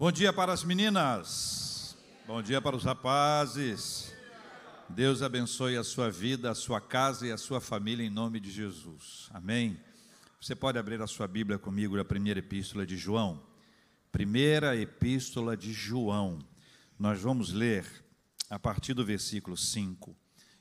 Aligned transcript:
Bom 0.00 0.10
dia 0.10 0.32
para 0.32 0.50
as 0.50 0.64
meninas. 0.64 1.94
Bom 2.26 2.40
dia 2.40 2.58
para 2.62 2.74
os 2.74 2.84
rapazes. 2.84 4.10
Deus 4.88 5.20
abençoe 5.20 5.76
a 5.76 5.84
sua 5.84 6.10
vida, 6.10 6.50
a 6.50 6.54
sua 6.54 6.80
casa 6.80 7.26
e 7.26 7.30
a 7.30 7.36
sua 7.36 7.60
família 7.60 8.02
em 8.02 8.08
nome 8.08 8.40
de 8.40 8.50
Jesus. 8.50 9.28
Amém. 9.30 9.78
Você 10.40 10.54
pode 10.54 10.78
abrir 10.78 11.02
a 11.02 11.06
sua 11.06 11.28
Bíblia 11.28 11.58
comigo 11.58 11.98
na 11.98 12.02
primeira 12.02 12.38
epístola 12.40 12.86
de 12.86 12.96
João. 12.96 13.42
Primeira 14.10 14.74
epístola 14.74 15.54
de 15.54 15.70
João. 15.70 16.38
Nós 16.98 17.20
vamos 17.20 17.52
ler 17.52 17.84
a 18.48 18.58
partir 18.58 18.94
do 18.94 19.04
versículo 19.04 19.54
5 19.54 20.16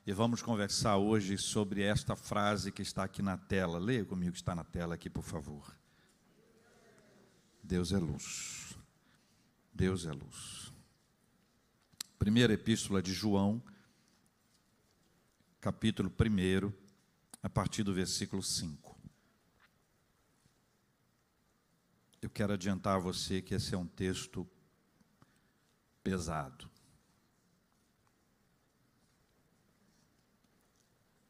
e 0.05 0.11
vamos 0.11 0.41
conversar 0.41 0.97
hoje 0.97 1.37
sobre 1.37 1.81
esta 1.81 2.13
frase 2.13 2.73
que 2.73 2.81
está 2.81 3.05
aqui 3.05 3.21
na 3.21 3.37
tela. 3.37 3.79
Leia 3.79 4.03
comigo 4.03 4.33
que 4.33 4.39
está 4.39 4.53
na 4.53 4.65
tela 4.65 4.95
aqui, 4.95 5.09
por 5.09 5.23
favor. 5.23 5.73
Deus 7.63 7.93
é 7.93 7.99
luz. 7.99 8.68
Deus 9.79 10.05
é 10.05 10.11
luz. 10.11 10.73
Primeira 12.17 12.51
epístola 12.51 13.01
de 13.01 13.13
João, 13.13 13.63
capítulo 15.61 16.11
1, 16.11 16.73
a 17.41 17.49
partir 17.49 17.83
do 17.83 17.93
versículo 17.93 18.43
5. 18.43 18.99
Eu 22.21 22.29
quero 22.29 22.51
adiantar 22.51 22.97
a 22.97 22.99
você 22.99 23.41
que 23.41 23.53
esse 23.53 23.73
é 23.73 23.77
um 23.77 23.87
texto 23.87 24.45
pesado. 26.03 26.69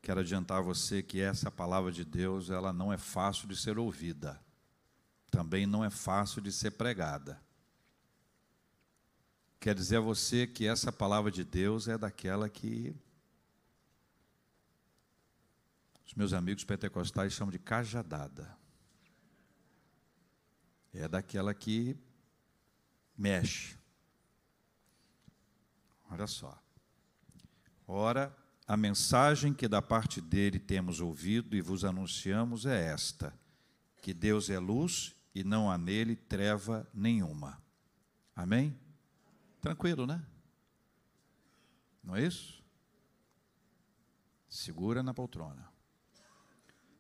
Quero 0.01 0.21
adiantar 0.21 0.57
a 0.57 0.63
você 0.63 1.03
que 1.03 1.21
essa 1.21 1.51
palavra 1.51 1.91
de 1.91 2.03
Deus, 2.03 2.49
ela 2.49 2.73
não 2.73 2.91
é 2.91 2.97
fácil 2.97 3.47
de 3.47 3.55
ser 3.55 3.77
ouvida. 3.77 4.43
Também 5.29 5.67
não 5.67 5.85
é 5.85 5.91
fácil 5.91 6.41
de 6.41 6.51
ser 6.51 6.71
pregada. 6.71 7.39
Quer 9.59 9.75
dizer 9.75 9.97
a 9.97 10.01
você 10.01 10.47
que 10.47 10.65
essa 10.65 10.91
palavra 10.91 11.29
de 11.29 11.43
Deus 11.43 11.87
é 11.87 11.97
daquela 11.97 12.47
que 12.47 12.95
os 16.05 16.13
meus 16.13 16.31
amigos 16.31 16.63
pentecostais 16.63 17.33
chamam 17.33 17.51
de 17.51 17.59
cajadada. 17.59 18.57
É 20.93 21.07
daquela 21.07 21.53
que 21.53 21.95
mexe. 23.17 23.77
Olha 26.09 26.25
só. 26.25 26.57
Ora, 27.85 28.35
a 28.65 28.77
mensagem 28.77 29.53
que 29.53 29.67
da 29.67 29.81
parte 29.81 30.21
dele 30.21 30.57
temos 30.57 31.01
ouvido 31.01 31.55
e 31.55 31.61
vos 31.61 31.83
anunciamos 31.83 32.65
é 32.65 32.85
esta: 32.85 33.33
que 34.01 34.13
Deus 34.13 34.49
é 34.49 34.57
luz 34.57 35.15
e 35.35 35.43
não 35.43 35.69
há 35.69 35.77
nele 35.77 36.15
treva 36.15 36.89
nenhuma. 36.93 37.61
Amém? 38.35 38.75
Tranquilo, 39.61 40.05
né? 40.05 40.23
Não 42.03 42.15
é 42.15 42.25
isso? 42.25 42.63
Segura 44.47 45.03
na 45.03 45.13
poltrona. 45.13 45.69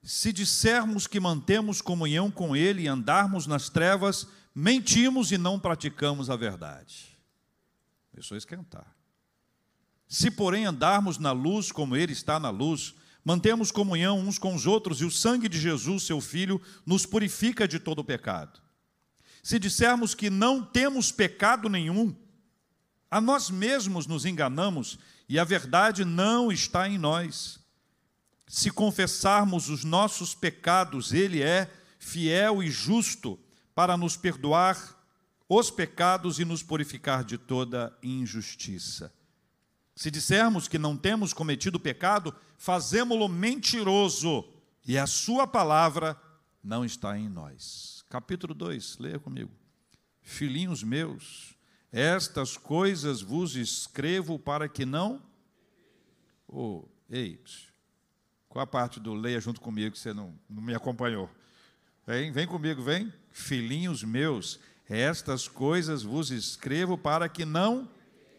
Se 0.03 0.31
dissermos 0.31 1.07
que 1.07 1.19
mantemos 1.19 1.81
comunhão 1.81 2.31
com 2.31 2.55
Ele 2.55 2.83
e 2.83 2.87
andarmos 2.87 3.47
nas 3.47 3.69
trevas, 3.69 4.27
mentimos 4.53 5.31
e 5.31 5.37
não 5.37 5.59
praticamos 5.59 6.29
a 6.29 6.35
verdade. 6.35 7.17
Deixa 8.13 8.33
eu 8.33 8.37
esquentar. 8.37 8.95
Se, 10.07 10.31
porém, 10.31 10.65
andarmos 10.65 11.17
na 11.17 11.31
luz 11.31 11.71
como 11.71 11.95
Ele 11.95 12.13
está 12.13 12.39
na 12.39 12.49
luz, 12.49 12.95
mantemos 13.23 13.71
comunhão 13.71 14.19
uns 14.19 14.39
com 14.39 14.55
os 14.55 14.65
outros 14.65 15.01
e 15.01 15.05
o 15.05 15.11
sangue 15.11 15.47
de 15.47 15.59
Jesus, 15.59 16.03
seu 16.03 16.19
Filho, 16.19 16.61
nos 16.85 17.05
purifica 17.05 17.67
de 17.67 17.79
todo 17.79 18.03
pecado. 18.03 18.59
Se 19.43 19.59
dissermos 19.59 20.15
que 20.15 20.29
não 20.29 20.63
temos 20.63 21.11
pecado 21.11 21.69
nenhum, 21.69 22.15
a 23.09 23.19
nós 23.19 23.49
mesmos 23.49 24.05
nos 24.05 24.25
enganamos 24.25 24.99
e 25.27 25.39
a 25.39 25.43
verdade 25.43 26.05
não 26.05 26.51
está 26.51 26.87
em 26.87 26.97
nós. 26.97 27.59
Se 28.47 28.71
confessarmos 28.71 29.69
os 29.69 29.83
nossos 29.83 30.33
pecados, 30.33 31.13
Ele 31.13 31.41
é 31.41 31.71
fiel 31.99 32.63
e 32.63 32.69
justo 32.69 33.39
para 33.75 33.95
nos 33.95 34.17
perdoar 34.17 34.97
os 35.47 35.71
pecados 35.71 36.39
e 36.39 36.45
nos 36.45 36.61
purificar 36.61 37.23
de 37.23 37.37
toda 37.37 37.95
injustiça. 38.03 39.13
Se 39.95 40.09
dissermos 40.09 40.67
que 40.67 40.77
não 40.77 40.95
temos 40.95 41.33
cometido 41.33 41.79
pecado, 41.79 42.33
fazemo-lo 42.57 43.27
mentiroso 43.27 44.45
e 44.85 44.97
a 44.97 45.05
sua 45.05 45.45
palavra 45.45 46.19
não 46.63 46.85
está 46.85 47.17
em 47.17 47.27
nós. 47.27 48.05
Capítulo 48.09 48.53
2, 48.53 48.97
leia 48.99 49.19
comigo. 49.19 49.51
Filhinhos 50.21 50.83
meus, 50.83 51.55
estas 51.91 52.57
coisas 52.57 53.21
vos 53.21 53.55
escrevo 53.55 54.37
para 54.37 54.67
que 54.69 54.85
não. 54.85 55.21
Oh, 56.47 56.85
ei, 57.09 57.39
qual 58.47 58.63
a 58.63 58.67
parte 58.67 58.99
do 58.99 59.13
leia 59.13 59.39
junto 59.39 59.61
comigo 59.61 59.91
que 59.91 59.99
você 59.99 60.13
não, 60.13 60.37
não 60.49 60.61
me 60.61 60.75
acompanhou? 60.75 61.29
Vem, 62.05 62.31
vem 62.31 62.47
comigo, 62.47 62.81
vem. 62.81 63.13
Filhinhos 63.31 64.03
meus, 64.03 64.59
estas 64.89 65.47
coisas 65.47 66.03
vos 66.03 66.31
escrevo 66.31 66.97
para 66.97 67.29
que 67.29 67.45
não 67.45 67.89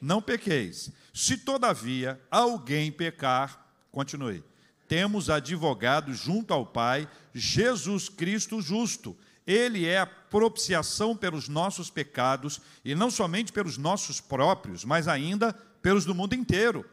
não 0.01 0.23
pequeis. 0.23 0.91
Se 1.13 1.37
todavia 1.37 2.21
alguém 2.31 2.91
pecar, 2.91 3.71
continue. 3.93 4.43
Temos 4.89 5.29
advogado 5.29 6.13
junto 6.15 6.55
ao 6.55 6.67
Pai, 6.67 7.09
Jesus 7.35 8.09
Cristo 8.09 8.61
justo. 8.61 9.17
Ele 9.51 9.85
é 9.85 9.99
a 9.99 10.07
propiciação 10.07 11.17
pelos 11.17 11.49
nossos 11.49 11.91
pecados, 11.91 12.61
e 12.85 12.95
não 12.95 13.11
somente 13.11 13.53
pelos 13.53 13.77
nossos 13.77 14.21
próprios, 14.21 14.85
mas 14.85 15.09
ainda 15.09 15.53
pelos 15.83 16.05
do 16.05 16.15
mundo 16.15 16.37
inteiro. 16.37 16.89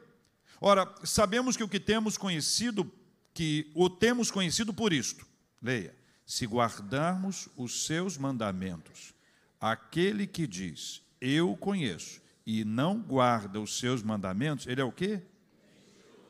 Ora, 0.60 0.92
sabemos 1.04 1.56
que 1.56 1.64
o 1.64 1.70
que 1.70 1.80
temos 1.80 2.18
conhecido, 2.18 2.92
que 3.32 3.72
o 3.76 3.88
temos 3.88 4.32
conhecido 4.32 4.74
por 4.74 4.92
isto. 4.92 5.24
Leia: 5.62 5.96
se 6.26 6.48
guardarmos 6.48 7.48
os 7.56 7.86
seus 7.86 8.18
mandamentos, 8.18 9.14
aquele 9.62 10.26
que 10.26 10.48
diz: 10.48 11.04
Eu 11.22 11.56
conheço 11.56 12.20
e 12.44 12.66
não 12.66 13.00
guarda 13.00 13.62
os 13.62 13.78
seus 13.78 14.02
mandamentos, 14.02 14.66
ele 14.66 14.82
é 14.82 14.84
o 14.84 14.92
quê? 14.92 15.22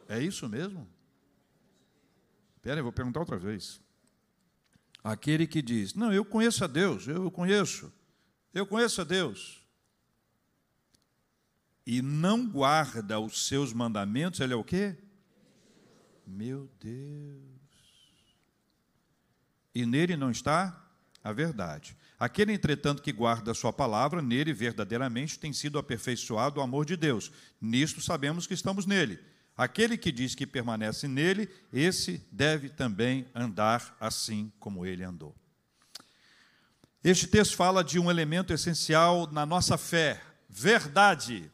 É 0.09 0.21
isso 0.21 0.49
mesmo? 0.49 0.85
Espera, 2.57 2.81
eu 2.81 2.83
vou 2.83 2.91
perguntar 2.91 3.21
outra 3.21 3.37
vez. 3.37 3.79
Aquele 5.07 5.47
que 5.47 5.61
diz: 5.61 5.93
Não, 5.93 6.11
eu 6.11 6.25
conheço 6.25 6.65
a 6.65 6.67
Deus, 6.67 7.07
eu 7.07 7.31
conheço, 7.31 7.93
eu 8.53 8.67
conheço 8.67 8.99
a 8.99 9.03
Deus. 9.05 9.65
E 11.85 12.01
não 12.01 12.45
guarda 12.45 13.17
os 13.17 13.47
seus 13.47 13.71
mandamentos, 13.71 14.41
ele 14.41 14.51
é 14.51 14.55
o 14.57 14.65
quê? 14.65 14.97
Meu 16.25 16.69
Deus. 16.77 17.39
E 19.73 19.85
nele 19.85 20.17
não 20.17 20.29
está 20.29 20.85
a 21.23 21.31
verdade. 21.31 21.95
Aquele, 22.19 22.51
entretanto, 22.51 23.01
que 23.01 23.13
guarda 23.13 23.51
a 23.51 23.55
sua 23.55 23.71
palavra, 23.71 24.21
nele 24.21 24.51
verdadeiramente 24.51 25.39
tem 25.39 25.53
sido 25.53 25.79
aperfeiçoado 25.79 26.59
o 26.59 26.63
amor 26.63 26.85
de 26.85 26.97
Deus. 26.97 27.31
Nisto 27.61 28.01
sabemos 28.01 28.45
que 28.45 28.53
estamos 28.53 28.85
nele. 28.85 29.17
Aquele 29.57 29.97
que 29.97 30.11
diz 30.11 30.35
que 30.35 30.45
permanece 30.45 31.07
nele, 31.07 31.49
esse 31.73 32.23
deve 32.31 32.69
também 32.69 33.25
andar 33.33 33.97
assim 33.99 34.53
como 34.59 34.85
ele 34.85 35.03
andou. 35.03 35.35
Este 37.03 37.25
texto 37.25 37.55
fala 37.55 37.83
de 37.83 37.97
um 37.97 38.11
elemento 38.11 38.53
essencial 38.53 39.25
na 39.31 39.47
nossa 39.47 39.75
fé: 39.75 40.21
verdade. 40.47 41.51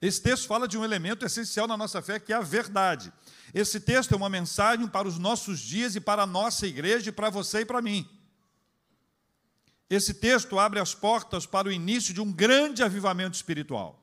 Esse 0.00 0.22
texto 0.22 0.46
fala 0.46 0.68
de 0.68 0.78
um 0.78 0.84
elemento 0.84 1.26
essencial 1.26 1.66
na 1.66 1.76
nossa 1.76 2.00
fé, 2.00 2.20
que 2.20 2.32
é 2.32 2.36
a 2.36 2.40
verdade. 2.40 3.12
Esse 3.52 3.80
texto 3.80 4.12
é 4.12 4.16
uma 4.16 4.28
mensagem 4.28 4.86
para 4.86 5.08
os 5.08 5.18
nossos 5.18 5.58
dias 5.58 5.96
e 5.96 6.00
para 6.00 6.22
a 6.22 6.26
nossa 6.26 6.68
igreja, 6.68 7.08
e 7.08 7.12
para 7.12 7.30
você 7.30 7.60
e 7.60 7.64
para 7.64 7.82
mim. 7.82 8.08
Esse 9.90 10.14
texto 10.14 10.56
abre 10.58 10.78
as 10.78 10.94
portas 10.94 11.46
para 11.46 11.66
o 11.66 11.72
início 11.72 12.14
de 12.14 12.20
um 12.20 12.30
grande 12.30 12.82
avivamento 12.82 13.34
espiritual. 13.34 13.97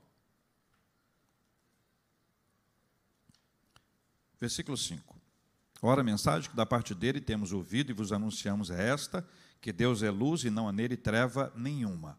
Versículo 4.39 4.77
5. 4.77 5.15
Ora, 5.81 6.01
a 6.01 6.03
mensagem 6.03 6.49
que 6.49 6.55
da 6.55 6.65
parte 6.65 6.95
dele 6.95 7.21
temos 7.21 7.51
ouvido 7.51 7.91
e 7.91 7.93
vos 7.93 8.11
anunciamos 8.11 8.69
é 8.69 8.89
esta: 8.89 9.25
que 9.61 9.71
Deus 9.71 10.03
é 10.03 10.09
luz 10.09 10.43
e 10.43 10.49
não 10.49 10.67
há 10.67 10.71
nele 10.71 10.97
treva 10.97 11.51
nenhuma. 11.55 12.17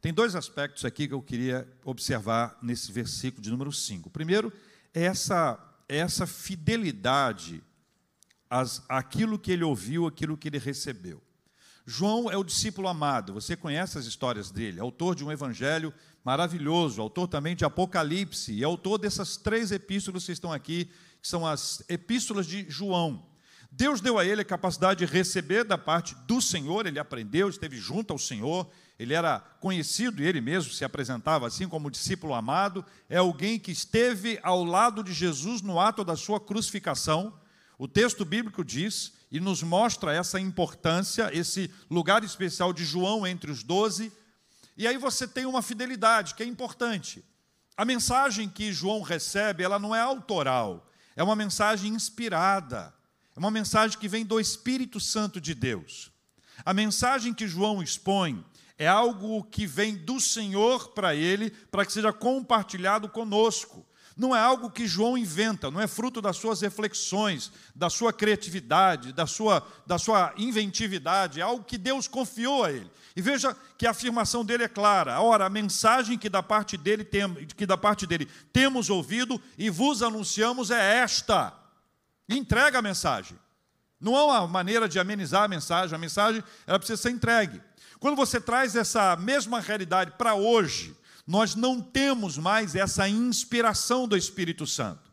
Tem 0.00 0.12
dois 0.12 0.36
aspectos 0.36 0.84
aqui 0.84 1.08
que 1.08 1.14
eu 1.14 1.22
queria 1.22 1.68
observar 1.84 2.56
nesse 2.62 2.92
versículo 2.92 3.42
de 3.42 3.50
número 3.50 3.72
5. 3.72 4.10
Primeiro, 4.10 4.52
é 4.94 5.04
essa, 5.04 5.58
é 5.88 5.96
essa 5.96 6.26
fidelidade 6.26 7.62
às, 8.48 8.82
àquilo 8.88 9.38
que 9.38 9.50
ele 9.50 9.64
ouviu, 9.64 10.06
aquilo 10.06 10.36
que 10.36 10.48
ele 10.48 10.58
recebeu. 10.58 11.20
João 11.84 12.30
é 12.30 12.36
o 12.36 12.44
discípulo 12.44 12.86
amado, 12.86 13.32
você 13.32 13.56
conhece 13.56 13.96
as 13.96 14.04
histórias 14.04 14.50
dele, 14.50 14.78
autor 14.78 15.14
de 15.14 15.24
um 15.24 15.32
evangelho 15.32 15.92
maravilhoso, 16.22 17.00
autor 17.00 17.26
também 17.26 17.56
de 17.56 17.64
Apocalipse, 17.64 18.52
e 18.52 18.62
autor 18.62 18.98
dessas 18.98 19.38
três 19.38 19.72
epístolas 19.72 20.26
que 20.26 20.32
estão 20.32 20.52
aqui, 20.52 20.90
que 21.20 21.28
são 21.28 21.46
as 21.46 21.82
epístolas 21.88 22.46
de 22.46 22.68
João. 22.68 23.26
Deus 23.70 24.00
deu 24.00 24.18
a 24.18 24.24
ele 24.24 24.40
a 24.40 24.44
capacidade 24.44 25.04
de 25.04 25.12
receber 25.12 25.62
da 25.62 25.76
parte 25.76 26.14
do 26.26 26.40
Senhor, 26.40 26.86
ele 26.86 26.98
aprendeu, 26.98 27.48
esteve 27.48 27.76
junto 27.76 28.12
ao 28.12 28.18
Senhor, 28.18 28.68
ele 28.98 29.14
era 29.14 29.38
conhecido 29.60 30.22
e 30.22 30.26
ele 30.26 30.40
mesmo 30.40 30.72
se 30.72 30.84
apresentava 30.84 31.46
assim 31.46 31.68
como 31.68 31.90
discípulo 31.90 32.34
amado, 32.34 32.84
é 33.08 33.18
alguém 33.18 33.58
que 33.58 33.70
esteve 33.70 34.40
ao 34.42 34.64
lado 34.64 35.04
de 35.04 35.12
Jesus 35.12 35.62
no 35.62 35.78
ato 35.78 36.02
da 36.02 36.16
sua 36.16 36.40
crucificação. 36.40 37.38
O 37.78 37.86
texto 37.86 38.24
bíblico 38.24 38.64
diz 38.64 39.12
e 39.30 39.38
nos 39.38 39.62
mostra 39.62 40.12
essa 40.12 40.40
importância, 40.40 41.30
esse 41.32 41.70
lugar 41.88 42.24
especial 42.24 42.72
de 42.72 42.84
João 42.84 43.26
entre 43.26 43.50
os 43.50 43.62
doze. 43.62 44.10
E 44.76 44.86
aí 44.86 44.96
você 44.96 45.28
tem 45.28 45.46
uma 45.46 45.62
fidelidade 45.62 46.34
que 46.34 46.42
é 46.42 46.46
importante. 46.46 47.22
A 47.76 47.84
mensagem 47.84 48.48
que 48.48 48.72
João 48.72 49.02
recebe, 49.02 49.62
ela 49.62 49.78
não 49.78 49.94
é 49.94 50.00
autoral, 50.00 50.90
é 51.18 51.22
uma 51.24 51.34
mensagem 51.34 51.92
inspirada, 51.92 52.94
é 53.34 53.38
uma 53.40 53.50
mensagem 53.50 53.98
que 53.98 54.06
vem 54.06 54.24
do 54.24 54.38
Espírito 54.38 55.00
Santo 55.00 55.40
de 55.40 55.52
Deus. 55.52 56.12
A 56.64 56.72
mensagem 56.72 57.34
que 57.34 57.48
João 57.48 57.82
expõe 57.82 58.44
é 58.78 58.86
algo 58.86 59.42
que 59.42 59.66
vem 59.66 59.96
do 59.96 60.20
Senhor 60.20 60.90
para 60.90 61.16
ele, 61.16 61.50
para 61.50 61.84
que 61.84 61.92
seja 61.92 62.12
compartilhado 62.12 63.08
conosco. 63.08 63.84
Não 64.18 64.34
é 64.34 64.40
algo 64.40 64.68
que 64.68 64.84
João 64.84 65.16
inventa, 65.16 65.70
não 65.70 65.80
é 65.80 65.86
fruto 65.86 66.20
das 66.20 66.36
suas 66.36 66.60
reflexões, 66.60 67.52
da 67.72 67.88
sua 67.88 68.12
criatividade, 68.12 69.12
da 69.12 69.28
sua, 69.28 69.64
da 69.86 69.96
sua 69.96 70.34
inventividade, 70.36 71.38
é 71.38 71.44
algo 71.44 71.62
que 71.62 71.78
Deus 71.78 72.08
confiou 72.08 72.64
a 72.64 72.72
ele. 72.72 72.90
E 73.14 73.22
veja 73.22 73.56
que 73.78 73.86
a 73.86 73.92
afirmação 73.92 74.44
dele 74.44 74.64
é 74.64 74.68
clara. 74.68 75.20
Ora, 75.20 75.46
a 75.46 75.48
mensagem 75.48 76.18
que 76.18 76.28
da 76.28 76.42
parte 76.42 76.76
dele, 76.76 77.04
tem, 77.04 77.32
que 77.46 77.64
da 77.64 77.76
parte 77.76 78.08
dele 78.08 78.28
temos 78.52 78.90
ouvido 78.90 79.40
e 79.56 79.70
vos 79.70 80.02
anunciamos 80.02 80.72
é 80.72 80.96
esta. 80.96 81.54
Entrega 82.28 82.80
a 82.80 82.82
mensagem. 82.82 83.38
Não 84.00 84.16
há 84.16 84.24
uma 84.24 84.48
maneira 84.48 84.88
de 84.88 84.98
amenizar 84.98 85.44
a 85.44 85.48
mensagem, 85.48 85.94
a 85.94 85.98
mensagem 85.98 86.42
ela 86.66 86.78
precisa 86.78 87.00
ser 87.00 87.10
entregue. 87.10 87.62
Quando 88.00 88.16
você 88.16 88.40
traz 88.40 88.74
essa 88.74 89.14
mesma 89.14 89.60
realidade 89.60 90.12
para 90.18 90.34
hoje, 90.34 90.96
nós 91.28 91.54
não 91.54 91.78
temos 91.78 92.38
mais 92.38 92.74
essa 92.74 93.06
inspiração 93.06 94.08
do 94.08 94.16
Espírito 94.16 94.66
Santo. 94.66 95.08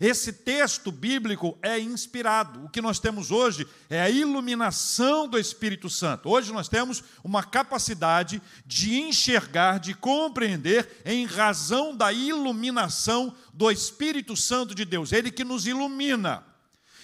Esse 0.00 0.32
texto 0.32 0.90
bíblico 0.90 1.58
é 1.60 1.78
inspirado. 1.78 2.64
O 2.64 2.70
que 2.70 2.80
nós 2.80 2.98
temos 2.98 3.30
hoje 3.30 3.68
é 3.90 4.00
a 4.00 4.08
iluminação 4.08 5.28
do 5.28 5.38
Espírito 5.38 5.90
Santo. 5.90 6.30
Hoje 6.30 6.50
nós 6.50 6.66
temos 6.66 7.04
uma 7.22 7.42
capacidade 7.42 8.40
de 8.64 8.98
enxergar, 8.98 9.78
de 9.78 9.92
compreender, 9.92 11.02
em 11.04 11.26
razão 11.26 11.94
da 11.94 12.10
iluminação 12.10 13.36
do 13.52 13.70
Espírito 13.70 14.34
Santo 14.34 14.74
de 14.74 14.86
Deus. 14.86 15.12
Ele 15.12 15.30
que 15.30 15.44
nos 15.44 15.66
ilumina. 15.66 16.42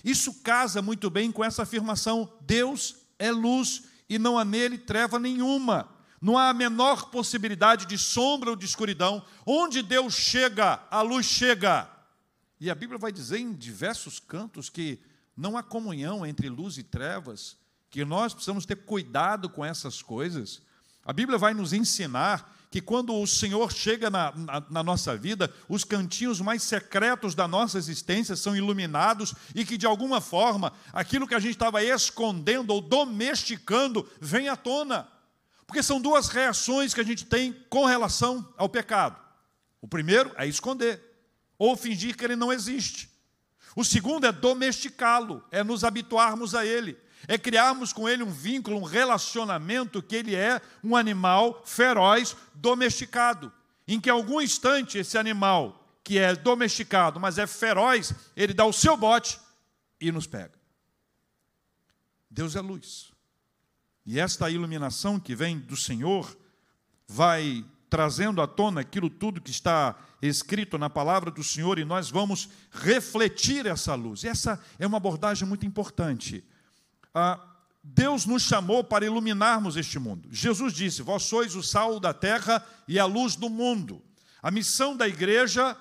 Isso 0.02 0.32
casa 0.42 0.80
muito 0.80 1.10
bem 1.10 1.30
com 1.30 1.44
essa 1.44 1.64
afirmação: 1.64 2.32
Deus 2.40 2.96
é 3.18 3.30
luz 3.30 3.82
e 4.08 4.18
não 4.18 4.38
há 4.38 4.46
nele 4.46 4.78
treva 4.78 5.18
nenhuma. 5.18 5.94
Não 6.20 6.38
há 6.38 6.48
a 6.48 6.54
menor 6.54 7.10
possibilidade 7.10 7.86
de 7.86 7.98
sombra 7.98 8.50
ou 8.50 8.56
de 8.56 8.64
escuridão. 8.64 9.24
Onde 9.44 9.82
Deus 9.82 10.14
chega, 10.14 10.80
a 10.90 11.02
luz 11.02 11.26
chega. 11.26 11.88
E 12.60 12.70
a 12.70 12.74
Bíblia 12.74 12.98
vai 12.98 13.12
dizer 13.12 13.38
em 13.38 13.52
diversos 13.52 14.18
cantos 14.18 14.70
que 14.70 14.98
não 15.36 15.56
há 15.56 15.62
comunhão 15.62 16.24
entre 16.24 16.48
luz 16.48 16.78
e 16.78 16.82
trevas, 16.82 17.56
que 17.90 18.04
nós 18.04 18.32
precisamos 18.32 18.64
ter 18.64 18.76
cuidado 18.76 19.48
com 19.50 19.64
essas 19.64 20.00
coisas. 20.00 20.62
A 21.04 21.12
Bíblia 21.12 21.38
vai 21.38 21.52
nos 21.52 21.72
ensinar 21.72 22.54
que 22.70 22.80
quando 22.80 23.14
o 23.14 23.26
Senhor 23.26 23.72
chega 23.72 24.10
na, 24.10 24.32
na, 24.34 24.62
na, 24.68 24.82
nossa 24.82 25.16
vida, 25.16 25.52
os 25.68 25.84
cantinhos 25.84 26.40
mais 26.40 26.62
secretos 26.62 27.34
da 27.34 27.46
nossa 27.46 27.78
existência 27.78 28.34
são 28.34 28.56
iluminados 28.56 29.34
e 29.54 29.64
que, 29.64 29.78
de 29.78 29.86
alguma 29.86 30.20
forma, 30.20 30.72
aquilo 30.92 31.26
que 31.26 31.34
a 31.34 31.38
gente 31.38 31.52
estava 31.52 31.82
escondendo 31.82 32.70
ou 32.70 32.80
domesticando 32.80 34.06
vem 34.20 34.48
à 34.48 34.56
tona. 34.56 35.08
Porque 35.66 35.82
são 35.82 36.00
duas 36.00 36.28
reações 36.28 36.94
que 36.94 37.00
a 37.00 37.04
gente 37.04 37.24
tem 37.24 37.52
com 37.68 37.84
relação 37.84 38.52
ao 38.56 38.68
pecado. 38.68 39.20
O 39.80 39.88
primeiro 39.88 40.32
é 40.36 40.46
esconder, 40.46 41.02
ou 41.58 41.76
fingir 41.76 42.16
que 42.16 42.24
ele 42.24 42.36
não 42.36 42.52
existe. 42.52 43.10
O 43.74 43.84
segundo 43.84 44.26
é 44.26 44.32
domesticá-lo, 44.32 45.44
é 45.50 45.62
nos 45.64 45.84
habituarmos 45.84 46.54
a 46.54 46.64
ele 46.64 46.96
é 47.28 47.38
criarmos 47.38 47.92
com 47.92 48.08
ele 48.08 48.22
um 48.22 48.30
vínculo, 48.30 48.78
um 48.78 48.84
relacionamento 48.84 50.02
que 50.02 50.16
ele 50.16 50.34
é 50.34 50.60
um 50.82 50.96
animal 50.96 51.62
feroz, 51.64 52.36
domesticado, 52.54 53.52
em 53.86 54.00
que 54.00 54.10
algum 54.10 54.40
instante 54.40 54.98
esse 54.98 55.18
animal 55.18 55.82
que 56.04 56.18
é 56.18 56.34
domesticado, 56.36 57.18
mas 57.18 57.36
é 57.36 57.46
feroz, 57.46 58.14
ele 58.36 58.54
dá 58.54 58.64
o 58.64 58.72
seu 58.72 58.96
bote 58.96 59.40
e 60.00 60.12
nos 60.12 60.26
pega. 60.26 60.54
Deus 62.30 62.54
é 62.54 62.60
luz. 62.60 63.12
E 64.06 64.20
esta 64.20 64.48
iluminação 64.50 65.18
que 65.18 65.34
vem 65.34 65.58
do 65.58 65.76
Senhor 65.76 66.36
vai 67.08 67.64
trazendo 67.90 68.40
à 68.40 68.46
tona 68.46 68.80
aquilo 68.80 69.10
tudo 69.10 69.40
que 69.40 69.50
está 69.50 69.96
escrito 70.22 70.78
na 70.78 70.88
palavra 70.88 71.30
do 71.30 71.42
Senhor 71.42 71.78
e 71.78 71.84
nós 71.84 72.10
vamos 72.10 72.48
refletir 72.70 73.66
essa 73.66 73.94
luz. 73.94 74.22
E 74.22 74.28
essa 74.28 74.60
é 74.78 74.86
uma 74.86 74.96
abordagem 74.96 75.46
muito 75.46 75.66
importante 75.66 76.44
ah, 77.18 77.40
Deus 77.82 78.26
nos 78.26 78.42
chamou 78.42 78.84
para 78.84 79.06
iluminarmos 79.06 79.74
este 79.76 79.98
mundo. 79.98 80.28
Jesus 80.30 80.74
disse: 80.74 81.00
Vós 81.00 81.22
sois 81.22 81.56
o 81.56 81.62
sal 81.62 81.98
da 81.98 82.12
terra 82.12 82.62
e 82.86 82.98
a 82.98 83.06
luz 83.06 83.36
do 83.36 83.48
mundo. 83.48 84.02
A 84.42 84.50
missão 84.50 84.94
da 84.94 85.08
igreja, 85.08 85.74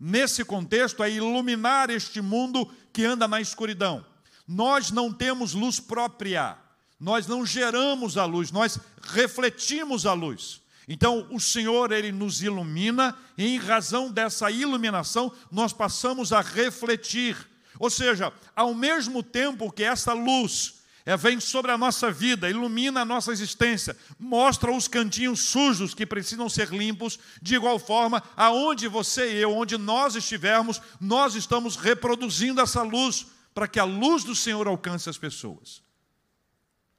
nesse 0.00 0.46
contexto, 0.46 1.02
é 1.02 1.10
iluminar 1.10 1.90
este 1.90 2.22
mundo 2.22 2.66
que 2.90 3.04
anda 3.04 3.28
na 3.28 3.38
escuridão. 3.38 4.02
Nós 4.46 4.90
não 4.90 5.12
temos 5.12 5.52
luz 5.52 5.78
própria, 5.78 6.56
nós 6.98 7.26
não 7.26 7.46
geramos 7.46 8.16
a 8.16 8.24
luz, 8.24 8.50
nós 8.50 8.78
refletimos 9.02 10.06
a 10.06 10.12
luz. 10.12 10.60
Então, 10.88 11.26
o 11.30 11.38
Senhor, 11.38 11.92
Ele 11.92 12.10
nos 12.10 12.42
ilumina, 12.42 13.14
e 13.36 13.46
em 13.46 13.58
razão 13.58 14.10
dessa 14.10 14.50
iluminação, 14.50 15.30
nós 15.52 15.72
passamos 15.72 16.32
a 16.32 16.40
refletir. 16.40 17.36
Ou 17.78 17.90
seja, 17.90 18.32
ao 18.56 18.74
mesmo 18.74 19.22
tempo 19.22 19.70
que 19.70 19.84
essa 19.84 20.14
luz 20.14 20.78
é, 21.04 21.16
vem 21.16 21.38
sobre 21.40 21.70
a 21.70 21.78
nossa 21.78 22.10
vida, 22.10 22.50
ilumina 22.50 23.02
a 23.02 23.04
nossa 23.04 23.32
existência, 23.32 23.96
mostra 24.18 24.72
os 24.72 24.88
cantinhos 24.88 25.40
sujos 25.40 25.94
que 25.94 26.04
precisam 26.04 26.48
ser 26.48 26.68
limpos, 26.68 27.18
de 27.40 27.54
igual 27.54 27.78
forma, 27.78 28.22
aonde 28.36 28.88
você 28.88 29.32
e 29.34 29.42
eu, 29.42 29.52
onde 29.54 29.78
nós 29.78 30.16
estivermos, 30.16 30.80
nós 31.00 31.34
estamos 31.34 31.76
reproduzindo 31.76 32.60
essa 32.60 32.82
luz, 32.82 33.26
para 33.54 33.68
que 33.68 33.78
a 33.78 33.84
luz 33.84 34.24
do 34.24 34.34
Senhor 34.34 34.66
alcance 34.66 35.08
as 35.08 35.18
pessoas. 35.18 35.82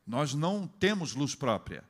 Nós 0.09 0.33
não 0.33 0.65
temos 0.65 1.13
luz 1.13 1.35
própria, 1.35 1.83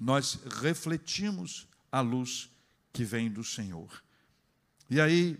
nós 0.00 0.38
refletimos 0.62 1.68
a 1.92 2.00
luz 2.00 2.50
que 2.94 3.04
vem 3.04 3.30
do 3.30 3.44
Senhor. 3.44 4.02
E 4.88 4.98
aí, 4.98 5.38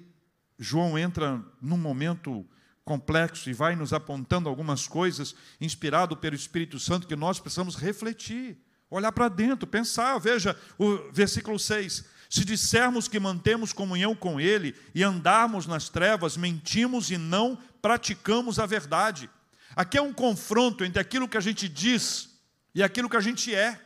João 0.59 0.99
entra 0.99 1.43
num 1.59 1.79
momento 1.79 2.47
complexo 2.85 3.49
e 3.49 3.55
vai 3.55 3.75
nos 3.75 3.95
apontando 3.95 4.47
algumas 4.47 4.87
coisas, 4.87 5.35
inspirado 5.59 6.15
pelo 6.19 6.37
Espírito 6.37 6.79
Santo, 6.79 7.07
que 7.07 7.17
nós 7.17 7.41
precisamos 7.41 7.77
refletir, 7.77 8.59
olhar 8.91 9.11
para 9.11 9.31
dentro, 9.31 9.67
pensar. 9.67 10.19
Veja 10.19 10.55
o 10.79 11.11
versículo 11.11 11.59
6. 11.59 12.05
Se 12.29 12.45
dissermos 12.45 13.09
que 13.09 13.19
mantemos 13.19 13.73
comunhão 13.73 14.15
com 14.15 14.39
Ele 14.39 14.77
e 14.95 15.03
andarmos 15.03 15.67
nas 15.67 15.89
trevas, 15.89 16.37
mentimos 16.37 17.11
e 17.11 17.17
não 17.17 17.57
praticamos 17.81 18.59
a 18.59 18.67
verdade. 18.67 19.31
Aqui 19.77 19.99
é 19.99 20.03
um 20.03 20.13
confronto 20.13 20.83
entre 20.83 20.99
aquilo 20.99 21.29
que 21.29 21.37
a 21.37 21.41
gente 21.41 21.69
diz 21.69 22.31
e 22.75 22.83
aquilo 22.83 23.11
que 23.11 23.17
a 23.17 23.21
gente 23.21 23.55
é. 23.55 23.79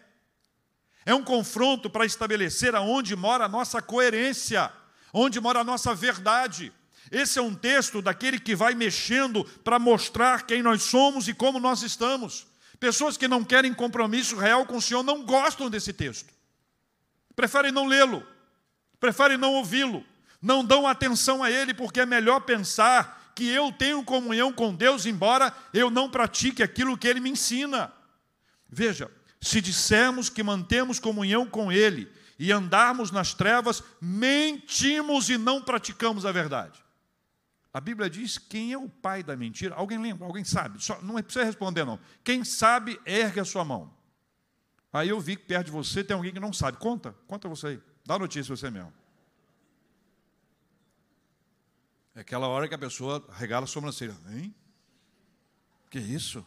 É 1.05 1.13
um 1.13 1.25
confronto 1.25 1.91
para 1.91 2.07
estabelecer 2.07 2.77
aonde 2.77 3.17
mora 3.17 3.47
a 3.47 3.49
nossa 3.49 3.83
coerência, 3.83 4.73
onde 5.13 5.41
mora 5.41 5.61
a 5.61 5.65
nossa 5.65 5.93
verdade. 5.93 6.73
Esse 7.11 7.41
é 7.41 7.43
um 7.43 7.53
texto 7.53 8.01
daquele 8.01 8.39
que 8.39 8.55
vai 8.55 8.73
mexendo 8.73 9.45
para 9.65 9.81
mostrar 9.81 10.47
quem 10.47 10.63
nós 10.63 10.85
somos 10.85 11.27
e 11.27 11.35
como 11.35 11.59
nós 11.59 11.83
estamos. 11.83 12.47
Pessoas 12.79 13.17
que 13.17 13.27
não 13.27 13.43
querem 13.43 13.75
compromisso 13.75 14.37
real 14.37 14.65
com 14.65 14.77
o 14.77 14.83
Senhor 14.83 15.03
não 15.03 15.25
gostam 15.25 15.69
desse 15.69 15.93
texto. 15.93 16.33
Preferem 17.35 17.73
não 17.73 17.87
lê-lo, 17.87 18.25
preferem 19.01 19.37
não 19.37 19.55
ouvi-lo, 19.55 20.05
não 20.41 20.65
dão 20.65 20.87
atenção 20.87 21.43
a 21.43 21.51
ele, 21.51 21.75
porque 21.75 22.01
é 22.01 22.07
melhor 22.07 22.43
pensar 22.43 23.20
que 23.35 23.49
eu 23.49 23.73
tenho 23.73 24.05
comunhão 24.05 24.53
com 24.53 24.75
Deus, 24.75 25.07
embora 25.07 25.55
eu 25.73 25.91
não 25.91 26.11
pratique 26.11 26.63
aquilo 26.63 26.97
que 26.97 27.09
ele 27.09 27.21
me 27.21 27.31
ensina. 27.31 27.93
Veja, 28.69 29.11
se 29.41 29.61
dissermos 29.61 30.29
que 30.29 30.43
mantemos 30.43 30.99
comunhão 30.99 31.47
com 31.47 31.73
ele 31.73 32.11
e 32.39 32.53
andarmos 32.53 33.11
nas 33.11 33.35
trevas, 33.35 33.83
mentimos 34.01 35.29
e 35.29 35.37
não 35.39 35.63
praticamos 35.63 36.25
a 36.25 36.33
verdade. 36.33 36.83
A 37.73 37.81
Bíblia 37.81 38.11
diz 38.11 38.37
quem 38.37 38.73
é 38.73 38.79
o 38.79 38.89
pai 38.89 39.23
da 39.23 39.37
mentira. 39.37 39.75
Alguém 39.77 39.99
lembra? 39.99 40.27
Alguém 40.27 40.45
sabe? 40.45 40.83
Só, 40.83 41.01
não 41.03 41.19
é 41.19 41.23
precisa 41.23 41.45
responder, 41.45 41.85
não. 41.85 42.01
Quem 42.25 42.45
sabe, 42.45 43.01
ergue 43.07 43.41
a 43.41 43.45
sua 43.45 43.65
mão. 43.65 43.95
Aí 44.93 45.09
eu 45.09 45.21
vi 45.21 45.37
que 45.37 45.45
perto 45.45 45.67
de 45.67 45.73
você 45.73 46.03
tem 46.03 46.17
alguém 46.17 46.33
que 46.33 46.41
não 46.41 46.53
sabe. 46.53 46.79
Conta, 46.79 47.15
conta 47.29 47.49
você 47.49 47.67
aí. 47.69 47.81
Dá 48.05 48.19
notícia 48.19 48.57
você 48.57 48.71
mesmo. 48.71 48.93
É 52.15 52.21
aquela 52.21 52.49
hora 52.49 52.69
que 52.69 52.75
a 52.75 52.79
pessoa 52.79 53.25
regala 53.33 53.65
a 53.65 53.69
sobrancelha. 53.69 54.17
Hein? 54.31 54.55
Que 55.89 55.99
isso? 55.99 56.45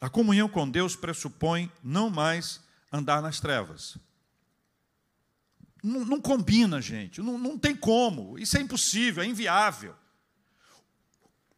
A 0.00 0.08
comunhão 0.08 0.48
com 0.48 0.68
Deus 0.68 0.96
pressupõe 0.96 1.70
não 1.82 2.10
mais 2.10 2.60
andar 2.92 3.22
nas 3.22 3.38
trevas. 3.40 3.96
Não, 5.82 6.04
não 6.04 6.20
combina, 6.20 6.80
gente, 6.80 7.20
não, 7.20 7.36
não 7.36 7.58
tem 7.58 7.74
como, 7.74 8.38
isso 8.38 8.56
é 8.56 8.60
impossível, 8.60 9.22
é 9.22 9.26
inviável. 9.26 9.94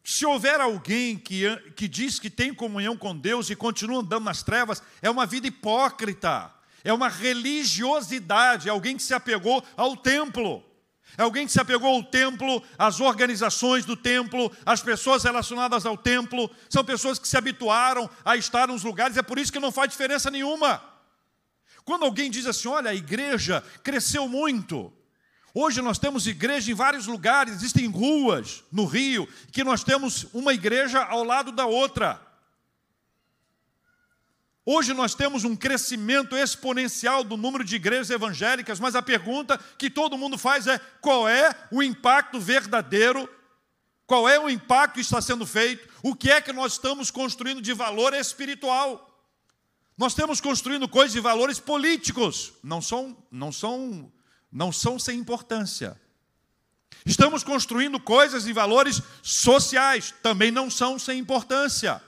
Se 0.03 0.25
houver 0.25 0.59
alguém 0.59 1.17
que, 1.17 1.55
que 1.75 1.87
diz 1.87 2.19
que 2.19 2.29
tem 2.29 2.53
comunhão 2.53 2.95
com 2.95 3.17
Deus 3.17 3.49
e 3.49 3.55
continua 3.55 4.01
andando 4.01 4.23
nas 4.23 4.43
trevas, 4.43 4.81
é 5.01 5.09
uma 5.09 5.25
vida 5.25 5.47
hipócrita, 5.47 6.53
é 6.83 6.93
uma 6.93 7.09
religiosidade, 7.09 8.67
é 8.67 8.71
alguém 8.71 8.95
que 8.97 9.03
se 9.03 9.13
apegou 9.13 9.63
ao 9.75 9.97
templo. 9.97 10.63
É 11.17 11.23
alguém 11.23 11.45
que 11.45 11.51
se 11.51 11.59
apegou 11.59 11.95
ao 11.95 12.03
templo, 12.03 12.61
às 12.77 12.99
organizações 12.99 13.85
do 13.85 13.95
templo, 13.95 14.51
às 14.65 14.81
pessoas 14.81 15.23
relacionadas 15.23 15.85
ao 15.85 15.97
templo. 15.97 16.49
São 16.69 16.83
pessoas 16.83 17.17
que 17.17 17.27
se 17.27 17.37
habituaram 17.37 18.09
a 18.23 18.35
estar 18.35 18.67
nos 18.67 18.83
lugares, 18.83 19.17
é 19.17 19.21
por 19.21 19.39
isso 19.39 19.51
que 19.51 19.59
não 19.59 19.71
faz 19.71 19.89
diferença 19.89 20.29
nenhuma. 20.29 20.81
Quando 21.83 22.03
alguém 22.03 22.31
diz 22.31 22.45
assim: 22.45 22.67
olha, 22.67 22.89
a 22.91 22.95
igreja 22.95 23.63
cresceu 23.83 24.27
muito. 24.27 24.91
Hoje 25.53 25.81
nós 25.81 25.97
temos 25.97 26.27
igreja 26.27 26.69
em 26.69 26.75
vários 26.75 27.07
lugares, 27.07 27.53
existem 27.53 27.87
ruas 27.87 28.61
no 28.69 28.83
Rio, 28.83 29.25
que 29.53 29.63
nós 29.63 29.85
temos 29.85 30.27
uma 30.33 30.53
igreja 30.53 31.01
ao 31.01 31.23
lado 31.23 31.51
da 31.51 31.65
outra. 31.65 32.19
Hoje 34.65 34.93
nós 34.93 35.13
temos 35.13 35.43
um 35.43 35.55
crescimento 35.55 36.35
exponencial 36.35 37.23
do 37.23 37.37
número 37.37 37.63
de 37.63 37.75
igrejas 37.75 38.09
evangélicas, 38.09 38.79
mas 38.79 38.95
a 38.95 39.01
pergunta 39.01 39.59
que 39.77 39.91
todo 39.91 40.17
mundo 40.17 40.39
faz 40.39 40.65
é: 40.65 40.79
qual 40.99 41.29
é 41.29 41.53
o 41.71 41.83
impacto 41.83 42.39
verdadeiro? 42.39 43.29
Qual 44.07 44.27
é 44.27 44.39
o 44.39 44.49
impacto 44.49 44.95
que 44.95 45.01
está 45.01 45.21
sendo 45.21 45.45
feito? 45.45 45.87
O 46.01 46.15
que 46.15 46.31
é 46.31 46.41
que 46.41 46.51
nós 46.51 46.73
estamos 46.73 47.11
construindo 47.11 47.61
de 47.61 47.73
valor 47.73 48.13
espiritual? 48.13 49.11
Nós 49.97 50.11
estamos 50.11 50.41
construindo 50.41 50.87
coisas 50.87 51.13
de 51.13 51.19
valores 51.19 51.59
políticos, 51.59 52.53
não 52.63 52.81
são, 52.81 53.15
não 53.31 53.51
são, 53.51 54.11
não 54.51 54.71
são 54.71 54.99
sem 54.99 55.17
importância. 55.17 55.99
Estamos 57.05 57.43
construindo 57.43 57.99
coisas 57.99 58.43
de 58.45 58.53
valores 58.53 59.01
sociais, 59.21 60.13
também 60.23 60.51
não 60.51 60.69
são 60.69 60.97
sem 60.99 61.19
importância. 61.19 62.01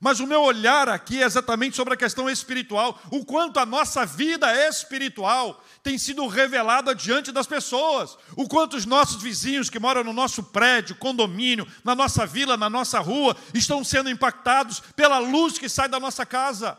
Mas 0.00 0.20
o 0.20 0.26
meu 0.26 0.42
olhar 0.42 0.88
aqui 0.88 1.22
é 1.22 1.26
exatamente 1.26 1.76
sobre 1.76 1.94
a 1.94 1.96
questão 1.96 2.28
espiritual, 2.28 3.00
o 3.10 3.24
quanto 3.24 3.58
a 3.58 3.66
nossa 3.66 4.04
vida 4.04 4.54
espiritual 4.68 5.62
tem 5.82 5.96
sido 5.96 6.26
revelada 6.26 6.94
diante 6.94 7.32
das 7.32 7.46
pessoas, 7.46 8.16
o 8.36 8.48
quanto 8.48 8.76
os 8.76 8.84
nossos 8.84 9.22
vizinhos 9.22 9.70
que 9.70 9.78
moram 9.78 10.04
no 10.04 10.12
nosso 10.12 10.42
prédio, 10.42 10.96
condomínio, 10.96 11.66
na 11.84 11.94
nossa 11.94 12.26
vila, 12.26 12.56
na 12.56 12.68
nossa 12.68 13.00
rua, 13.00 13.36
estão 13.54 13.82
sendo 13.82 14.10
impactados 14.10 14.80
pela 14.94 15.18
luz 15.18 15.58
que 15.58 15.68
sai 15.68 15.88
da 15.88 16.00
nossa 16.00 16.26
casa. 16.26 16.78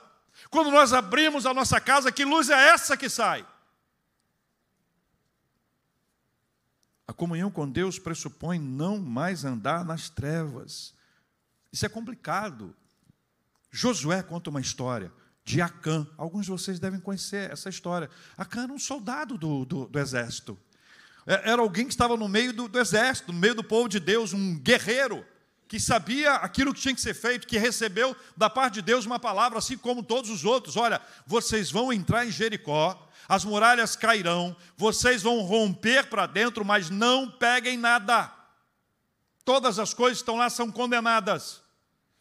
Quando 0.50 0.72
nós 0.72 0.94
abrimos 0.94 1.46
a 1.46 1.54
nossa 1.54 1.80
casa, 1.80 2.12
que 2.12 2.24
luz 2.24 2.50
é 2.50 2.70
essa 2.70 2.96
que 2.96 3.10
sai? 3.10 3.46
A 7.08 7.14
comunhão 7.14 7.50
com 7.50 7.70
Deus 7.70 7.98
pressupõe 7.98 8.60
não 8.60 9.00
mais 9.00 9.46
andar 9.46 9.86
nas 9.86 10.10
trevas. 10.10 10.94
Isso 11.72 11.86
é 11.86 11.90
complicado. 11.90 12.76
Josué 13.72 14.24
conta 14.24 14.50
uma 14.50 14.62
história 14.62 15.12
de 15.44 15.62
Acã. 15.62 16.06
Alguns 16.18 16.46
de 16.46 16.52
vocês 16.52 16.80
devem 16.80 17.00
conhecer 17.00 17.52
essa 17.52 17.70
história. 17.70 18.10
Acã 18.38 18.64
era 18.64 18.74
um 18.74 18.80
soldado 18.80 19.38
do, 19.38 19.66
do, 19.66 19.88
do 19.88 20.00
exército. 20.00 20.58
É, 21.26 21.52
era 21.52 21.62
alguém 21.62 21.86
que 21.86 21.94
estava 21.94 22.16
no 22.18 22.28
meio 22.28 22.54
do, 22.54 22.68
do 22.68 22.80
exército, 22.80 23.32
no 23.32 23.40
meio 23.40 23.56
do 23.56 23.64
povo 23.64 23.88
de 23.88 24.00
Deus, 24.00 24.34
um 24.34 24.58
guerreiro 24.60 25.26
que 25.68 25.80
sabia 25.80 26.36
aquilo 26.36 26.74
que 26.74 26.80
tinha 26.80 26.96
que 26.96 27.02
ser 27.02 27.14
feito, 27.14 27.46
que 27.46 27.58
recebeu 27.58 28.16
da 28.36 28.50
parte 28.50 28.76
de 28.76 28.82
Deus 28.82 29.06
uma 29.06 29.20
palavra, 29.20 29.60
assim 29.60 29.78
como 29.78 30.02
todos 30.02 30.30
os 30.30 30.46
outros: 30.46 30.78
olha, 30.78 31.02
vocês 31.26 31.70
vão 31.70 31.92
entrar 31.92 32.26
em 32.26 32.32
Jericó, 32.32 33.08
as 33.28 33.44
muralhas 33.44 33.96
cairão, 33.96 34.56
vocês 34.78 35.22
vão 35.22 35.42
romper 35.42 36.08
para 36.08 36.26
dentro, 36.26 36.64
mas 36.64 36.90
não 36.90 37.30
peguem 37.30 37.78
nada. 37.78 38.34
Todas 39.44 39.80
as 39.80 39.94
coisas 39.94 40.20
que 40.20 40.24
estão 40.24 40.38
lá 40.38 40.50
são 40.50 40.72
condenadas. 40.72 41.62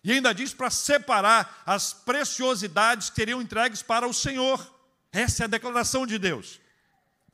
E 0.03 0.13
ainda 0.13 0.33
diz 0.33 0.55
para 0.55 0.71
separar 0.71 1.63
as 1.67 1.93
preciosidades 1.93 3.11
que 3.11 3.17
seriam 3.17 3.43
entregues 3.43 3.83
para 3.83 4.07
o 4.07 4.15
Senhor. 4.15 4.75
Essa 5.11 5.43
é 5.43 5.45
a 5.45 5.49
declaração 5.49 6.07
de 6.07 6.19
Deus. 6.19 6.61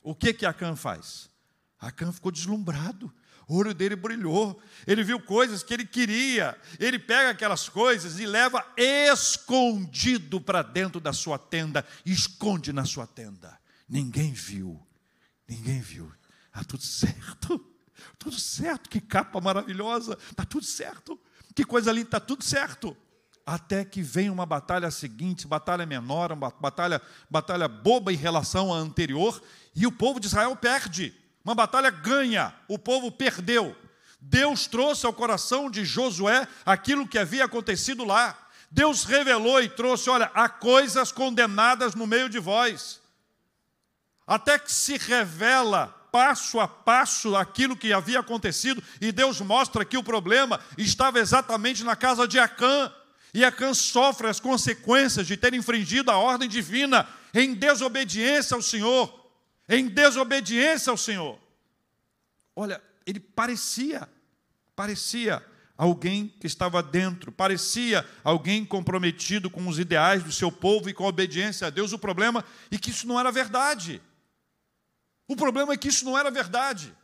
O 0.02 0.14
que 0.14 0.32
que 0.32 0.46
Acã 0.46 0.74
faz? 0.74 1.30
Acã 1.78 2.10
ficou 2.12 2.32
deslumbrado. 2.32 3.12
O 3.48 3.56
olho 3.56 3.74
dele 3.74 3.96
brilhou. 3.96 4.60
Ele 4.86 5.02
viu 5.04 5.20
coisas 5.20 5.62
que 5.62 5.74
ele 5.74 5.84
queria. 5.84 6.58
Ele 6.78 6.98
pega 6.98 7.30
aquelas 7.30 7.68
coisas 7.68 8.18
e 8.18 8.26
leva 8.26 8.64
escondido 8.76 10.40
para 10.40 10.62
dentro 10.62 11.00
da 11.00 11.12
sua 11.12 11.38
tenda. 11.38 11.86
Esconde 12.06 12.72
na 12.72 12.84
sua 12.84 13.06
tenda. 13.06 13.58
Ninguém 13.88 14.32
viu. 14.32 14.80
Ninguém 15.46 15.80
viu. 15.80 16.10
Está 16.46 16.64
tudo 16.64 16.82
certo. 16.82 17.74
Tudo 18.18 18.38
certo. 18.38 18.88
Que 18.88 19.00
capa 19.00 19.40
maravilhosa. 19.40 20.16
Está 20.30 20.44
tudo 20.44 20.64
certo. 20.64 21.20
Que 21.54 21.64
coisa 21.64 21.92
linda, 21.92 22.08
está 22.08 22.20
tudo 22.20 22.44
certo. 22.44 22.96
Até 23.44 23.84
que 23.84 24.02
vem 24.02 24.30
uma 24.30 24.46
batalha 24.46 24.90
seguinte, 24.90 25.46
batalha 25.46 25.84
menor, 25.84 26.32
uma 26.32 26.50
batalha, 26.50 27.02
batalha 27.28 27.66
boba 27.66 28.12
em 28.12 28.16
relação 28.16 28.72
à 28.72 28.76
anterior, 28.76 29.42
e 29.74 29.86
o 29.86 29.92
povo 29.92 30.20
de 30.20 30.26
Israel 30.26 30.54
perde. 30.54 31.14
Uma 31.44 31.54
batalha 31.54 31.90
ganha, 31.90 32.54
o 32.68 32.78
povo 32.78 33.10
perdeu. 33.10 33.76
Deus 34.20 34.68
trouxe 34.68 35.04
ao 35.04 35.12
coração 35.12 35.68
de 35.68 35.84
Josué 35.84 36.46
aquilo 36.64 37.08
que 37.08 37.18
havia 37.18 37.44
acontecido 37.44 38.04
lá. 38.04 38.38
Deus 38.70 39.02
revelou 39.02 39.60
e 39.60 39.68
trouxe: 39.68 40.08
olha, 40.08 40.30
há 40.32 40.48
coisas 40.48 41.10
condenadas 41.10 41.96
no 41.96 42.06
meio 42.06 42.28
de 42.28 42.38
vós. 42.38 43.02
Até 44.24 44.58
que 44.58 44.72
se 44.72 44.96
revela 44.96 45.92
passo 46.12 46.60
a 46.60 46.68
passo 46.68 47.34
aquilo 47.34 47.74
que 47.74 47.90
havia 47.92 48.20
acontecido, 48.20 48.82
e 49.00 49.10
Deus 49.10 49.40
mostra 49.40 49.82
que 49.82 49.96
o 49.96 50.04
problema 50.04 50.60
estava 50.76 51.18
exatamente 51.18 51.82
na 51.82 51.96
casa 51.96 52.28
de 52.28 52.38
Acã. 52.38 52.92
E 53.32 53.42
Acã 53.42 53.72
sofre 53.72 54.28
as 54.28 54.38
consequências 54.38 55.26
de 55.26 55.38
ter 55.38 55.54
infringido 55.54 56.10
a 56.10 56.18
ordem 56.18 56.46
divina 56.46 57.08
em 57.32 57.54
desobediência 57.54 58.54
ao 58.54 58.60
Senhor. 58.60 59.10
Em 59.66 59.88
desobediência 59.88 60.90
ao 60.90 60.98
Senhor. 60.98 61.38
Olha, 62.54 62.82
ele 63.06 63.18
parecia, 63.18 64.06
parecia 64.76 65.42
alguém 65.78 66.28
que 66.38 66.46
estava 66.46 66.82
dentro, 66.82 67.32
parecia 67.32 68.06
alguém 68.22 68.66
comprometido 68.66 69.48
com 69.48 69.66
os 69.66 69.78
ideais 69.78 70.22
do 70.22 70.30
seu 70.30 70.52
povo 70.52 70.90
e 70.90 70.94
com 70.94 71.04
a 71.04 71.08
obediência 71.08 71.68
a 71.68 71.70
Deus. 71.70 71.94
O 71.94 71.98
problema 71.98 72.44
é 72.70 72.76
que 72.76 72.90
isso 72.90 73.06
não 73.06 73.18
era 73.18 73.32
verdade. 73.32 74.02
O 75.26 75.36
problema 75.36 75.72
é 75.72 75.76
que 75.76 75.88
isso 75.88 76.04
não 76.04 76.18
era 76.18 76.30
verdade. 76.30 76.94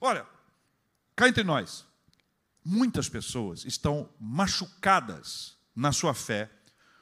Olha, 0.00 0.26
cá 1.14 1.28
entre 1.28 1.44
nós, 1.44 1.84
muitas 2.64 3.08
pessoas 3.08 3.64
estão 3.64 4.08
machucadas 4.18 5.56
na 5.74 5.92
sua 5.92 6.14
fé, 6.14 6.50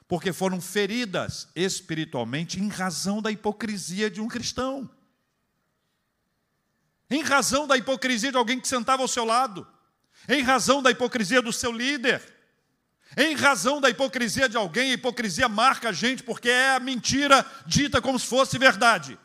porque 0.06 0.32
foram 0.32 0.60
feridas 0.60 1.48
espiritualmente 1.54 2.58
em 2.58 2.68
razão 2.68 3.20
da 3.20 3.30
hipocrisia 3.30 4.10
de 4.10 4.20
um 4.20 4.28
cristão. 4.28 4.90
Em 7.10 7.22
razão 7.22 7.66
da 7.66 7.76
hipocrisia 7.76 8.30
de 8.30 8.36
alguém 8.36 8.60
que 8.60 8.68
sentava 8.68 9.02
ao 9.02 9.08
seu 9.08 9.24
lado, 9.24 9.66
em 10.28 10.42
razão 10.42 10.82
da 10.82 10.90
hipocrisia 10.90 11.40
do 11.40 11.52
seu 11.52 11.72
líder, 11.72 12.22
em 13.16 13.34
razão 13.34 13.80
da 13.80 13.88
hipocrisia 13.88 14.48
de 14.48 14.56
alguém, 14.56 14.90
a 14.90 14.94
hipocrisia 14.94 15.48
marca 15.48 15.88
a 15.88 15.92
gente 15.92 16.22
porque 16.22 16.50
é 16.50 16.76
a 16.76 16.80
mentira 16.80 17.44
dita 17.66 18.00
como 18.00 18.18
se 18.18 18.26
fosse 18.26 18.58
verdade. 18.58 19.18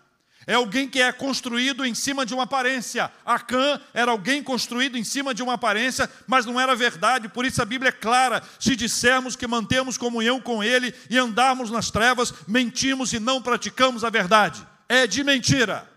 É 0.45 0.55
alguém 0.55 0.89
que 0.89 1.01
é 1.01 1.12
construído 1.12 1.85
em 1.85 1.95
cima 1.95 2.25
de 2.25 2.33
uma 2.33 2.43
aparência. 2.43 3.12
Acã 3.25 3.79
era 3.93 4.12
alguém 4.12 4.43
construído 4.43 4.97
em 4.97 5.03
cima 5.03 5.33
de 5.33 5.41
uma 5.41 5.53
aparência, 5.53 6.09
mas 6.27 6.45
não 6.45 6.59
era 6.59 6.75
verdade. 6.75 7.29
Por 7.29 7.45
isso 7.45 7.62
a 7.62 7.65
Bíblia 7.65 7.89
é 7.89 7.93
clara: 7.93 8.43
se 8.59 8.75
dissermos 8.75 9.35
que 9.35 9.47
mantemos 9.47 9.97
comunhão 9.97 10.41
com 10.41 10.63
Ele 10.63 10.93
e 11.09 11.17
andarmos 11.17 11.71
nas 11.71 11.89
trevas, 11.89 12.33
mentimos 12.47 13.13
e 13.13 13.19
não 13.19 13.41
praticamos 13.41 14.03
a 14.03 14.09
verdade. 14.09 14.65
É 14.89 15.07
de 15.07 15.23
mentira. 15.23 15.89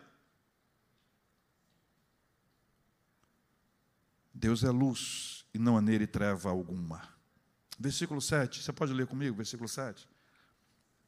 Deus 4.32 4.62
é 4.62 4.70
luz 4.70 5.44
e 5.52 5.58
não 5.58 5.76
há 5.76 5.80
nele 5.80 6.06
treva 6.06 6.50
alguma. 6.50 7.02
Versículo 7.78 8.20
7, 8.20 8.62
você 8.62 8.72
pode 8.72 8.92
ler 8.92 9.06
comigo, 9.06 9.36
versículo 9.36 9.68
7. 9.68 10.06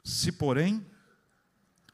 Se, 0.03 0.31
porém, 0.31 0.85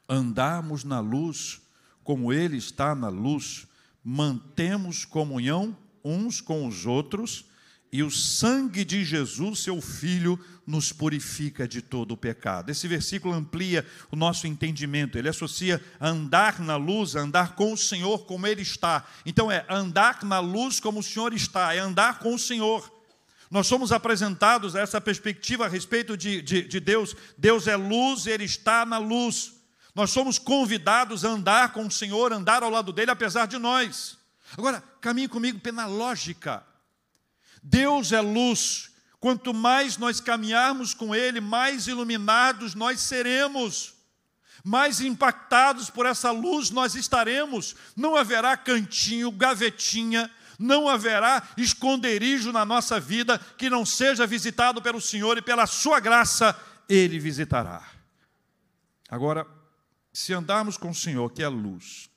andarmos 0.08 0.84
na 0.84 1.00
luz, 1.00 1.60
como 2.02 2.32
Ele 2.32 2.56
está 2.56 2.94
na 2.94 3.08
luz, 3.08 3.66
mantemos 4.02 5.04
comunhão 5.04 5.76
uns 6.04 6.40
com 6.40 6.66
os 6.66 6.86
outros, 6.86 7.44
e 7.92 8.02
o 8.02 8.10
sangue 8.10 8.84
de 8.84 9.04
Jesus, 9.04 9.60
seu 9.60 9.80
Filho, 9.80 10.38
nos 10.66 10.92
purifica 10.92 11.66
de 11.66 11.80
todo 11.80 12.12
o 12.12 12.16
pecado. 12.16 12.70
Esse 12.70 12.86
versículo 12.88 13.32
amplia 13.32 13.86
o 14.10 14.16
nosso 14.16 14.46
entendimento, 14.46 15.16
ele 15.16 15.28
associa 15.28 15.82
andar 16.00 16.60
na 16.60 16.76
luz, 16.76 17.14
andar 17.14 17.54
com 17.54 17.72
o 17.72 17.76
Senhor 17.76 18.26
como 18.26 18.46
Ele 18.46 18.62
está. 18.62 19.06
Então 19.24 19.50
é 19.50 19.64
andar 19.68 20.24
na 20.24 20.40
luz 20.40 20.80
como 20.80 21.00
o 21.00 21.02
Senhor 21.02 21.32
está, 21.32 21.74
é 21.74 21.78
andar 21.78 22.18
com 22.18 22.34
o 22.34 22.38
Senhor. 22.38 22.92
Nós 23.50 23.68
somos 23.68 23.92
apresentados 23.92 24.74
a 24.74 24.80
essa 24.80 25.00
perspectiva 25.00 25.66
a 25.66 25.68
respeito 25.68 26.16
de, 26.16 26.42
de, 26.42 26.62
de 26.62 26.80
Deus. 26.80 27.14
Deus 27.38 27.68
é 27.68 27.76
luz, 27.76 28.26
Ele 28.26 28.44
está 28.44 28.84
na 28.84 28.98
luz. 28.98 29.55
Nós 29.96 30.10
somos 30.10 30.38
convidados 30.38 31.24
a 31.24 31.28
andar 31.30 31.72
com 31.72 31.86
o 31.86 31.90
Senhor, 31.90 32.30
andar 32.30 32.62
ao 32.62 32.68
lado 32.68 32.92
dele, 32.92 33.10
apesar 33.10 33.46
de 33.46 33.56
nós. 33.56 34.18
Agora, 34.52 34.84
caminhe 35.00 35.26
comigo 35.26 35.58
pela 35.58 35.86
lógica. 35.86 36.62
Deus 37.62 38.12
é 38.12 38.20
luz. 38.20 38.90
Quanto 39.18 39.54
mais 39.54 39.96
nós 39.96 40.20
caminharmos 40.20 40.92
com 40.92 41.14
Ele, 41.14 41.40
mais 41.40 41.86
iluminados 41.86 42.74
nós 42.74 43.00
seremos, 43.00 43.94
mais 44.62 45.00
impactados 45.00 45.88
por 45.88 46.04
essa 46.04 46.30
luz 46.30 46.68
nós 46.68 46.94
estaremos. 46.94 47.74
Não 47.96 48.16
haverá 48.16 48.54
cantinho, 48.54 49.30
gavetinha, 49.30 50.30
não 50.58 50.90
haverá 50.90 51.42
esconderijo 51.56 52.52
na 52.52 52.66
nossa 52.66 53.00
vida 53.00 53.38
que 53.56 53.70
não 53.70 53.86
seja 53.86 54.26
visitado 54.26 54.82
pelo 54.82 55.00
Senhor 55.00 55.38
e 55.38 55.42
pela 55.42 55.66
Sua 55.66 56.00
graça 56.00 56.54
Ele 56.86 57.18
visitará. 57.18 57.82
Agora, 59.08 59.56
se 60.16 60.32
andarmos 60.32 60.78
com 60.78 60.88
o 60.88 60.94
Senhor, 60.94 61.30
que 61.30 61.42
é 61.42 61.48
luz, 61.48 62.08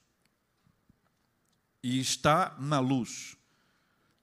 e 1.83 1.99
está 1.99 2.55
na 2.57 2.79
luz, 2.79 3.35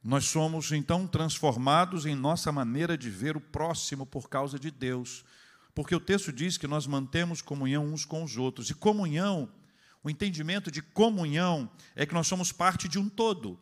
nós 0.02 0.24
somos 0.24 0.72
então 0.72 1.06
transformados 1.06 2.06
em 2.06 2.14
nossa 2.14 2.50
maneira 2.50 2.96
de 2.96 3.10
ver 3.10 3.36
o 3.36 3.40
próximo 3.40 4.06
por 4.06 4.30
causa 4.30 4.58
de 4.58 4.70
Deus. 4.70 5.26
Porque 5.74 5.94
o 5.94 6.00
texto 6.00 6.32
diz 6.32 6.56
que 6.56 6.66
nós 6.66 6.86
mantemos 6.86 7.42
comunhão 7.42 7.84
uns 7.84 8.06
com 8.06 8.24
os 8.24 8.38
outros. 8.38 8.70
E 8.70 8.74
comunhão, 8.74 9.52
o 10.02 10.08
entendimento 10.08 10.70
de 10.70 10.80
comunhão 10.80 11.70
é 11.94 12.06
que 12.06 12.14
nós 12.14 12.26
somos 12.26 12.50
parte 12.50 12.88
de 12.88 12.98
um 12.98 13.10
todo. 13.10 13.60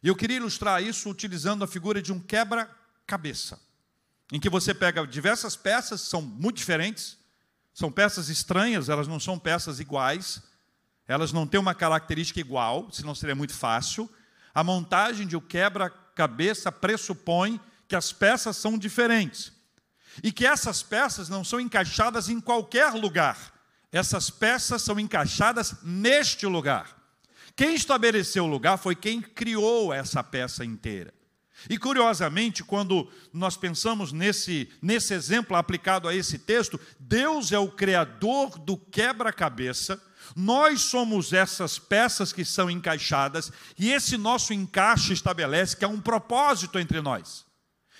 E 0.00 0.06
eu 0.06 0.14
queria 0.14 0.36
ilustrar 0.36 0.80
isso 0.80 1.10
utilizando 1.10 1.64
a 1.64 1.66
figura 1.66 2.00
de 2.00 2.12
um 2.12 2.20
quebra-cabeça, 2.20 3.60
em 4.30 4.38
que 4.38 4.48
você 4.48 4.72
pega 4.72 5.04
diversas 5.04 5.56
peças, 5.56 6.02
são 6.02 6.22
muito 6.22 6.58
diferentes, 6.58 7.18
são 7.78 7.92
peças 7.92 8.28
estranhas, 8.28 8.88
elas 8.88 9.06
não 9.06 9.20
são 9.20 9.38
peças 9.38 9.78
iguais, 9.78 10.42
elas 11.06 11.32
não 11.32 11.46
têm 11.46 11.60
uma 11.60 11.76
característica 11.76 12.40
igual, 12.40 12.90
senão 12.90 13.14
seria 13.14 13.36
muito 13.36 13.54
fácil. 13.54 14.10
A 14.52 14.64
montagem 14.64 15.24
de 15.28 15.36
um 15.36 15.40
quebra-cabeça 15.40 16.72
pressupõe 16.72 17.60
que 17.86 17.94
as 17.94 18.12
peças 18.12 18.56
são 18.56 18.76
diferentes 18.76 19.52
e 20.24 20.32
que 20.32 20.44
essas 20.44 20.82
peças 20.82 21.28
não 21.28 21.44
são 21.44 21.60
encaixadas 21.60 22.28
em 22.28 22.40
qualquer 22.40 22.92
lugar. 22.94 23.38
Essas 23.92 24.28
peças 24.28 24.82
são 24.82 24.98
encaixadas 24.98 25.76
neste 25.80 26.46
lugar. 26.46 26.96
Quem 27.54 27.76
estabeleceu 27.76 28.42
o 28.42 28.48
lugar 28.48 28.76
foi 28.76 28.96
quem 28.96 29.22
criou 29.22 29.94
essa 29.94 30.24
peça 30.24 30.64
inteira. 30.64 31.14
E 31.68 31.78
curiosamente, 31.78 32.62
quando 32.62 33.10
nós 33.32 33.56
pensamos 33.56 34.12
nesse, 34.12 34.68
nesse 34.80 35.14
exemplo 35.14 35.56
aplicado 35.56 36.06
a 36.06 36.14
esse 36.14 36.38
texto, 36.38 36.78
Deus 37.00 37.50
é 37.50 37.58
o 37.58 37.70
criador 37.70 38.58
do 38.58 38.76
quebra-cabeça, 38.76 40.00
nós 40.36 40.82
somos 40.82 41.32
essas 41.32 41.78
peças 41.78 42.32
que 42.32 42.44
são 42.44 42.70
encaixadas, 42.70 43.50
e 43.78 43.90
esse 43.90 44.16
nosso 44.16 44.52
encaixe 44.52 45.12
estabelece 45.12 45.76
que 45.76 45.84
há 45.84 45.88
um 45.88 46.00
propósito 46.00 46.78
entre 46.78 47.00
nós. 47.00 47.46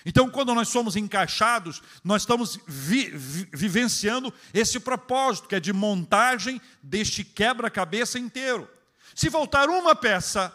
Então, 0.06 0.30
quando 0.30 0.54
nós 0.54 0.68
somos 0.68 0.94
encaixados, 0.94 1.82
nós 2.04 2.22
estamos 2.22 2.58
vi, 2.66 3.10
vi, 3.10 3.48
vivenciando 3.52 4.32
esse 4.54 4.78
propósito, 4.78 5.48
que 5.48 5.56
é 5.56 5.60
de 5.60 5.72
montagem 5.72 6.60
deste 6.82 7.24
quebra-cabeça 7.24 8.18
inteiro. 8.18 8.68
Se 9.14 9.28
voltar 9.28 9.68
uma 9.68 9.96
peça, 9.96 10.54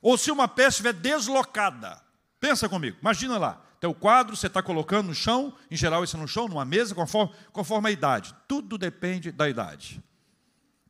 ou 0.00 0.16
se 0.16 0.30
uma 0.30 0.48
peça 0.48 0.70
estiver 0.70 0.94
deslocada, 0.94 2.07
Pensa 2.40 2.68
comigo, 2.68 2.96
imagina 3.00 3.36
lá, 3.36 3.60
teu 3.80 3.94
quadro 3.94 4.36
você 4.36 4.46
está 4.46 4.62
colocando 4.62 5.08
no 5.08 5.14
chão, 5.14 5.54
em 5.70 5.76
geral 5.76 6.02
isso 6.02 6.16
é 6.16 6.20
no 6.20 6.26
chão, 6.26 6.48
numa 6.48 6.64
mesa, 6.64 6.94
conforme, 6.94 7.32
conforme 7.52 7.88
a 7.88 7.92
idade. 7.92 8.34
Tudo 8.46 8.76
depende 8.76 9.30
da 9.30 9.48
idade. 9.48 10.02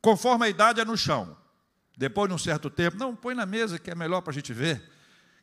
Conforme 0.01 0.45
a 0.45 0.49
idade 0.49 0.79
é 0.81 0.85
no 0.85 0.97
chão. 0.97 1.37
Depois 1.97 2.29
de 2.29 2.33
um 2.33 2.37
certo 2.37 2.69
tempo, 2.69 2.97
não, 2.97 3.15
põe 3.15 3.35
na 3.35 3.45
mesa 3.45 3.77
que 3.77 3.91
é 3.91 3.95
melhor 3.95 4.21
para 4.21 4.31
a 4.31 4.33
gente 4.33 4.53
ver, 4.53 4.81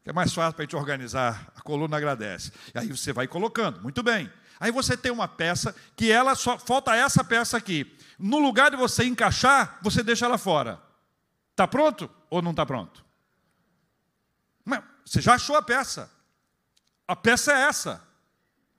que 0.02 0.10
é 0.10 0.12
mais 0.12 0.32
fácil 0.32 0.54
para 0.54 0.62
a 0.62 0.64
gente 0.64 0.76
organizar, 0.76 1.52
a 1.54 1.60
coluna 1.60 1.96
agradece. 1.96 2.50
E 2.74 2.78
aí 2.78 2.88
você 2.88 3.12
vai 3.12 3.28
colocando, 3.28 3.80
muito 3.82 4.02
bem. 4.02 4.30
Aí 4.58 4.72
você 4.72 4.96
tem 4.96 5.12
uma 5.12 5.28
peça 5.28 5.74
que 5.94 6.10
ela 6.10 6.34
só 6.34 6.58
falta 6.58 6.96
essa 6.96 7.22
peça 7.22 7.56
aqui. 7.56 7.96
No 8.18 8.38
lugar 8.38 8.70
de 8.70 8.76
você 8.76 9.04
encaixar, 9.04 9.78
você 9.82 10.02
deixa 10.02 10.24
ela 10.24 10.38
fora. 10.38 10.80
Está 11.50 11.68
pronto 11.68 12.10
ou 12.30 12.40
não 12.40 12.52
está 12.52 12.64
pronto? 12.64 13.05
Você 15.06 15.20
já 15.20 15.34
achou 15.34 15.56
a 15.56 15.62
peça. 15.62 16.10
A 17.06 17.14
peça 17.14 17.52
é 17.52 17.62
essa. 17.62 18.02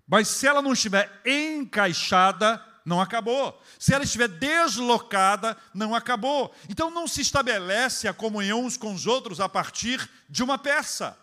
Mas 0.05 0.27
se 0.27 0.45
ela 0.45 0.61
não 0.61 0.73
estiver 0.73 1.21
encaixada, 1.25 2.63
não 2.85 2.99
acabou. 2.99 3.61
Se 3.79 3.93
ela 3.93 4.03
estiver 4.03 4.27
deslocada, 4.27 5.57
não 5.73 5.95
acabou. 5.95 6.53
Então 6.69 6.91
não 6.91 7.07
se 7.07 7.21
estabelece 7.21 8.07
a 8.07 8.13
comunhão 8.13 8.65
uns 8.65 8.75
com 8.75 8.93
os 8.93 9.07
outros 9.07 9.39
a 9.39 9.47
partir 9.47 10.09
de 10.29 10.43
uma 10.43 10.57
peça. 10.57 11.17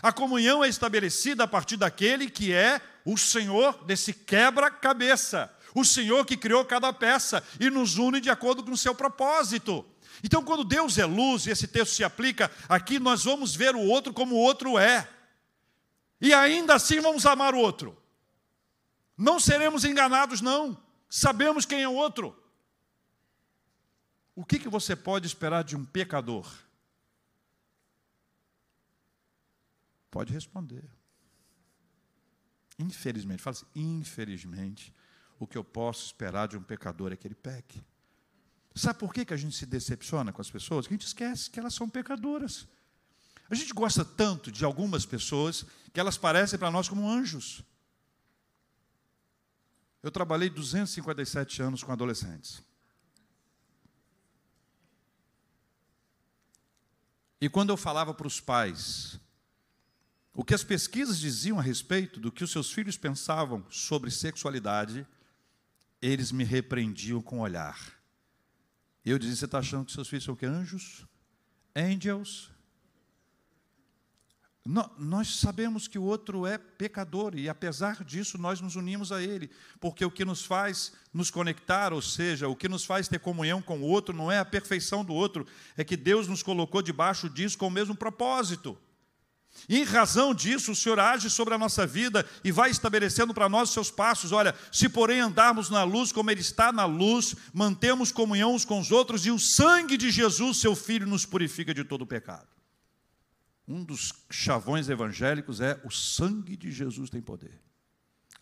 A 0.00 0.12
comunhão 0.12 0.64
é 0.64 0.68
estabelecida 0.68 1.44
a 1.44 1.48
partir 1.48 1.76
daquele 1.76 2.30
que 2.30 2.52
é 2.52 2.80
o 3.04 3.16
Senhor 3.16 3.84
desse 3.84 4.12
quebra-cabeça. 4.12 5.52
O 5.74 5.84
Senhor 5.84 6.24
que 6.24 6.36
criou 6.36 6.64
cada 6.64 6.92
peça 6.92 7.42
e 7.58 7.68
nos 7.68 7.96
une 7.96 8.20
de 8.20 8.30
acordo 8.30 8.62
com 8.62 8.70
o 8.70 8.76
seu 8.76 8.94
propósito. 8.94 9.84
Então, 10.22 10.44
quando 10.44 10.64
Deus 10.64 10.98
é 10.98 11.04
luz, 11.04 11.46
e 11.46 11.50
esse 11.50 11.66
texto 11.66 11.94
se 11.94 12.04
aplica 12.04 12.50
aqui, 12.68 12.98
nós 12.98 13.24
vamos 13.24 13.54
ver 13.54 13.74
o 13.74 13.80
outro 13.80 14.12
como 14.12 14.34
o 14.34 14.38
outro 14.38 14.78
é. 14.78 15.08
E 16.20 16.32
ainda 16.32 16.74
assim 16.74 17.00
vamos 17.00 17.26
amar 17.26 17.54
o 17.54 17.58
outro. 17.58 18.00
Não 19.16 19.38
seremos 19.38 19.84
enganados, 19.84 20.40
não. 20.40 20.80
Sabemos 21.08 21.64
quem 21.64 21.82
é 21.82 21.88
o 21.88 21.94
outro. 21.94 22.36
O 24.34 24.44
que, 24.44 24.58
que 24.58 24.68
você 24.68 24.96
pode 24.96 25.26
esperar 25.26 25.62
de 25.62 25.76
um 25.76 25.84
pecador? 25.84 26.50
Pode 30.10 30.32
responder. 30.32 30.84
Infelizmente, 32.78 33.42
fala 33.42 33.56
assim, 33.56 33.66
infelizmente, 33.74 34.92
o 35.38 35.46
que 35.46 35.56
eu 35.56 35.62
posso 35.62 36.06
esperar 36.06 36.48
de 36.48 36.56
um 36.56 36.62
pecador 36.62 37.12
é 37.12 37.16
que 37.16 37.26
ele 37.26 37.34
peque. 37.34 37.84
Sabe 38.74 38.98
por 38.98 39.14
que, 39.14 39.24
que 39.24 39.32
a 39.32 39.36
gente 39.36 39.54
se 39.54 39.66
decepciona 39.66 40.32
com 40.32 40.40
as 40.40 40.50
pessoas? 40.50 40.86
Que 40.86 40.94
a 40.94 40.96
gente 40.96 41.06
esquece 41.06 41.48
que 41.48 41.60
elas 41.60 41.74
são 41.74 41.88
pecadoras. 41.88 42.66
A 43.48 43.54
gente 43.54 43.72
gosta 43.72 44.04
tanto 44.04 44.50
de 44.50 44.64
algumas 44.64 45.06
pessoas 45.06 45.64
que 45.92 46.00
elas 46.00 46.18
parecem 46.18 46.58
para 46.58 46.70
nós 46.70 46.88
como 46.88 47.08
anjos. 47.08 47.62
Eu 50.02 50.10
trabalhei 50.10 50.50
257 50.50 51.62
anos 51.62 51.82
com 51.82 51.92
adolescentes. 51.92 52.62
E 57.40 57.48
quando 57.48 57.70
eu 57.70 57.76
falava 57.76 58.12
para 58.12 58.26
os 58.26 58.40
pais 58.40 59.20
o 60.32 60.42
que 60.42 60.54
as 60.54 60.64
pesquisas 60.64 61.20
diziam 61.20 61.58
a 61.60 61.62
respeito 61.62 62.18
do 62.18 62.32
que 62.32 62.42
os 62.42 62.50
seus 62.50 62.72
filhos 62.72 62.96
pensavam 62.96 63.64
sobre 63.70 64.10
sexualidade, 64.10 65.06
eles 66.02 66.32
me 66.32 66.42
repreendiam 66.42 67.22
com 67.22 67.38
olhar. 67.38 68.03
Eu 69.04 69.18
dizia: 69.18 69.36
Você 69.36 69.44
está 69.44 69.58
achando 69.58 69.84
que 69.84 69.92
seus 69.92 70.08
filhos 70.08 70.24
são 70.24 70.34
o 70.34 70.36
que? 70.36 70.46
Anjos? 70.46 71.06
Angels? 71.76 72.50
Nós 74.98 75.40
sabemos 75.40 75.86
que 75.86 75.98
o 75.98 76.02
outro 76.02 76.46
é 76.46 76.56
pecador 76.56 77.34
e, 77.36 77.50
apesar 77.50 78.02
disso, 78.02 78.38
nós 78.38 78.62
nos 78.62 78.76
unimos 78.76 79.12
a 79.12 79.22
ele, 79.22 79.50
porque 79.78 80.02
o 80.06 80.10
que 80.10 80.24
nos 80.24 80.42
faz 80.42 80.94
nos 81.12 81.30
conectar, 81.30 81.92
ou 81.92 82.00
seja, 82.00 82.48
o 82.48 82.56
que 82.56 82.66
nos 82.66 82.82
faz 82.82 83.06
ter 83.06 83.18
comunhão 83.20 83.60
com 83.60 83.78
o 83.80 83.82
outro, 83.82 84.16
não 84.16 84.32
é 84.32 84.38
a 84.38 84.44
perfeição 84.44 85.04
do 85.04 85.12
outro, 85.12 85.46
é 85.76 85.84
que 85.84 85.98
Deus 85.98 86.28
nos 86.28 86.42
colocou 86.42 86.80
debaixo 86.80 87.28
disso 87.28 87.58
com 87.58 87.66
o 87.66 87.70
mesmo 87.70 87.94
propósito. 87.94 88.78
Em 89.68 89.82
razão 89.82 90.34
disso, 90.34 90.72
o 90.72 90.76
Senhor 90.76 90.98
age 90.98 91.30
sobre 91.30 91.54
a 91.54 91.58
nossa 91.58 91.86
vida 91.86 92.26
e 92.42 92.52
vai 92.52 92.70
estabelecendo 92.70 93.32
para 93.32 93.48
nós 93.48 93.68
os 93.68 93.74
seus 93.74 93.90
passos. 93.90 94.32
Olha, 94.32 94.54
se 94.70 94.88
porém 94.88 95.20
andarmos 95.20 95.70
na 95.70 95.82
luz 95.84 96.12
como 96.12 96.30
Ele 96.30 96.40
está 96.40 96.70
na 96.70 96.84
luz, 96.84 97.34
mantemos 97.52 98.12
comunhão 98.12 98.54
uns 98.54 98.64
com 98.64 98.78
os 98.78 98.90
outros 98.90 99.24
e 99.24 99.30
o 99.30 99.38
sangue 99.38 99.96
de 99.96 100.10
Jesus, 100.10 100.58
seu 100.58 100.74
Filho, 100.74 101.06
nos 101.06 101.24
purifica 101.24 101.72
de 101.72 101.84
todo 101.84 102.02
o 102.02 102.06
pecado. 102.06 102.48
Um 103.66 103.82
dos 103.82 104.12
chavões 104.30 104.90
evangélicos 104.90 105.60
é 105.60 105.80
o 105.84 105.90
sangue 105.90 106.56
de 106.56 106.70
Jesus 106.70 107.08
tem 107.08 107.22
poder, 107.22 107.58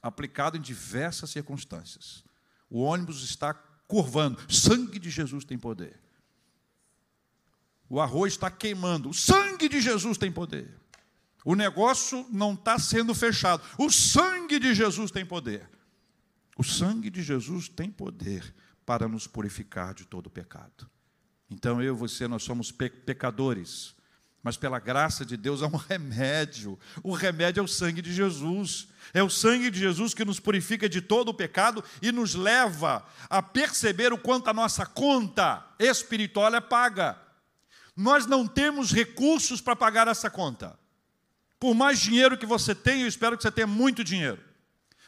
aplicado 0.03 0.57
em 0.57 0.61
diversas 0.61 1.31
circunstâncias. 1.31 2.25
O 2.69 2.81
ônibus 2.81 3.23
está 3.23 3.55
curvando, 3.87 4.41
sangue 4.53 4.99
de 4.99 5.11
Jesus 5.11 5.45
tem 5.45 5.57
poder. 5.57 6.01
O 7.89 8.01
arroz 8.01 8.33
está 8.33 8.51
queimando, 8.51 9.11
o 9.11 9.15
sangue 9.15 9.69
de 9.69 9.81
Jesus 9.81 10.19
tem 10.19 10.33
poder. 10.33 10.82
O 11.45 11.55
negócio 11.55 12.27
não 12.31 12.55
está 12.55 12.79
sendo 12.79 13.15
fechado. 13.15 13.63
O 13.77 13.91
sangue 13.91 14.59
de 14.59 14.75
Jesus 14.75 15.11
tem 15.11 15.25
poder. 15.25 15.69
O 16.57 16.63
sangue 16.63 17.11
de 17.11 17.23
Jesus 17.23 17.69
tem 17.69 17.91
poder 17.91 18.55
para 18.85 19.09
nos 19.09 19.27
purificar 19.27 19.95
de 19.95 20.05
todo 20.05 20.31
pecado. 20.31 20.89
Então 21.51 21.83
eu 21.83 21.95
e 21.95 21.99
você, 21.99 22.29
nós 22.29 22.43
somos 22.43 22.71
pecadores. 22.71 23.95
Mas 24.43 24.57
pela 24.57 24.81
graça 24.81 25.25
de 25.25 25.37
Deus 25.37 25.63
há 25.63 25.67
um 25.67 25.77
remédio. 25.77 26.79
O 27.03 27.13
remédio 27.13 27.61
é 27.61 27.65
o 27.65 27.69
sangue 27.69 28.03
de 28.03 28.13
Jesus. 28.13 28.89
É 29.15 29.23
o 29.23 29.31
sangue 29.31 29.71
de 29.71 29.79
Jesus 29.79 30.15
que 30.15 30.25
nos 30.25 30.41
purifica 30.41 30.89
de 30.89 31.01
todo 31.01 31.29
o 31.29 31.35
pecado 31.35 31.83
e 32.01 32.11
nos 32.11 32.35
leva 32.35 33.07
a 33.31 33.41
perceber 33.41 34.13
o 34.13 34.19
quanto 34.19 34.49
a 34.49 34.55
nossa 34.55 34.85
conta 34.85 35.65
espiritual 35.79 36.55
é 36.55 36.61
paga. 36.61 37.21
Nós 37.97 38.27
não 38.27 38.47
temos 38.47 38.91
recursos 38.91 39.61
para 39.61 39.77
pagar 39.77 40.09
essa 40.09 40.31
conta. 40.31 40.79
Por 41.63 41.77
mais 41.77 42.01
dinheiro 42.01 42.37
que 42.37 42.45
você 42.45 42.75
tenha, 42.75 43.05
eu 43.05 43.09
espero 43.09 43.37
que 43.37 43.45
você 43.45 43.51
tenha 43.53 43.69
muito 43.69 44.03
dinheiro. 44.03 44.43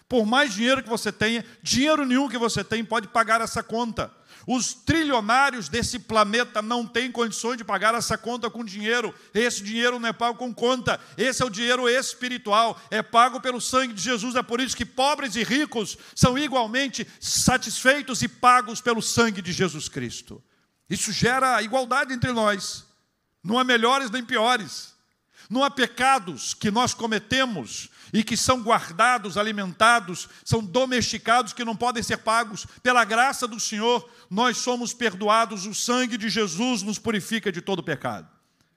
Por 0.08 0.24
mais 0.24 0.54
dinheiro 0.54 0.84
que 0.84 0.88
você 0.88 1.10
tenha, 1.10 1.44
dinheiro 1.60 2.06
nenhum 2.06 2.28
que 2.28 2.38
você 2.38 2.62
tem 2.62 2.84
pode 2.84 3.08
pagar 3.08 3.40
essa 3.40 3.60
conta. 3.60 4.08
Os 4.46 4.72
trilionários 4.72 5.68
desse 5.68 5.98
planeta 5.98 6.62
não 6.62 6.86
têm 6.86 7.10
condições 7.10 7.56
de 7.56 7.64
pagar 7.64 7.96
essa 7.96 8.16
conta 8.16 8.48
com 8.48 8.64
dinheiro. 8.64 9.12
Esse 9.34 9.64
dinheiro 9.64 9.98
não 9.98 10.08
é 10.08 10.12
pago 10.12 10.38
com 10.38 10.54
conta. 10.54 11.00
Esse 11.18 11.42
é 11.42 11.44
o 11.44 11.50
dinheiro 11.50 11.88
espiritual, 11.88 12.80
é 12.88 13.02
pago 13.02 13.40
pelo 13.40 13.60
sangue 13.60 13.92
de 13.92 14.02
Jesus. 14.02 14.36
É 14.36 14.42
por 14.44 14.60
isso 14.60 14.76
que 14.76 14.86
pobres 14.86 15.34
e 15.34 15.42
ricos 15.42 15.98
são 16.14 16.38
igualmente 16.38 17.04
satisfeitos 17.18 18.22
e 18.22 18.28
pagos 18.28 18.80
pelo 18.80 19.02
sangue 19.02 19.42
de 19.42 19.50
Jesus 19.50 19.88
Cristo. 19.88 20.40
Isso 20.88 21.10
gera 21.10 21.60
igualdade 21.62 22.12
entre 22.12 22.30
nós. 22.30 22.84
Não 23.42 23.58
há 23.58 23.64
melhores 23.64 24.08
nem 24.08 24.24
piores. 24.24 24.93
Não 25.50 25.62
há 25.62 25.70
pecados 25.70 26.54
que 26.54 26.70
nós 26.70 26.94
cometemos 26.94 27.88
e 28.12 28.22
que 28.22 28.36
são 28.36 28.62
guardados, 28.62 29.36
alimentados, 29.36 30.28
são 30.44 30.64
domesticados, 30.64 31.52
que 31.52 31.64
não 31.64 31.74
podem 31.74 32.02
ser 32.02 32.18
pagos. 32.18 32.66
Pela 32.82 33.04
graça 33.04 33.46
do 33.46 33.58
Senhor, 33.58 34.08
nós 34.30 34.58
somos 34.58 34.94
perdoados, 34.94 35.66
o 35.66 35.74
sangue 35.74 36.16
de 36.16 36.28
Jesus 36.28 36.82
nos 36.82 36.98
purifica 36.98 37.50
de 37.50 37.60
todo 37.60 37.82
pecado. 37.82 38.28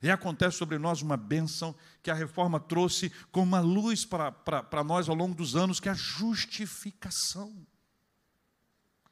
E 0.02 0.10
acontece 0.10 0.58
sobre 0.58 0.78
nós 0.78 1.02
uma 1.02 1.18
bênção 1.18 1.76
que 2.04 2.12
a 2.12 2.14
reforma 2.14 2.60
trouxe 2.60 3.12
como 3.32 3.48
uma 3.48 3.60
luz 3.60 4.06
para 4.06 4.84
nós 4.84 5.10
ao 5.10 5.16
longo 5.16 5.34
dos 5.34 5.56
anos, 5.56 5.80
que 5.80 5.90
é 5.90 5.92
a 5.92 5.96
justificação. 5.96 7.56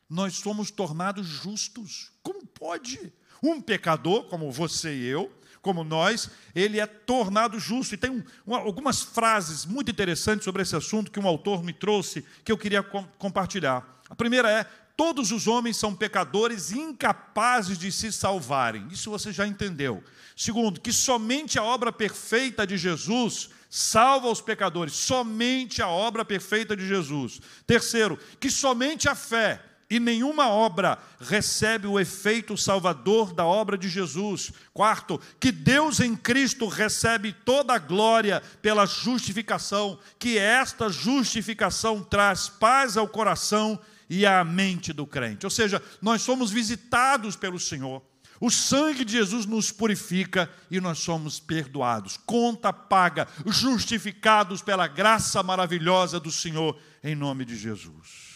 Nós 0.10 0.36
somos 0.36 0.70
tornados 0.70 1.26
justos. 1.26 2.12
Como 2.22 2.46
pode 2.46 3.12
um 3.42 3.60
pecador, 3.60 4.26
como 4.26 4.52
você 4.52 4.96
e 4.96 5.06
eu, 5.06 5.32
como 5.66 5.84
nós, 5.84 6.30
ele 6.54 6.80
é 6.80 6.86
tornado 6.86 7.60
justo. 7.60 7.96
E 7.96 7.98
tem 7.98 8.12
um, 8.12 8.24
uma, 8.46 8.60
algumas 8.60 9.02
frases 9.02 9.66
muito 9.66 9.90
interessantes 9.90 10.46
sobre 10.46 10.62
esse 10.62 10.76
assunto 10.76 11.10
que 11.10 11.20
um 11.20 11.26
autor 11.26 11.64
me 11.64 11.74
trouxe, 11.74 12.24
que 12.44 12.52
eu 12.52 12.58
queria 12.58 12.84
com, 12.84 13.04
compartilhar. 13.18 14.00
A 14.08 14.14
primeira 14.14 14.48
é: 14.48 14.64
todos 14.96 15.32
os 15.32 15.48
homens 15.48 15.76
são 15.78 15.96
pecadores 15.96 16.72
incapazes 16.72 17.80
de 17.80 17.92
se 17.92 18.12
salvarem. 18.12 18.88
Isso 18.92 19.10
você 19.10 19.34
já 19.34 19.48
entendeu. 19.48 20.04
Segundo, 20.38 20.80
que 20.80 20.94
somente 20.94 21.58
a 21.58 21.64
obra 21.64 21.92
perfeita 21.92 22.68
de 22.68 22.78
Jesus 22.78 23.50
salva 23.68 24.30
os 24.30 24.42
pecadores, 24.42 24.94
somente 24.94 25.82
a 25.82 25.88
obra 25.88 26.24
perfeita 26.24 26.78
de 26.78 26.88
Jesus. 26.88 27.42
Terceiro, 27.66 28.20
que 28.40 28.52
somente 28.52 29.10
a 29.10 29.16
fé 29.16 29.60
e 29.90 30.00
nenhuma 30.00 30.50
obra 30.50 30.98
recebe 31.20 31.86
o 31.88 32.00
efeito 32.00 32.58
salvador 32.58 33.34
da 33.34 33.46
obra 33.46 33.78
de 33.78 33.88
Jesus. 33.88 34.52
Quarto, 34.74 35.22
que 35.40 35.52
Deus 35.52 36.00
em 36.00 36.16
Cristo 36.16 36.68
recebe 36.68 37.32
toda 37.32 37.74
a 37.74 37.80
glória 37.80 38.42
pela 38.62 38.86
justificação, 38.86 40.00
que 40.18 40.38
esta 40.38 40.90
justificação 40.90 42.02
traz 42.02 42.50
paz 42.50 42.98
ao 42.98 43.08
coração 43.08 43.80
e 44.10 44.26
à 44.26 44.44
mente 44.44 44.92
do 44.92 45.06
crente. 45.06 45.46
Ou 45.46 45.52
seja, 45.52 45.82
nós 46.02 46.22
somos 46.24 46.52
visitados 46.52 47.36
pelo 47.36 47.60
Senhor. 47.60 48.02
O 48.42 48.50
sangue 48.52 49.06
de 49.06 49.14
Jesus 49.14 49.46
nos 49.46 49.72
purifica 49.72 50.50
e 50.70 50.82
nós 50.82 51.00
somos 51.00 51.40
perdoados. 51.40 52.18
Conta 52.18 52.74
paga, 52.74 53.28
justificados 53.46 54.62
pela 54.62 54.88
graça 54.88 55.42
maravilhosa 55.42 56.20
do 56.20 56.32
Senhor, 56.32 56.78
em 57.04 57.16
nome 57.16 57.46
de 57.46 57.56
Jesus. 57.56 58.35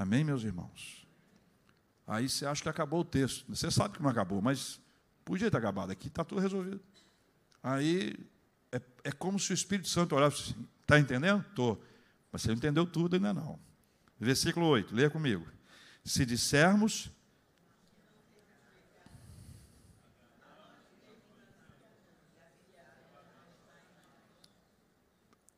Amém, 0.00 0.24
meus 0.24 0.44
irmãos? 0.44 1.06
Aí 2.06 2.26
você 2.26 2.46
acha 2.46 2.62
que 2.62 2.70
acabou 2.70 3.00
o 3.00 3.04
texto. 3.04 3.44
Você 3.54 3.70
sabe 3.70 3.98
que 3.98 4.02
não 4.02 4.08
acabou, 4.08 4.40
mas 4.40 4.80
podia 5.26 5.50
ter 5.50 5.58
acabado. 5.58 5.90
Aqui 5.90 6.08
está 6.08 6.24
tudo 6.24 6.40
resolvido. 6.40 6.80
Aí 7.62 8.16
é, 8.72 8.80
é, 9.04 9.12
como 9.12 9.38
se 9.38 9.52
o 9.52 9.54
Espírito 9.54 9.90
Santo 9.90 10.16
olhasse 10.16 10.52
assim: 10.52 10.68
está 10.80 10.98
entendendo? 10.98 11.44
Estou. 11.46 11.84
Mas 12.32 12.40
você 12.40 12.48
não 12.48 12.54
entendeu 12.54 12.86
tudo 12.86 13.16
ainda 13.16 13.34
não. 13.34 13.60
Versículo 14.18 14.68
8, 14.68 14.94
leia 14.94 15.10
comigo. 15.10 15.46
Se 16.02 16.24
dissermos. 16.24 17.10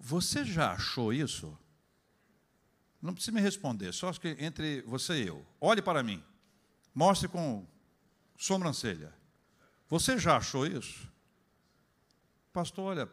Você 0.00 0.44
já 0.44 0.72
achou 0.72 1.12
isso? 1.12 1.56
Não 3.02 3.12
precisa 3.12 3.32
me 3.32 3.40
responder, 3.40 3.92
só 3.92 4.12
que 4.12 4.36
entre 4.38 4.80
você 4.82 5.24
e 5.24 5.26
eu. 5.26 5.44
Olhe 5.60 5.82
para 5.82 6.04
mim. 6.04 6.22
Mostre 6.94 7.26
com 7.26 7.66
sobrancelha. 8.36 9.12
Você 9.88 10.16
já 10.16 10.36
achou 10.36 10.64
isso? 10.64 11.10
Pastor, 12.52 12.84
olha, 12.84 13.10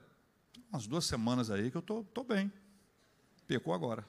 umas 0.72 0.86
duas 0.86 1.06
semanas 1.06 1.50
aí 1.50 1.72
que 1.72 1.78
eu 1.78 1.80
estou 1.80 2.04
tô, 2.04 2.24
tô 2.24 2.36
bem. 2.36 2.54
Pecou 3.48 3.74
agora. 3.74 4.08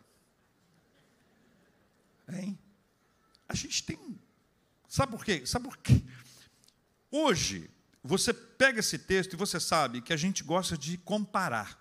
Hein? 2.28 2.58
A 3.48 3.54
gente 3.54 3.82
tem. 3.82 4.20
Sabe 4.86 5.12
por 5.12 5.24
quê? 5.24 5.46
Sabe 5.46 5.64
por 5.64 5.78
quê? 5.78 6.02
Hoje, 7.10 7.70
você 8.02 8.34
pega 8.34 8.80
esse 8.80 8.98
texto 8.98 9.32
e 9.32 9.36
você 9.36 9.58
sabe 9.58 10.02
que 10.02 10.12
a 10.12 10.16
gente 10.16 10.44
gosta 10.44 10.76
de 10.76 10.98
comparar. 10.98 11.78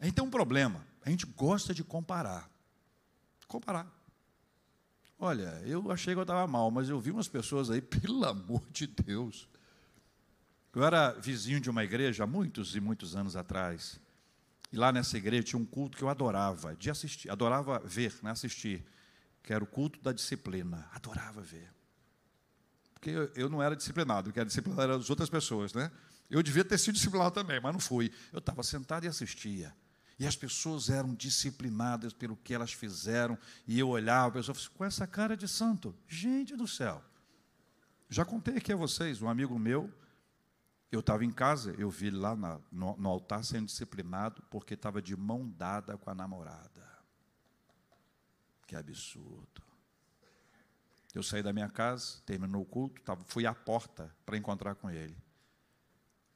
A 0.00 0.04
gente 0.04 0.14
tem 0.14 0.24
um 0.24 0.30
problema. 0.30 0.86
A 1.04 1.10
gente 1.10 1.26
gosta 1.26 1.74
de 1.74 1.82
comparar 1.82 2.51
comparar. 3.52 3.86
Olha, 5.18 5.62
eu 5.64 5.92
achei 5.92 6.14
que 6.14 6.18
eu 6.18 6.22
estava 6.22 6.46
mal, 6.46 6.70
mas 6.70 6.88
eu 6.88 6.98
vi 6.98 7.10
umas 7.10 7.28
pessoas 7.28 7.70
aí, 7.70 7.80
pelo 7.82 8.24
amor 8.24 8.62
de 8.70 8.86
Deus. 8.86 9.48
Eu 10.74 10.82
era 10.82 11.12
vizinho 11.12 11.60
de 11.60 11.68
uma 11.68 11.84
igreja 11.84 12.24
há 12.24 12.26
muitos 12.26 12.74
e 12.74 12.80
muitos 12.80 13.14
anos 13.14 13.36
atrás. 13.36 14.00
E 14.72 14.76
lá 14.76 14.90
nessa 14.90 15.18
igreja 15.18 15.42
tinha 15.42 15.60
um 15.60 15.66
culto 15.66 15.98
que 15.98 16.02
eu 16.02 16.08
adorava, 16.08 16.74
de 16.74 16.90
assistir, 16.90 17.30
adorava 17.30 17.78
ver, 17.84 18.14
né, 18.22 18.30
assistir, 18.30 18.82
que 19.42 19.52
era 19.52 19.62
o 19.62 19.66
culto 19.66 20.00
da 20.00 20.12
disciplina. 20.12 20.88
Adorava 20.92 21.42
ver. 21.42 21.70
Porque 22.94 23.10
eu, 23.10 23.30
eu 23.34 23.48
não 23.50 23.62
era 23.62 23.76
disciplinado, 23.76 24.32
que 24.32 24.38
era 24.38 24.46
disciplinado 24.46 24.82
eram 24.82 24.94
as 24.94 25.10
outras 25.10 25.28
pessoas, 25.28 25.74
né? 25.74 25.92
Eu 26.30 26.42
devia 26.42 26.64
ter 26.64 26.78
sido 26.78 26.94
disciplinado 26.94 27.32
também, 27.32 27.60
mas 27.60 27.72
não 27.72 27.80
fui. 27.80 28.10
Eu 28.32 28.38
estava 28.38 28.62
sentado 28.62 29.04
e 29.04 29.08
assistia. 29.08 29.74
E 30.22 30.26
as 30.26 30.36
pessoas 30.36 30.88
eram 30.88 31.16
disciplinadas 31.16 32.12
pelo 32.12 32.36
que 32.36 32.54
elas 32.54 32.72
fizeram. 32.72 33.36
E 33.66 33.80
eu 33.80 33.88
olhava, 33.88 34.28
a 34.28 34.30
pessoa 34.30 34.54
falava, 34.54 34.74
com 34.76 34.84
essa 34.84 35.04
cara 35.04 35.36
de 35.36 35.48
santo, 35.48 35.92
gente 36.06 36.54
do 36.54 36.68
céu. 36.68 37.02
Já 38.08 38.24
contei 38.24 38.58
aqui 38.58 38.72
a 38.72 38.76
vocês, 38.76 39.20
um 39.20 39.28
amigo 39.28 39.58
meu, 39.58 39.92
eu 40.92 41.00
estava 41.00 41.24
em 41.24 41.32
casa, 41.32 41.74
eu 41.76 41.90
vi 41.90 42.06
ele 42.06 42.18
lá 42.18 42.36
na, 42.36 42.60
no, 42.70 42.96
no 42.98 43.08
altar 43.08 43.42
sendo 43.42 43.66
disciplinado 43.66 44.40
porque 44.48 44.74
estava 44.74 45.02
de 45.02 45.16
mão 45.16 45.50
dada 45.58 45.98
com 45.98 46.08
a 46.08 46.14
namorada. 46.14 46.88
Que 48.64 48.76
absurdo. 48.76 49.60
Eu 51.12 51.24
saí 51.24 51.42
da 51.42 51.52
minha 51.52 51.68
casa, 51.68 52.22
terminou 52.24 52.62
o 52.62 52.64
culto, 52.64 53.02
tava, 53.02 53.24
fui 53.24 53.44
à 53.44 53.52
porta 53.52 54.14
para 54.24 54.36
encontrar 54.36 54.76
com 54.76 54.88
ele. 54.88 55.16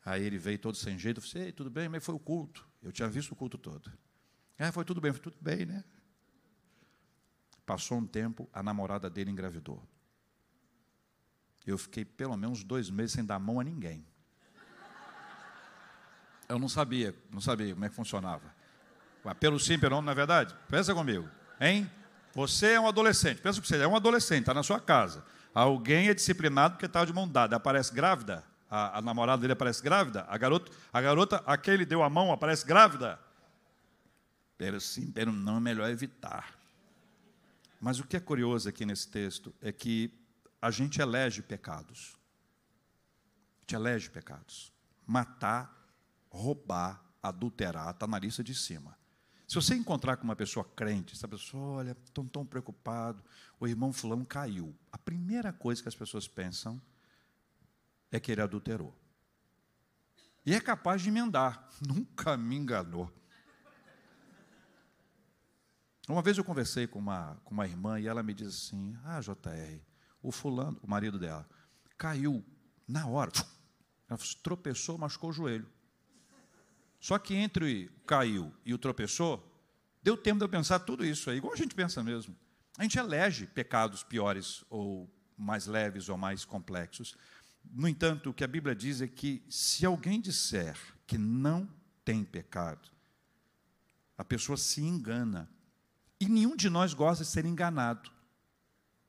Aí 0.04 0.24
ele 0.24 0.38
veio 0.38 0.58
todo 0.58 0.76
sem 0.76 0.98
jeito, 0.98 1.18
eu 1.18 1.22
falei, 1.22 1.52
tudo 1.52 1.70
bem, 1.70 1.88
mas 1.88 2.04
foi 2.04 2.16
o 2.16 2.18
culto. 2.18 2.66
Eu 2.86 2.92
tinha 2.92 3.08
visto 3.08 3.32
o 3.32 3.36
culto 3.36 3.58
todo. 3.58 3.92
Ah, 4.56 4.70
foi 4.70 4.84
tudo 4.84 5.00
bem, 5.00 5.12
foi 5.12 5.20
tudo 5.20 5.36
bem, 5.40 5.66
né? 5.66 5.82
Passou 7.66 7.98
um 7.98 8.06
tempo, 8.06 8.48
a 8.52 8.62
namorada 8.62 9.10
dele 9.10 9.28
engravidou. 9.28 9.82
Eu 11.66 11.76
fiquei 11.76 12.04
pelo 12.04 12.36
menos 12.36 12.62
dois 12.62 12.88
meses 12.88 13.10
sem 13.10 13.24
dar 13.24 13.40
mão 13.40 13.58
a 13.58 13.64
ninguém. 13.64 14.06
Eu 16.48 16.60
não 16.60 16.68
sabia, 16.68 17.12
não 17.28 17.40
sabia 17.40 17.74
como 17.74 17.84
é 17.84 17.88
que 17.88 17.94
funcionava. 17.96 18.54
Pelo 19.40 19.58
sim, 19.58 19.76
pelo 19.80 19.96
não, 19.96 20.02
não 20.02 20.12
é 20.12 20.14
verdade? 20.14 20.54
Pensa 20.68 20.94
comigo, 20.94 21.28
hein? 21.60 21.90
Você 22.34 22.74
é 22.74 22.80
um 22.80 22.86
adolescente, 22.86 23.40
pensa 23.42 23.60
que 23.60 23.66
você 23.66 23.78
é 23.78 23.88
um 23.88 23.96
adolescente, 23.96 24.42
está 24.42 24.54
na 24.54 24.62
sua 24.62 24.80
casa. 24.80 25.24
Alguém 25.52 26.06
é 26.06 26.14
disciplinado 26.14 26.74
porque 26.74 26.86
estava 26.86 27.04
tá 27.04 27.10
de 27.10 27.12
mão 27.12 27.26
dada, 27.26 27.56
aparece 27.56 27.92
grávida, 27.92 28.44
a, 28.70 28.98
a, 28.98 29.02
namorada 29.02 29.40
dele 29.40 29.52
aparece 29.52 29.82
grávida, 29.82 30.24
a 30.28 30.36
garota, 30.36 30.70
a 30.92 31.00
garota 31.00 31.36
a 31.46 31.56
quem 31.56 31.74
ele 31.74 31.86
deu 31.86 32.02
a 32.02 32.10
mão 32.10 32.32
aparece 32.32 32.66
grávida. 32.66 33.18
Pero 34.58 34.80
sim, 34.80 35.10
pero 35.10 35.32
não 35.32 35.58
é 35.58 35.60
melhor 35.60 35.90
evitar. 35.90 36.56
Mas 37.80 38.00
o 38.00 38.06
que 38.06 38.16
é 38.16 38.20
curioso 38.20 38.68
aqui 38.68 38.86
nesse 38.86 39.08
texto 39.08 39.54
é 39.60 39.70
que 39.70 40.12
a 40.60 40.70
gente 40.70 41.00
elege 41.00 41.42
pecados. 41.42 42.16
A 43.58 43.60
gente 43.60 43.74
elege 43.76 44.10
pecados. 44.10 44.72
Matar, 45.06 45.72
roubar, 46.30 47.04
adulterar, 47.22 47.90
está 47.90 48.06
na 48.06 48.18
lista 48.18 48.42
de 48.42 48.54
cima. 48.54 48.96
Se 49.46 49.54
você 49.54 49.74
encontrar 49.74 50.16
com 50.16 50.24
uma 50.24 50.34
pessoa 50.34 50.64
crente, 50.64 51.14
essa 51.14 51.28
pessoa, 51.28 51.78
olha, 51.78 51.96
estou 52.04 52.24
tão 52.24 52.44
preocupado, 52.44 53.22
o 53.60 53.68
irmão 53.68 53.92
fulano 53.92 54.24
caiu. 54.26 54.74
A 54.90 54.98
primeira 54.98 55.52
coisa 55.52 55.80
que 55.80 55.88
as 55.88 55.94
pessoas 55.94 56.26
pensam 56.26 56.80
é 58.10 58.20
que 58.20 58.32
ele 58.32 58.40
adulterou. 58.40 58.94
e 60.44 60.54
é 60.54 60.60
capaz 60.60 61.02
de 61.02 61.08
emendar. 61.08 61.68
Nunca 61.86 62.36
me 62.36 62.56
enganou. 62.56 63.12
Uma 66.08 66.22
vez 66.22 66.38
eu 66.38 66.44
conversei 66.44 66.86
com 66.86 67.00
uma, 67.00 67.34
com 67.44 67.52
uma 67.52 67.66
irmã 67.66 67.98
e 67.98 68.06
ela 68.06 68.22
me 68.22 68.32
disse 68.32 68.68
assim: 68.68 68.96
Ah, 69.04 69.20
JR, 69.20 69.80
o 70.22 70.30
fulano, 70.30 70.78
o 70.82 70.88
marido 70.88 71.18
dela, 71.18 71.48
caiu 71.98 72.44
na 72.86 73.06
hora. 73.06 73.32
Ela 74.08 74.18
tropeçou, 74.40 74.96
machucou 74.96 75.30
o 75.30 75.32
joelho. 75.32 75.68
Só 77.00 77.18
que 77.18 77.34
entre 77.34 77.86
o 77.86 78.00
caiu 78.06 78.54
e 78.64 78.72
o 78.72 78.78
tropeçou, 78.78 79.44
deu 80.00 80.16
tempo 80.16 80.38
de 80.38 80.44
eu 80.44 80.48
pensar 80.48 80.78
tudo 80.78 81.04
isso 81.04 81.28
aí, 81.28 81.38
igual 81.38 81.52
a 81.52 81.56
gente 81.56 81.74
pensa 81.74 82.02
mesmo. 82.02 82.36
A 82.78 82.82
gente 82.82 82.98
elege 82.98 83.46
pecados 83.46 84.02
piores 84.02 84.64
ou 84.70 85.10
mais 85.36 85.66
leves 85.66 86.08
ou 86.08 86.16
mais 86.16 86.44
complexos. 86.44 87.16
No 87.72 87.88
entanto, 87.88 88.30
o 88.30 88.34
que 88.34 88.44
a 88.44 88.48
Bíblia 88.48 88.74
diz 88.74 89.00
é 89.00 89.06
que 89.06 89.42
se 89.48 89.84
alguém 89.84 90.20
disser 90.20 90.76
que 91.06 91.18
não 91.18 91.68
tem 92.04 92.24
pecado, 92.24 92.88
a 94.16 94.24
pessoa 94.24 94.56
se 94.56 94.80
engana. 94.80 95.48
E 96.18 96.28
nenhum 96.28 96.56
de 96.56 96.70
nós 96.70 96.94
gosta 96.94 97.24
de 97.24 97.30
ser 97.30 97.44
enganado. 97.44 98.10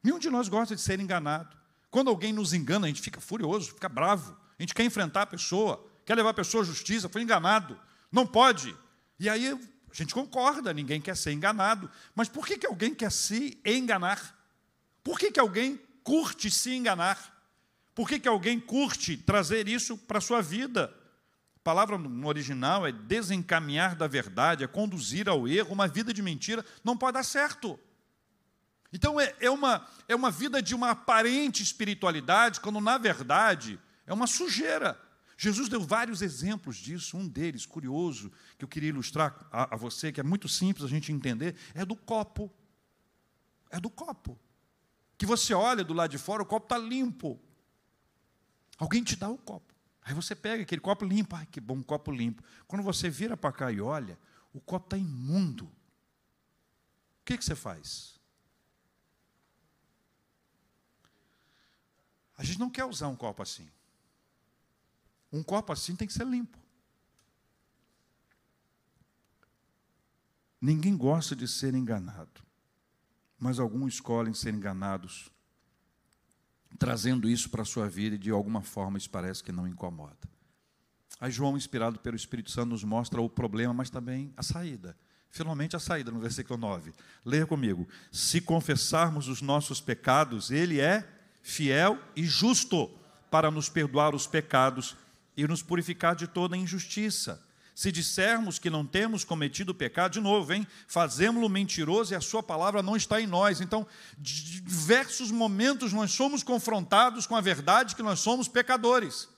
Nenhum 0.03 0.19
de 0.19 0.29
nós 0.29 0.49
gosta 0.49 0.75
de 0.75 0.81
ser 0.81 0.99
enganado. 0.99 1.55
Quando 1.89 2.09
alguém 2.09 2.33
nos 2.33 2.53
engana, 2.53 2.85
a 2.85 2.89
gente 2.89 3.01
fica 3.01 3.21
furioso, 3.21 3.73
fica 3.73 3.87
bravo. 3.87 4.37
A 4.57 4.61
gente 4.61 4.73
quer 4.73 4.83
enfrentar 4.83 5.23
a 5.23 5.25
pessoa, 5.27 5.85
quer 6.05 6.15
levar 6.15 6.31
a 6.31 6.33
pessoa 6.33 6.63
à 6.63 6.65
justiça, 6.65 7.07
foi 7.07 7.21
enganado. 7.21 7.79
Não 8.11 8.25
pode. 8.25 8.75
E 9.19 9.29
aí 9.29 9.47
a 9.49 9.93
gente 9.93 10.13
concorda, 10.13 10.73
ninguém 10.73 10.99
quer 10.99 11.15
ser 11.15 11.31
enganado. 11.31 11.89
Mas 12.13 12.27
por 12.27 12.45
que, 12.45 12.57
que 12.57 12.67
alguém 12.67 12.93
quer 12.93 13.11
se 13.11 13.59
enganar? 13.65 14.35
Por 15.03 15.17
que, 15.17 15.31
que 15.31 15.39
alguém 15.39 15.79
curte 16.03 16.51
se 16.51 16.73
enganar? 16.73 17.36
Por 17.97 18.07
que, 18.07 18.19
que 18.19 18.27
alguém 18.27 18.59
curte 18.59 19.17
trazer 19.17 19.67
isso 19.67 19.97
para 19.97 20.19
a 20.19 20.21
sua 20.21 20.39
vida? 20.39 20.95
A 21.55 21.59
palavra 21.63 21.97
no 21.97 22.27
original 22.27 22.85
é 22.85 22.91
desencaminhar 22.91 23.95
da 23.95 24.07
verdade, 24.07 24.63
é 24.63 24.67
conduzir 24.67 25.27
ao 25.27 25.47
erro. 25.47 25.73
Uma 25.73 25.87
vida 25.87 26.13
de 26.13 26.21
mentira 26.21 26.63
não 26.83 26.95
pode 26.95 27.15
dar 27.15 27.23
certo. 27.23 27.79
Então 28.93 29.19
é, 29.19 29.33
é, 29.39 29.49
uma, 29.49 29.83
é 30.07 30.15
uma 30.15 30.29
vida 30.29 30.61
de 30.61 30.75
uma 30.75 30.91
aparente 30.91 31.63
espiritualidade, 31.63 32.59
quando 32.59 32.79
na 32.79 32.99
verdade 32.99 33.79
é 34.05 34.13
uma 34.13 34.27
sujeira. 34.27 34.95
Jesus 35.35 35.67
deu 35.67 35.81
vários 35.81 36.21
exemplos 36.21 36.77
disso, 36.77 37.17
um 37.17 37.27
deles, 37.27 37.65
curioso, 37.65 38.31
que 38.59 38.63
eu 38.63 38.69
queria 38.69 38.89
ilustrar 38.89 39.47
a, 39.51 39.73
a 39.73 39.75
você, 39.75 40.11
que 40.11 40.19
é 40.19 40.23
muito 40.23 40.47
simples 40.47 40.85
a 40.85 40.87
gente 40.87 41.11
entender, 41.11 41.55
é 41.73 41.83
do 41.83 41.95
copo. 41.95 42.53
É 43.71 43.79
do 43.79 43.89
copo. 43.89 44.37
Que 45.17 45.25
você 45.25 45.51
olha 45.55 45.83
do 45.83 45.95
lado 45.95 46.11
de 46.11 46.19
fora, 46.19 46.43
o 46.43 46.45
copo 46.45 46.67
está 46.67 46.77
limpo. 46.77 47.41
Alguém 48.77 49.03
te 49.03 49.15
dá 49.15 49.29
o 49.29 49.37
copo. 49.37 49.73
Aí 50.01 50.13
você 50.13 50.35
pega 50.35 50.63
aquele 50.63 50.79
copo 50.79 51.03
limpo, 51.03 51.35
ai 51.35 51.45
que 51.45 51.59
bom, 51.59 51.83
copo 51.83 52.11
limpo. 52.11 52.43
Quando 52.67 52.83
você 52.83 53.09
vira 53.09 53.35
para 53.35 53.51
cá 53.51 53.71
e 53.71 53.81
olha, 53.81 54.17
o 54.53 54.59
copo 54.59 54.85
está 54.85 54.97
imundo. 54.97 55.65
O 55.65 55.71
que, 57.25 57.37
que 57.37 57.43
você 57.43 57.55
faz? 57.55 58.17
A 62.37 62.43
gente 62.43 62.59
não 62.59 62.69
quer 62.69 62.85
usar 62.85 63.07
um 63.07 63.15
copo 63.15 63.41
assim. 63.41 63.69
Um 65.31 65.43
copo 65.43 65.73
assim 65.73 65.95
tem 65.95 66.07
que 66.07 66.13
ser 66.13 66.25
limpo. 66.25 66.57
Ninguém 70.61 70.95
gosta 70.95 71.35
de 71.35 71.47
ser 71.47 71.75
enganado, 71.75 72.41
mas 73.37 73.59
alguns 73.59 73.95
escolhem 73.95 74.33
ser 74.33 74.53
enganados, 74.53 75.29
trazendo 76.77 77.29
isso 77.29 77.49
para 77.49 77.61
a 77.61 77.65
sua 77.65 77.89
vida 77.89 78.15
e 78.15 78.19
de 78.19 78.29
alguma 78.29 78.61
forma 78.61 78.97
isso 78.97 79.09
parece 79.09 79.43
que 79.43 79.51
não 79.51 79.67
incomoda. 79.67 80.17
Aí 81.19 81.31
João, 81.31 81.57
inspirado 81.57 81.99
pelo 81.99 82.15
Espírito 82.15 82.51
Santo, 82.51 82.69
nos 82.69 82.83
mostra 82.83 83.21
o 83.21 83.29
problema, 83.29 83.73
mas 83.73 83.89
também 83.89 84.31
a 84.37 84.43
saída. 84.43 84.95
Finalmente 85.29 85.75
a 85.75 85.79
saída, 85.79 86.11
no 86.11 86.19
versículo 86.19 86.59
9. 86.59 86.93
Leia 87.25 87.45
comigo. 87.45 87.87
Se 88.11 88.39
confessarmos 88.39 89.27
os 89.27 89.41
nossos 89.41 89.81
pecados, 89.81 90.51
Ele 90.51 90.79
é 90.79 91.07
fiel 91.41 91.97
e 92.15 92.23
justo 92.23 92.89
para 93.29 93.49
nos 93.51 93.69
perdoar 93.69 94.15
os 94.15 94.27
pecados 94.27 94.95
e 95.35 95.47
nos 95.47 95.61
purificar 95.61 96.15
de 96.15 96.27
toda 96.27 96.57
injustiça. 96.57 97.43
Se 97.77 97.91
dissermos 97.91 98.57
que 98.57 98.71
não 98.71 98.83
temos 98.83 99.23
cometido 99.23 99.71
pecado, 99.71 100.13
de 100.13 100.19
novo, 100.19 100.51
hein? 100.51 100.65
Fazemos-lo 100.87 101.47
mentiroso 101.47 102.11
e 102.11 102.15
a 102.15 102.19
sua 102.19 102.41
palavra 102.41 102.81
não 102.81 102.95
está 102.95 103.21
em 103.21 103.27
nós. 103.27 103.61
Então, 103.61 103.85
diversos 104.17 105.29
momentos 105.29 105.93
nós 105.93 106.09
somos 106.11 106.41
confrontados 106.41 107.27
com 107.27 107.35
a 107.35 107.39
verdade 107.39 107.95
que 107.95 108.01
nós 108.01 108.19
somos 108.19 108.47
pecadores. 108.47 109.29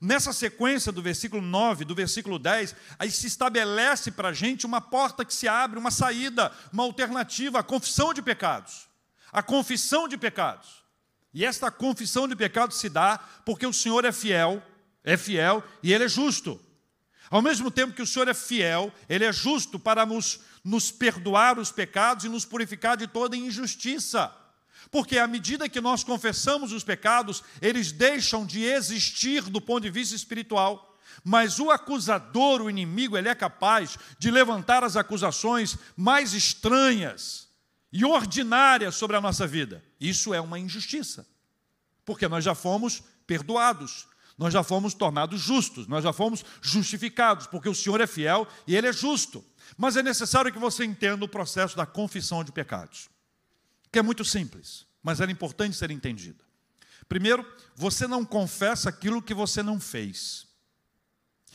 Nessa 0.00 0.32
sequência 0.32 0.90
do 0.90 1.00
versículo 1.00 1.40
9, 1.40 1.84
do 1.84 1.94
versículo 1.94 2.36
10, 2.36 2.74
aí 2.98 3.12
se 3.12 3.28
estabelece 3.28 4.10
para 4.10 4.30
a 4.30 4.32
gente 4.32 4.66
uma 4.66 4.80
porta 4.80 5.24
que 5.24 5.32
se 5.32 5.46
abre, 5.46 5.78
uma 5.78 5.92
saída, 5.92 6.50
uma 6.72 6.82
alternativa, 6.82 7.60
a 7.60 7.62
confissão 7.62 8.12
de 8.12 8.20
pecados. 8.20 8.88
A 9.30 9.40
confissão 9.40 10.08
de 10.08 10.18
pecados. 10.18 10.82
E 11.32 11.44
esta 11.44 11.70
confissão 11.70 12.26
de 12.26 12.34
pecados 12.34 12.80
se 12.80 12.88
dá 12.88 13.18
porque 13.46 13.64
o 13.64 13.72
Senhor 13.72 14.04
é 14.04 14.10
fiel 14.10 14.60
é 15.04 15.16
fiel 15.16 15.62
e 15.82 15.92
ele 15.92 16.04
é 16.04 16.08
justo. 16.08 16.60
Ao 17.30 17.42
mesmo 17.42 17.70
tempo 17.70 17.94
que 17.94 18.02
o 18.02 18.06
Senhor 18.06 18.28
é 18.28 18.34
fiel, 18.34 18.92
ele 19.08 19.24
é 19.24 19.32
justo 19.32 19.78
para 19.78 20.06
nos, 20.06 20.40
nos 20.64 20.90
perdoar 20.90 21.58
os 21.58 21.70
pecados 21.70 22.24
e 22.24 22.28
nos 22.28 22.44
purificar 22.44 22.96
de 22.96 23.06
toda 23.06 23.36
injustiça. 23.36 24.34
Porque 24.90 25.18
à 25.18 25.26
medida 25.26 25.68
que 25.68 25.80
nós 25.80 26.02
confessamos 26.02 26.72
os 26.72 26.82
pecados, 26.82 27.42
eles 27.60 27.92
deixam 27.92 28.46
de 28.46 28.64
existir 28.64 29.42
do 29.42 29.60
ponto 29.60 29.82
de 29.82 29.90
vista 29.90 30.14
espiritual. 30.14 30.98
Mas 31.22 31.58
o 31.58 31.70
acusador, 31.70 32.62
o 32.62 32.70
inimigo, 32.70 33.16
ele 33.16 33.28
é 33.28 33.34
capaz 33.34 33.98
de 34.18 34.30
levantar 34.30 34.82
as 34.82 34.96
acusações 34.96 35.76
mais 35.96 36.32
estranhas 36.32 37.48
e 37.92 38.04
ordinárias 38.04 38.94
sobre 38.94 39.16
a 39.16 39.20
nossa 39.20 39.46
vida. 39.46 39.84
Isso 40.00 40.32
é 40.32 40.40
uma 40.40 40.58
injustiça. 40.58 41.26
Porque 42.04 42.26
nós 42.28 42.44
já 42.44 42.54
fomos 42.54 43.02
perdoados, 43.26 44.06
nós 44.38 44.52
já 44.52 44.62
fomos 44.62 44.94
tornados 44.94 45.40
justos, 45.40 45.88
nós 45.88 46.04
já 46.04 46.12
fomos 46.12 46.44
justificados, 46.62 47.48
porque 47.48 47.68
o 47.68 47.74
Senhor 47.74 48.00
é 48.00 48.06
fiel 48.06 48.46
e 48.66 48.76
Ele 48.76 48.86
é 48.86 48.92
justo. 48.92 49.44
Mas 49.76 49.96
é 49.96 50.02
necessário 50.02 50.52
que 50.52 50.58
você 50.58 50.84
entenda 50.84 51.24
o 51.24 51.28
processo 51.28 51.76
da 51.76 51.84
confissão 51.84 52.44
de 52.44 52.52
pecados, 52.52 53.10
que 53.90 53.98
é 53.98 54.02
muito 54.02 54.24
simples, 54.24 54.86
mas 55.02 55.20
era 55.20 55.30
importante 55.30 55.76
ser 55.76 55.90
entendida. 55.90 56.42
Primeiro, 57.08 57.44
você 57.74 58.06
não 58.06 58.24
confessa 58.24 58.88
aquilo 58.88 59.20
que 59.20 59.34
você 59.34 59.62
não 59.62 59.80
fez. 59.80 60.46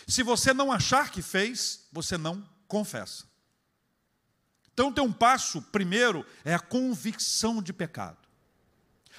Se 0.07 0.21
você 0.21 0.53
não 0.53 0.71
achar 0.71 1.09
que 1.09 1.21
fez, 1.21 1.87
você 1.91 2.17
não 2.17 2.47
confessa. 2.67 3.25
Então, 4.73 4.91
tem 4.91 5.03
um 5.03 5.13
passo, 5.13 5.61
primeiro, 5.61 6.25
é 6.43 6.53
a 6.53 6.59
convicção 6.59 7.61
de 7.61 7.71
pecado. 7.71 8.22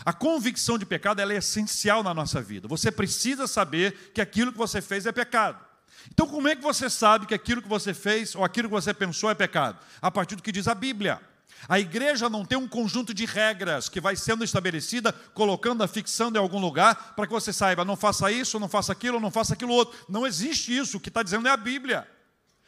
A 0.03 0.13
convicção 0.13 0.79
de 0.79 0.87
pecado 0.87 1.21
é 1.21 1.37
essencial 1.37 2.03
na 2.03 2.15
nossa 2.15 2.41
vida. 2.41 2.67
Você 2.67 2.91
precisa 2.91 3.47
saber 3.47 4.13
que 4.15 4.21
aquilo 4.21 4.53
que 4.53 4.59
você 4.59 4.81
fez 4.81 5.05
é 5.07 5.13
pecado. 5.13 5.63
Então, 6.11 6.27
como 6.27 6.49
é 6.49 6.57
que 6.57 6.63
você 6.63 6.91
sabe 6.91 7.27
que 7.27 7.35
aquilo 7.35 7.63
que 7.63 7.69
você 7.69 7.95
fez 7.95 8.35
ou 8.35 8.45
aquilo 8.45 8.69
que 8.69 8.75
você 8.75 8.93
pensou 8.93 9.31
é 9.31 9.35
pecado? 9.35 9.79
A 10.01 10.11
partir 10.11 10.37
do 10.37 10.43
que 10.43 10.53
diz 10.53 10.69
a 10.69 10.75
Bíblia. 10.75 11.21
A 11.69 11.81
igreja 11.81 12.29
não 12.29 12.45
tem 12.45 12.59
um 12.59 12.69
conjunto 12.69 13.15
de 13.15 13.25
regras 13.25 13.89
que 13.89 14.01
vai 14.01 14.17
sendo 14.17 14.45
estabelecida, 14.45 15.13
colocando, 15.13 15.87
fixando 15.89 16.37
em 16.37 16.41
algum 16.41 16.61
lugar, 16.61 17.15
para 17.15 17.27
que 17.27 17.33
você 17.33 17.53
saiba, 17.53 17.85
não 17.85 17.97
faça 17.97 18.31
isso, 18.31 18.61
não 18.61 18.69
faça 18.69 18.93
aquilo, 18.93 19.19
não 19.19 19.31
faça 19.31 19.55
aquilo 19.55 19.73
outro. 19.73 19.99
Não 20.09 20.27
existe 20.27 20.77
isso. 20.77 20.99
O 20.99 21.01
que 21.01 21.09
está 21.09 21.23
dizendo 21.23 21.49
é 21.49 21.51
a 21.51 21.57
Bíblia. 21.57 22.07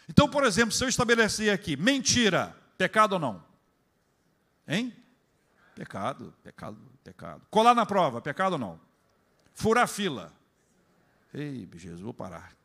Então, 0.09 0.29
por 0.29 0.45
exemplo, 0.45 0.73
se 0.73 0.83
eu 0.83 0.89
estabelecer 0.89 1.53
aqui, 1.53 1.77
mentira, 1.77 2.57
pecado 2.79 3.15
ou 3.15 3.19
não? 3.19 3.45
Hein? 4.67 4.95
Pecado, 5.77 6.35
pecado, 6.43 6.79
pecado. 7.05 7.47
Colar 7.51 7.75
na 7.75 7.85
prova, 7.85 8.23
pecado 8.23 8.55
ou 8.55 8.59
não? 8.59 8.81
Furar 9.53 9.87
fila. 9.87 10.33
Ei, 11.35 11.69
Jesus, 11.75 12.01
vou 12.01 12.15
parar. 12.15 12.57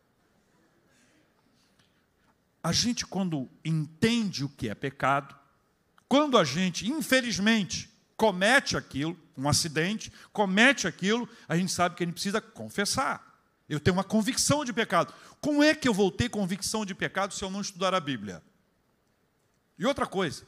A 2.64 2.72
gente, 2.72 3.06
quando 3.06 3.50
entende 3.66 4.46
o 4.46 4.50
que 4.50 4.70
é 4.70 4.74
pecado, 4.74 5.36
quando 6.08 6.38
a 6.38 6.46
gente, 6.46 6.90
infelizmente, 6.90 7.90
comete 8.16 8.78
aquilo, 8.78 9.20
um 9.38 9.50
acidente, 9.50 10.10
comete 10.32 10.88
aquilo, 10.88 11.28
a 11.50 11.58
gente 11.58 11.74
sabe 11.74 11.96
que 11.96 12.04
a 12.04 12.06
gente 12.06 12.14
precisa 12.14 12.40
confessar. 12.40 13.44
Eu 13.68 13.82
tenho 13.82 13.98
uma 13.98 14.06
convicção 14.06 14.64
de 14.64 14.72
pecado. 14.72 15.14
Como 15.42 15.62
é 15.62 15.76
que 15.76 15.88
eu 15.88 15.94
vou 15.94 16.10
ter 16.10 16.30
convicção 16.30 16.86
de 16.86 16.96
pecado 16.96 17.34
se 17.34 17.44
eu 17.44 17.50
não 17.50 17.60
estudar 17.60 17.94
a 17.94 18.00
Bíblia? 18.00 18.42
E 19.78 19.86
outra 19.86 20.06
coisa, 20.06 20.46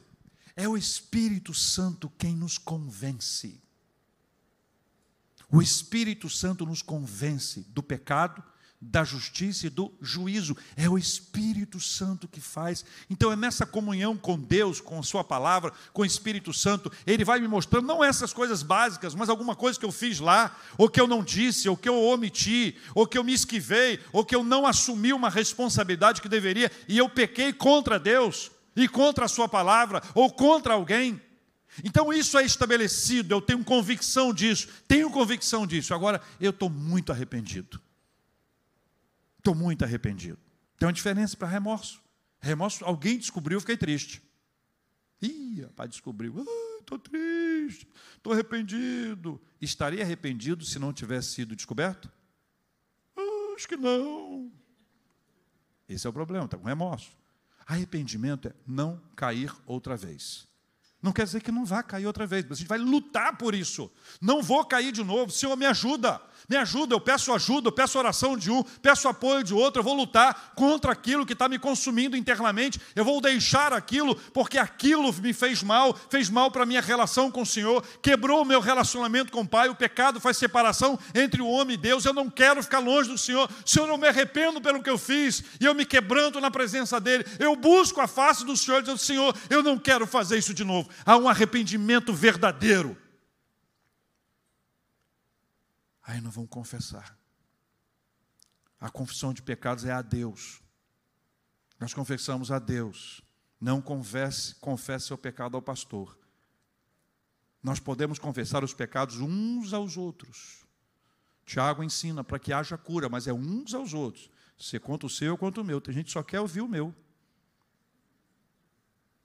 é 0.56 0.68
o 0.68 0.76
Espírito 0.76 1.52
Santo 1.52 2.10
quem 2.18 2.34
nos 2.34 2.58
convence. 2.58 3.60
O 5.50 5.60
Espírito 5.60 6.28
Santo 6.28 6.64
nos 6.66 6.82
convence 6.82 7.60
do 7.68 7.82
pecado, 7.82 8.42
da 8.80 9.02
justiça 9.02 9.66
e 9.66 9.70
do 9.70 9.92
juízo. 10.00 10.56
É 10.76 10.88
o 10.88 10.98
Espírito 10.98 11.80
Santo 11.80 12.28
que 12.28 12.40
faz. 12.40 12.84
Então 13.08 13.32
é 13.32 13.36
nessa 13.36 13.64
comunhão 13.64 14.16
com 14.16 14.38
Deus, 14.38 14.80
com 14.80 14.98
a 14.98 15.02
Sua 15.02 15.24
palavra, 15.24 15.72
com 15.92 16.02
o 16.02 16.06
Espírito 16.06 16.52
Santo, 16.52 16.92
Ele 17.06 17.24
vai 17.24 17.40
me 17.40 17.48
mostrando 17.48 17.86
não 17.86 18.04
essas 18.04 18.32
coisas 18.32 18.62
básicas, 18.62 19.14
mas 19.14 19.28
alguma 19.28 19.56
coisa 19.56 19.78
que 19.78 19.86
eu 19.86 19.92
fiz 19.92 20.20
lá, 20.20 20.56
ou 20.76 20.88
que 20.88 21.00
eu 21.00 21.06
não 21.06 21.22
disse, 21.22 21.68
ou 21.68 21.76
que 21.76 21.88
eu 21.88 22.00
omiti, 22.02 22.76
ou 22.94 23.06
que 23.06 23.16
eu 23.16 23.24
me 23.24 23.32
esquivei, 23.32 24.00
ou 24.12 24.24
que 24.24 24.34
eu 24.34 24.44
não 24.44 24.66
assumi 24.66 25.12
uma 25.12 25.30
responsabilidade 25.30 26.20
que 26.20 26.28
deveria, 26.28 26.70
e 26.88 26.98
eu 26.98 27.08
pequei 27.08 27.52
contra 27.52 27.98
Deus, 27.98 28.50
e 28.76 28.88
contra 28.88 29.24
a 29.24 29.28
Sua 29.28 29.48
palavra, 29.48 30.02
ou 30.14 30.32
contra 30.32 30.74
alguém. 30.74 31.20
Então 31.82 32.12
isso 32.12 32.38
é 32.38 32.44
estabelecido, 32.44 33.34
eu 33.34 33.40
tenho 33.40 33.64
convicção 33.64 34.32
disso, 34.32 34.68
tenho 34.86 35.10
convicção 35.10 35.66
disso. 35.66 35.92
Agora, 35.92 36.20
eu 36.40 36.50
estou 36.50 36.70
muito 36.70 37.10
arrependido. 37.10 37.80
Estou 39.38 39.54
muito 39.54 39.84
arrependido. 39.84 40.38
Tem 40.78 40.86
uma 40.86 40.92
diferença 40.92 41.36
para 41.36 41.48
remorso. 41.48 42.00
Remorso, 42.40 42.84
alguém 42.84 43.18
descobriu, 43.18 43.56
eu 43.56 43.60
fiquei 43.60 43.76
triste. 43.76 44.22
Ih, 45.20 45.62
rapaz, 45.62 45.90
descobriu. 45.90 46.44
Estou 46.80 46.98
triste, 46.98 47.88
estou 48.16 48.32
arrependido. 48.32 49.40
Estaria 49.60 50.02
arrependido 50.02 50.64
se 50.64 50.78
não 50.78 50.92
tivesse 50.92 51.30
sido 51.30 51.56
descoberto? 51.56 52.10
Ah, 53.16 53.54
acho 53.56 53.66
que 53.66 53.76
não. 53.76 54.52
Esse 55.88 56.06
é 56.06 56.10
o 56.10 56.12
problema, 56.12 56.44
está 56.44 56.58
com 56.58 56.66
remorso. 56.66 57.10
Arrependimento 57.66 58.48
é 58.48 58.52
não 58.66 59.00
cair 59.16 59.52
outra 59.66 59.96
vez. 59.96 60.46
Não 61.02 61.12
quer 61.12 61.24
dizer 61.24 61.42
que 61.42 61.52
não 61.52 61.66
vá 61.66 61.82
cair 61.82 62.06
outra 62.06 62.26
vez, 62.26 62.44
mas 62.48 62.58
a 62.58 62.60
gente 62.60 62.68
vai 62.68 62.78
lutar 62.78 63.36
por 63.36 63.54
isso. 63.54 63.92
Não 64.20 64.42
vou 64.42 64.64
cair 64.64 64.90
de 64.90 65.04
novo. 65.04 65.30
Senhor, 65.30 65.54
me 65.54 65.66
ajuda. 65.66 66.20
Me 66.48 66.56
ajuda, 66.56 66.94
eu 66.94 67.00
peço 67.00 67.32
ajuda, 67.32 67.68
eu 67.68 67.72
peço 67.72 67.98
oração 67.98 68.36
de 68.36 68.50
um, 68.50 68.62
peço 68.62 69.08
apoio 69.08 69.42
de 69.42 69.54
outro, 69.54 69.80
eu 69.80 69.84
vou 69.84 69.94
lutar 69.94 70.52
contra 70.54 70.92
aquilo 70.92 71.24
que 71.24 71.32
está 71.32 71.48
me 71.48 71.58
consumindo 71.58 72.16
internamente, 72.16 72.78
eu 72.94 73.04
vou 73.04 73.20
deixar 73.20 73.72
aquilo, 73.72 74.14
porque 74.32 74.58
aquilo 74.58 75.12
me 75.14 75.32
fez 75.32 75.62
mal, 75.62 75.98
fez 76.10 76.28
mal 76.28 76.50
para 76.50 76.64
a 76.64 76.66
minha 76.66 76.82
relação 76.82 77.30
com 77.30 77.42
o 77.42 77.46
Senhor, 77.46 77.82
quebrou 78.02 78.42
o 78.42 78.44
meu 78.44 78.60
relacionamento 78.60 79.32
com 79.32 79.40
o 79.40 79.48
Pai, 79.48 79.68
o 79.68 79.74
pecado 79.74 80.20
faz 80.20 80.36
separação 80.36 80.98
entre 81.14 81.40
o 81.40 81.48
homem 81.48 81.74
e 81.74 81.78
Deus, 81.78 82.04
eu 82.04 82.12
não 82.12 82.28
quero 82.28 82.62
ficar 82.62 82.78
longe 82.78 83.08
do 83.08 83.16
Senhor, 83.16 83.48
Senhor, 83.64 83.88
eu 83.88 83.96
me 83.96 84.08
arrependo 84.08 84.60
pelo 84.60 84.82
que 84.82 84.90
eu 84.90 84.98
fiz, 84.98 85.42
e 85.58 85.64
eu 85.64 85.74
me 85.74 85.86
quebranto 85.86 86.40
na 86.40 86.50
presença 86.50 87.00
dEle, 87.00 87.24
eu 87.38 87.56
busco 87.56 88.00
a 88.00 88.06
face 88.06 88.44
do 88.44 88.56
Senhor, 88.56 88.82
dizendo, 88.82 88.98
Senhor, 88.98 89.34
eu 89.48 89.62
não 89.62 89.78
quero 89.78 90.06
fazer 90.06 90.36
isso 90.36 90.52
de 90.52 90.64
novo, 90.64 90.90
há 91.06 91.16
um 91.16 91.28
arrependimento 91.28 92.12
verdadeiro, 92.12 92.96
Aí 96.04 96.20
não 96.20 96.30
vão 96.30 96.46
confessar. 96.46 97.18
A 98.78 98.90
confissão 98.90 99.32
de 99.32 99.42
pecados 99.42 99.84
é 99.84 99.92
a 99.92 100.02
Deus. 100.02 100.60
Nós 101.80 101.94
confessamos 101.94 102.52
a 102.52 102.58
Deus. 102.58 103.22
Não 103.60 103.80
confesse, 103.80 104.54
confesse 104.56 105.06
seu 105.06 105.16
pecado 105.16 105.56
ao 105.56 105.62
pastor. 105.62 106.18
Nós 107.62 107.80
podemos 107.80 108.18
confessar 108.18 108.62
os 108.62 108.74
pecados 108.74 109.20
uns 109.20 109.72
aos 109.72 109.96
outros. 109.96 110.66
Tiago 111.46 111.82
ensina 111.82 112.22
para 112.22 112.38
que 112.38 112.52
haja 112.52 112.76
cura, 112.76 113.08
mas 113.08 113.26
é 113.26 113.32
uns 113.32 113.72
aos 113.72 113.94
outros. 113.94 114.30
Você 114.58 114.78
conta 114.78 115.06
o 115.06 115.10
seu, 115.10 115.28
eu 115.28 115.38
conto 115.38 115.62
o 115.62 115.64
meu. 115.64 115.80
Tem 115.80 115.94
gente 115.94 116.06
que 116.06 116.12
só 116.12 116.22
quer 116.22 116.40
ouvir 116.40 116.60
o 116.60 116.68
meu. 116.68 116.94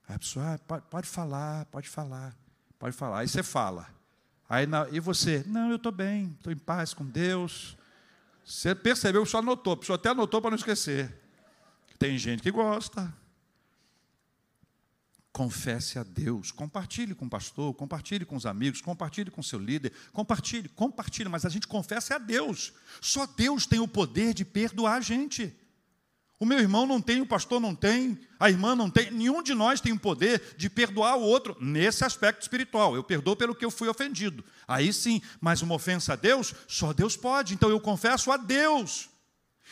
Aí 0.08 0.16
a 0.16 0.20
pessoa, 0.20 0.54
ah, 0.54 0.58
pode, 0.58 0.86
pode 0.88 1.08
falar, 1.08 1.66
pode 1.66 1.90
falar, 1.90 2.38
pode 2.80 2.96
falar. 2.96 3.20
Aí 3.20 3.28
você 3.28 3.44
fala. 3.44 3.99
Aí, 4.50 4.66
na, 4.66 4.88
e 4.90 5.00
você? 5.00 5.44
Não, 5.46 5.70
eu 5.70 5.76
estou 5.76 5.92
bem, 5.92 6.36
estou 6.36 6.52
em 6.52 6.58
paz 6.58 6.92
com 6.92 7.06
Deus. 7.06 7.78
Você 8.44 8.74
percebeu, 8.74 9.24
só 9.24 9.38
anotou, 9.38 9.74
a 9.74 9.78
pessoa 9.78 9.96
até 9.96 10.10
anotou 10.10 10.42
para 10.42 10.50
não 10.50 10.58
esquecer. 10.58 11.16
Tem 12.00 12.18
gente 12.18 12.42
que 12.42 12.50
gosta. 12.50 13.14
Confesse 15.32 16.00
a 16.00 16.04
Deus, 16.04 16.52
compartilhe 16.52 17.14
com 17.14 17.28
o 17.28 17.30
pastor, 17.30 17.72
compartilhe 17.76 18.26
com 18.26 18.36
os 18.36 18.48
amigos, 18.48 18.82
compartilhe 18.82 19.30
com 19.30 19.42
o 19.42 19.44
seu 19.44 19.60
líder, 19.60 19.94
compartilhe, 20.12 20.68
compartilhe, 20.70 21.30
mas 21.30 21.46
a 21.46 21.50
gente 21.50 21.68
confessa 21.68 22.16
a 22.16 22.18
Deus. 22.18 22.74
Só 23.00 23.28
Deus 23.28 23.68
tem 23.68 23.80
o 23.80 23.88
poder 23.88 24.34
de 24.34 24.44
perdoar 24.44 24.96
a 24.96 25.02
gente. 25.02 25.56
O 26.40 26.46
meu 26.46 26.58
irmão 26.58 26.86
não 26.86 27.02
tem, 27.02 27.20
o 27.20 27.26
pastor 27.26 27.60
não 27.60 27.76
tem, 27.76 28.18
a 28.40 28.50
irmã 28.50 28.74
não 28.74 28.90
tem, 28.90 29.12
nenhum 29.12 29.44
de 29.44 29.54
nós 29.54 29.82
tem 29.82 29.92
o 29.92 30.00
poder 30.00 30.56
de 30.56 30.70
perdoar 30.70 31.18
o 31.18 31.22
outro 31.22 31.58
nesse 31.60 32.06
aspecto 32.06 32.42
espiritual. 32.42 32.96
Eu 32.96 33.04
perdoo 33.04 33.36
pelo 33.36 33.54
que 33.54 33.66
eu 33.66 33.70
fui 33.70 33.90
ofendido. 33.90 34.44
Aí 34.66 34.94
sim, 34.94 35.22
mas 35.42 35.62
uma 35.62 35.76
ofensa 35.76 36.14
a 36.14 36.16
Deus, 36.16 36.56
só 36.66 36.94
Deus 36.94 37.18
pode. 37.18 37.54
Então 37.54 37.70
eu 37.70 37.80
confesso 37.82 38.32
a 38.32 38.38
Deus. 38.38 39.10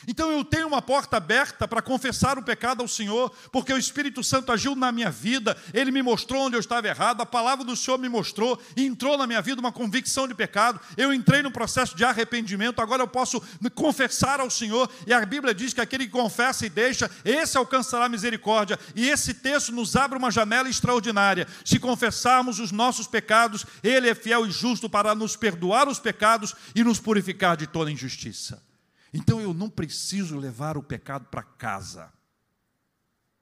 Então 0.05 0.31
eu 0.31 0.43
tenho 0.43 0.67
uma 0.67 0.81
porta 0.81 1.17
aberta 1.17 1.67
para 1.67 1.81
confessar 1.81 2.37
o 2.37 2.43
pecado 2.43 2.81
ao 2.81 2.87
Senhor, 2.87 3.31
porque 3.51 3.73
o 3.73 3.77
Espírito 3.77 4.23
Santo 4.23 4.51
agiu 4.51 4.75
na 4.75 4.91
minha 4.91 5.09
vida, 5.09 5.57
ele 5.73 5.91
me 5.91 6.01
mostrou 6.01 6.43
onde 6.45 6.55
eu 6.55 6.59
estava 6.59 6.87
errado, 6.87 7.21
a 7.21 7.25
palavra 7.25 7.63
do 7.63 7.75
Senhor 7.75 7.97
me 7.97 8.09
mostrou, 8.09 8.61
e 8.75 8.85
entrou 8.85 9.17
na 9.17 9.25
minha 9.25 9.41
vida 9.41 9.61
uma 9.61 9.71
convicção 9.71 10.27
de 10.27 10.35
pecado. 10.35 10.79
Eu 10.95 11.13
entrei 11.13 11.41
no 11.41 11.51
processo 11.51 11.95
de 11.95 12.03
arrependimento, 12.03 12.81
agora 12.81 13.01
eu 13.01 13.07
posso 13.07 13.41
confessar 13.73 14.39
ao 14.39 14.49
Senhor, 14.49 14.89
e 15.05 15.13
a 15.13 15.25
Bíblia 15.25 15.53
diz 15.53 15.73
que 15.73 15.81
aquele 15.81 16.05
que 16.05 16.11
confessa 16.11 16.65
e 16.65 16.69
deixa, 16.69 17.09
esse 17.23 17.57
alcançará 17.57 18.09
misericórdia. 18.09 18.79
E 18.95 19.09
esse 19.09 19.33
texto 19.33 19.71
nos 19.71 19.95
abre 19.95 20.17
uma 20.17 20.31
janela 20.31 20.69
extraordinária. 20.69 21.47
Se 21.63 21.79
confessarmos 21.79 22.59
os 22.59 22.71
nossos 22.71 23.07
pecados, 23.07 23.65
ele 23.83 24.09
é 24.09 24.15
fiel 24.15 24.45
e 24.45 24.51
justo 24.51 24.89
para 24.89 25.15
nos 25.15 25.35
perdoar 25.35 25.87
os 25.87 25.99
pecados 25.99 26.55
e 26.75 26.83
nos 26.83 26.99
purificar 26.99 27.55
de 27.55 27.67
toda 27.67 27.91
injustiça. 27.91 28.66
Então 29.13 29.39
eu 29.39 29.53
não 29.53 29.69
preciso 29.69 30.37
levar 30.37 30.77
o 30.77 30.83
pecado 30.83 31.25
para 31.25 31.43
casa. 31.43 32.11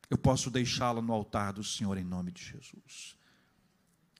Eu 0.09 0.17
posso 0.17 0.51
deixá-lo 0.51 1.01
no 1.01 1.13
altar 1.13 1.53
do 1.53 1.63
Senhor 1.63 1.97
em 1.97 2.03
nome 2.03 2.31
de 2.31 2.43
Jesus. 2.43 3.15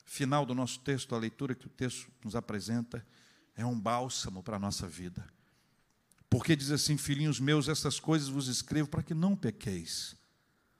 Final 0.04 0.46
do 0.46 0.56
nosso 0.56 0.80
texto, 0.80 1.14
a 1.14 1.18
leitura 1.18 1.54
que 1.54 1.68
o 1.68 1.70
texto 1.70 2.12
nos 2.24 2.36
apresenta 2.36 3.06
é 3.56 3.66
um 3.66 3.80
bálsamo 3.80 4.42
para 4.42 4.58
a 4.58 4.60
nossa 4.60 4.88
vida. 4.88 5.28
Porque 6.30 6.56
diz 6.56 6.72
assim: 6.72 6.98
Filhinhos 6.98 7.40
meus, 7.40 7.68
essas 7.68 8.00
coisas 8.00 8.28
vos 8.28 8.48
escrevo 8.48 8.90
para 8.90 9.04
que 9.04 9.14
não 9.14 9.36
pequeis. 9.36 10.16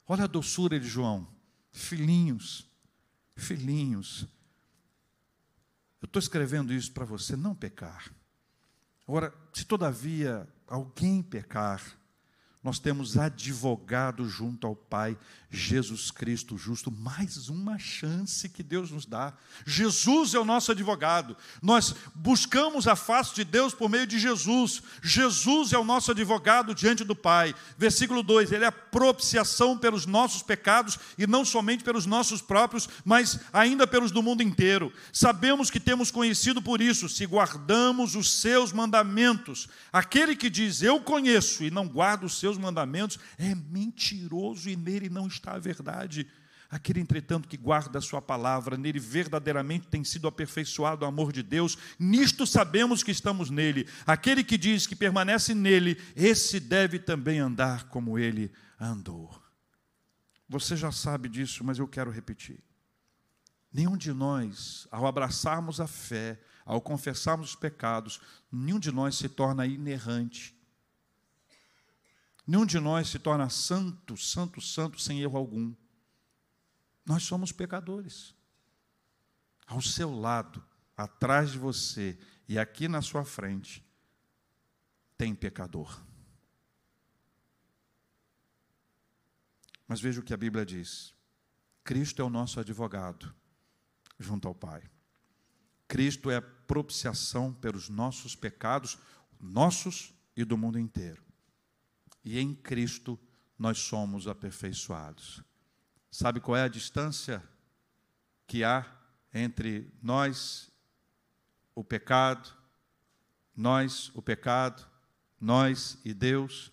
Olha 0.08 0.26
a 0.26 0.28
doçura 0.28 0.80
de 0.80 0.88
João. 0.88 1.28
Filhinhos, 1.72 2.70
filhinhos. 3.36 4.28
Eu 6.02 6.06
estou 6.06 6.20
escrevendo 6.20 6.74
isso 6.74 6.92
para 6.92 7.06
você 7.06 7.36
não 7.36 7.56
pecar. 7.56 8.14
Agora, 9.08 9.34
se 9.54 9.66
todavia 9.66 10.48
alguém 10.68 11.22
pecar, 11.22 11.82
nós 12.66 12.80
temos 12.80 13.16
advogado 13.16 14.28
junto 14.28 14.66
ao 14.66 14.76
Pai, 14.76 15.16
Jesus 15.52 16.10
Cristo 16.10 16.58
justo, 16.58 16.92
mais 16.92 17.48
uma 17.48 17.78
chance 17.78 18.50
que 18.50 18.64
Deus 18.64 18.90
nos 18.90 19.06
dá. 19.06 19.34
Jesus 19.68 20.34
é 20.34 20.40
o 20.40 20.44
nosso 20.44 20.72
advogado. 20.72 21.38
Nós 21.62 21.94
buscamos 22.16 22.88
a 22.88 22.96
face 22.96 23.36
de 23.36 23.44
Deus 23.44 23.72
por 23.76 23.88
meio 23.88 24.08
de 24.08 24.18
Jesus. 24.18 24.82
Jesus 25.00 25.74
é 25.74 25.78
o 25.78 25.84
nosso 25.84 26.10
advogado 26.10 26.74
diante 26.74 27.04
do 27.04 27.16
Pai. 27.16 27.54
Versículo 27.78 28.24
2: 28.24 28.52
Ele 28.52 28.66
é 28.66 28.72
propiciação 28.96 29.78
pelos 29.78 30.06
nossos 30.06 30.42
pecados 30.42 30.98
e 31.18 31.28
não 31.28 31.44
somente 31.44 31.84
pelos 31.84 32.06
nossos 32.06 32.42
próprios, 32.42 32.88
mas 33.04 33.38
ainda 33.52 33.86
pelos 33.86 34.10
do 34.10 34.24
mundo 34.24 34.42
inteiro. 34.42 34.90
Sabemos 35.12 35.70
que 35.70 35.82
temos 35.82 36.10
conhecido 36.10 36.62
por 36.62 36.80
isso, 36.80 37.10
se 37.10 37.26
guardamos 37.26 38.16
os 38.16 38.40
seus 38.40 38.72
mandamentos. 38.72 39.68
Aquele 39.92 40.34
que 40.34 40.50
diz 40.50 40.82
eu 40.82 41.02
conheço 41.02 41.66
e 41.66 41.70
não 41.70 41.90
guarda 41.90 42.26
os 42.26 42.40
seus 42.40 42.58
mandamentos 42.58 43.20
é 43.38 43.54
mentiroso 43.54 44.70
e 44.70 44.78
nele 44.78 45.10
não 45.10 45.28
está 45.28 45.56
a 45.56 45.60
verdade. 45.60 46.26
Aquele, 46.72 47.02
entretanto, 47.02 47.50
que 47.50 47.58
guarda 47.58 48.00
a 48.00 48.02
sua 48.02 48.22
palavra, 48.22 48.78
nele 48.78 48.98
verdadeiramente 48.98 49.88
tem 49.88 50.06
sido 50.06 50.26
aperfeiçoado 50.26 51.04
o 51.04 51.08
amor 51.08 51.34
de 51.34 51.44
Deus, 51.44 51.78
nisto 52.00 52.48
sabemos 52.48 53.04
que 53.04 53.12
estamos 53.12 53.50
nele. 53.50 53.88
Aquele 54.08 54.42
que 54.42 54.58
diz 54.58 54.88
que 54.88 54.96
permanece 54.96 55.54
nele, 55.54 55.98
esse 56.16 56.62
deve 56.62 56.98
também 56.98 57.40
andar 57.40 57.90
como 57.90 58.18
ele 58.18 58.52
andou. 58.80 59.42
Você 60.48 60.76
já 60.76 60.92
sabe 60.92 61.30
disso, 61.30 61.64
mas 61.64 61.80
eu 61.80 61.88
quero 61.88 62.12
repetir. 62.12 62.64
Nenhum 63.72 63.98
de 63.98 64.14
nós, 64.14 64.88
ao 64.92 65.06
abraçarmos 65.06 65.80
a 65.80 65.88
fé, 65.88 66.42
ao 66.64 66.82
confessarmos 66.82 67.50
os 67.50 67.56
pecados, 67.56 68.22
nenhum 68.52 68.80
de 68.80 68.92
nós 68.92 69.16
se 69.16 69.28
torna 69.28 69.66
inerrante, 69.66 70.56
Nenhum 72.48 72.66
de 72.66 72.80
nós 72.80 73.10
se 73.10 73.18
torna 73.18 73.50
santo, 73.50 74.16
santo, 74.16 74.62
santo, 74.62 75.00
sem 75.00 75.22
erro 75.22 75.38
algum. 75.38 75.74
Nós 77.06 77.24
somos 77.24 77.52
pecadores. 77.52 78.36
Ao 79.66 79.82
seu 79.82 80.14
lado, 80.14 80.64
atrás 80.96 81.52
de 81.52 81.58
você 81.58 82.18
e 82.48 82.60
aqui 82.60 82.88
na 82.88 83.02
sua 83.02 83.26
frente, 83.26 83.84
tem 85.18 85.34
pecador. 85.34 86.00
Mas 89.88 90.02
veja 90.02 90.20
o 90.20 90.24
que 90.24 90.34
a 90.34 90.38
Bíblia 90.38 90.66
diz: 90.66 91.14
Cristo 91.84 92.22
é 92.22 92.26
o 92.26 92.30
nosso 92.30 92.60
advogado 92.60 93.34
junto 94.20 94.48
ao 94.48 94.56
Pai. 94.56 94.84
Cristo 95.88 96.32
é 96.32 96.38
a 96.38 96.42
propiciação 96.42 97.54
pelos 97.54 97.90
nossos 97.90 98.36
pecados, 98.36 98.98
nossos 99.40 100.14
e 100.36 100.44
do 100.44 100.58
mundo 100.58 100.80
inteiro. 100.80 101.24
e 102.26 102.40
em 102.40 102.56
Cristo 102.56 103.20
nós 103.58 103.78
somos 103.78 104.28
aperfeiçoados. 104.28 105.44
Sabe 106.10 106.40
qual 106.40 106.58
é 106.58 106.64
a 106.64 106.68
distância 106.68 107.44
que 108.48 108.64
há 108.64 108.86
entre 109.32 109.94
nós, 110.02 110.72
o 111.76 111.84
pecado, 111.84 112.52
nós, 113.56 114.12
o 114.16 114.22
pecado, 114.22 114.86
nós 115.40 116.00
e 116.04 116.14
Deus? 116.14 116.72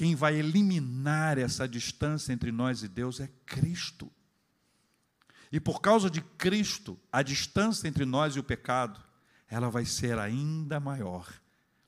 Quem 0.00 0.14
vai 0.14 0.36
eliminar 0.36 1.36
essa 1.36 1.68
distância 1.68 2.32
entre 2.32 2.50
nós 2.50 2.82
e 2.82 2.88
Deus 2.88 3.20
é 3.20 3.28
Cristo. 3.44 4.10
E 5.52 5.60
por 5.60 5.82
causa 5.82 6.08
de 6.08 6.22
Cristo, 6.22 6.98
a 7.12 7.20
distância 7.20 7.86
entre 7.86 8.06
nós 8.06 8.34
e 8.34 8.38
o 8.38 8.42
pecado, 8.42 8.98
ela 9.46 9.68
vai 9.68 9.84
ser 9.84 10.18
ainda 10.18 10.80
maior. 10.80 11.30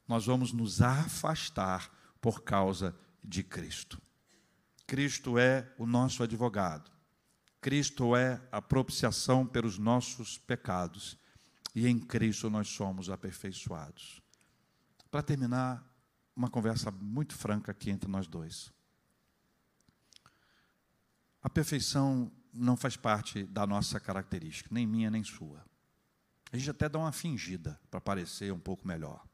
Nós 0.07 0.27
vamos 0.27 0.53
nos 0.53 0.83
afastar 0.83 1.91
por 2.21 2.43
causa 2.43 2.95
de 3.25 3.43
Cristo. 3.43 3.99
Cristo 4.87 5.39
é 5.39 5.73
o 5.79 5.87
nosso 5.87 6.23
advogado. 6.23 6.91
Cristo 7.63 8.15
é 8.15 8.43
a 8.53 8.61
propiciação 8.61 9.47
pelos 9.47 9.79
nossos 9.79 10.37
pecados. 10.37 11.17
E 11.75 11.89
em 11.89 11.99
Cristo 11.99 12.51
nós 12.51 12.69
somos 12.69 13.09
aperfeiçoados. 13.09 14.21
Para 15.11 15.23
terminar, 15.23 15.91
uma 16.35 16.49
conversa 16.49 16.91
muito 16.91 17.35
franca 17.35 17.72
aqui 17.72 17.91
entre 17.91 18.11
nós 18.11 18.26
dois. 18.26 18.72
A 21.43 21.51
perfeição 21.51 22.30
não 22.53 22.76
faz 22.76 22.97
parte 22.97 23.45
da 23.45 23.66
nossa 23.66 23.99
característica, 23.99 24.68
nem 24.72 24.87
minha 24.87 25.11
nem 25.11 25.24
sua. 25.24 25.64
A 26.53 26.57
gente 26.57 26.70
até 26.70 26.89
dá 26.89 26.99
uma 26.99 27.12
fingida 27.12 27.80
para 27.91 28.01
parecer 28.01 28.53
um 28.53 28.61
pouco 28.61 28.87
melhor. 28.87 29.26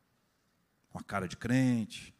Uma 0.92 1.02
cara 1.02 1.28
de 1.28 1.36
crente, 1.36 2.14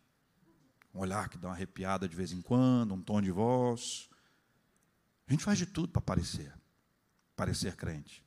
um 0.92 0.98
olhar 0.98 1.28
que 1.28 1.38
dá 1.38 1.48
uma 1.48 1.54
arrepiada 1.54 2.08
de 2.08 2.16
vez 2.16 2.32
em 2.32 2.42
quando, 2.42 2.94
um 2.94 3.00
tom 3.00 3.22
de 3.22 3.30
voz. 3.30 4.10
A 5.26 5.32
gente 5.32 5.44
faz 5.44 5.58
de 5.58 5.66
tudo 5.66 5.88
para 5.88 6.02
parecer, 6.02 6.52
parecer 7.36 7.76
crente. 7.76 8.24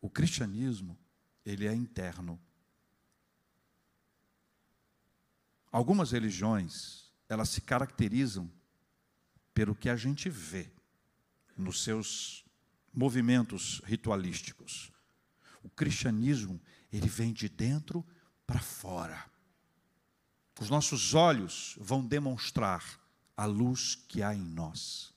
O 0.00 0.08
cristianismo, 0.08 0.98
ele 1.44 1.66
é 1.66 1.74
interno. 1.74 2.40
Algumas 5.70 6.12
religiões, 6.12 7.12
elas 7.28 7.50
se 7.50 7.60
caracterizam 7.60 8.50
pelo 9.52 9.74
que 9.74 9.88
a 9.88 9.96
gente 9.96 10.30
vê 10.30 10.70
nos 11.56 11.82
seus 11.82 12.44
movimentos 12.94 13.82
ritualísticos. 13.84 14.90
O 15.62 15.68
cristianismo, 15.68 16.60
ele 16.92 17.08
vem 17.08 17.32
de 17.32 17.48
dentro 17.48 18.06
para 18.46 18.60
fora. 18.60 19.24
Os 20.58 20.70
nossos 20.70 21.14
olhos 21.14 21.76
vão 21.78 22.04
demonstrar 22.04 22.82
a 23.36 23.44
luz 23.44 23.94
que 23.94 24.22
há 24.22 24.34
em 24.34 24.42
nós. 24.42 25.12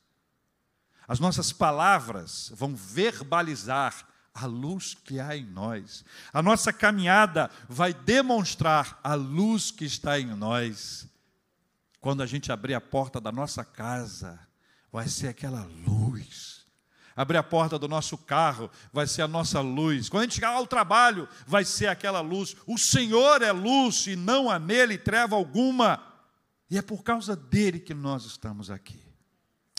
As 1.08 1.20
nossas 1.20 1.52
palavras 1.52 2.52
vão 2.54 2.76
verbalizar 2.76 4.08
a 4.34 4.46
luz 4.46 4.94
que 4.94 5.20
há 5.20 5.36
em 5.36 5.46
nós. 5.46 6.06
A 6.32 6.42
nossa 6.42 6.72
caminhada 6.72 7.50
vai 7.68 7.94
demonstrar 7.94 9.00
a 9.04 9.14
luz 9.14 9.72
que 9.72 9.86
está 9.86 10.20
em 10.20 10.28
nós. 10.28 11.08
Quando 12.00 12.24
a 12.24 12.26
gente 12.26 12.52
abrir 12.52 12.74
a 12.74 12.82
porta 12.82 13.20
da 13.20 13.32
nossa 13.32 13.64
casa, 13.64 14.40
vai 14.92 15.08
ser 15.08 15.28
aquela 15.28 15.64
luz. 15.86 16.66
Abrir 17.16 17.38
a 17.38 17.44
porta 17.44 17.78
do 17.78 17.88
nosso 17.88 18.18
carro 18.18 18.72
vai 18.92 19.06
ser 19.06 19.22
a 19.22 19.28
nossa 19.28 19.60
luz. 19.60 20.08
Quando 20.08 20.22
a 20.22 20.24
gente 20.26 20.36
chegar 20.36 20.50
ao 20.50 20.66
trabalho, 20.66 21.28
vai 21.46 21.66
ser 21.66 21.88
aquela 21.88 22.22
luz. 22.22 22.56
O 22.66 22.78
Senhor 22.78 23.42
é 23.42 23.52
luz 23.52 24.08
e 24.08 24.16
não 24.16 24.50
há 24.50 24.58
nele 24.58 24.98
treva 24.98 25.36
alguma. 25.36 26.02
E 26.70 26.78
é 26.78 26.82
por 26.82 27.04
causa 27.04 27.36
dele 27.36 27.80
que 27.80 27.94
nós 27.94 28.26
estamos 28.26 28.72
aqui. 28.72 29.00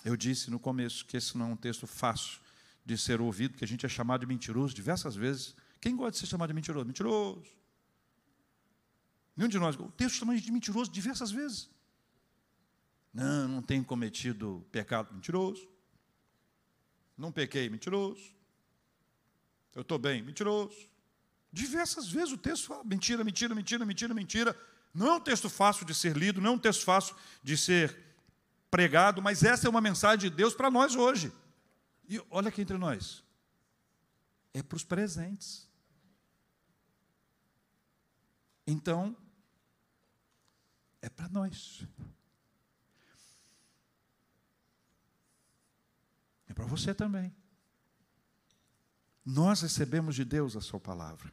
Eu 0.05 0.17
disse 0.17 0.51
no 0.51 0.61
começo 0.61 1.07
que 1.07 1.17
esse 1.17 1.39
não 1.39 1.47
é 1.47 1.53
um 1.53 1.57
texto 1.57 1.87
fácil 1.87 2.43
de 2.85 2.99
ser 2.99 3.20
ouvido, 3.20 3.57
que 3.57 3.64
a 3.64 3.68
gente 3.68 3.87
é 3.87 3.89
chamado 3.89 4.20
de 4.20 4.26
mentiroso 4.26 4.74
diversas 4.74 5.14
vezes. 5.14 5.55
Quem 5.80 5.97
gosta 5.97 6.12
de 6.12 6.18
ser 6.18 6.26
chamado 6.26 6.49
de 6.49 6.55
mentiroso? 6.55 6.87
Mentiroso. 6.87 7.51
Nenhum 9.37 9.49
de 9.49 9.59
nós. 9.59 9.76
O 9.76 9.91
texto 9.91 10.16
chama 10.16 10.37
de 10.37 10.53
mentiroso 10.53 10.91
diversas 10.91 11.30
vezes. 11.30 11.70
Não, 13.12 13.49
não 13.49 13.62
tenho 13.62 13.85
cometido 13.85 14.66
pecado 14.70 15.12
mentiroso. 15.12 15.68
Não 17.16 17.30
pequei, 17.30 17.68
mentiroso. 17.68 18.33
Eu 19.74 19.83
estou 19.83 19.99
bem, 19.99 20.22
mentiroso. 20.22 20.76
Diversas 21.53 22.11
vezes 22.11 22.33
o 22.33 22.39
texto 22.39 22.66
fala 22.66 22.85
mentira, 22.85 23.22
mentira, 23.22 23.55
mentira, 23.55 23.85
mentira, 23.85 24.14
mentira. 24.14 24.61
Não 24.95 25.07
é 25.07 25.14
um 25.14 25.20
texto 25.20 25.49
fácil 25.49 25.87
de 25.87 25.95
ser 25.95 26.16
lido, 26.16 26.41
não 26.41 26.51
é 26.51 26.55
um 26.55 26.59
texto 26.59 26.85
fácil 26.85 27.14
de 27.43 27.57
ser 27.57 27.97
pregado, 28.70 29.20
mas 29.20 29.43
essa 29.43 29.66
é 29.66 29.70
uma 29.70 29.80
mensagem 29.80 30.30
de 30.30 30.30
Deus 30.30 30.55
para 30.55 30.70
nós 30.70 30.95
hoje. 30.95 31.33
E 32.13 32.23
olha 32.29 32.51
aqui 32.51 32.61
entre 32.61 32.77
nós. 32.77 33.25
É 34.53 34.63
para 34.63 34.77
os 34.77 34.85
presentes. 34.85 35.67
Então, 38.67 39.17
é 41.01 41.09
para 41.09 41.27
nós. 41.31 41.87
É 46.47 46.53
para 46.53 46.67
você 46.67 46.95
também. 46.95 47.35
Nós 49.25 49.63
recebemos 49.63 50.15
de 50.15 50.27
Deus 50.27 50.55
a 50.55 50.61
Sua 50.61 50.79
palavra. 50.79 51.33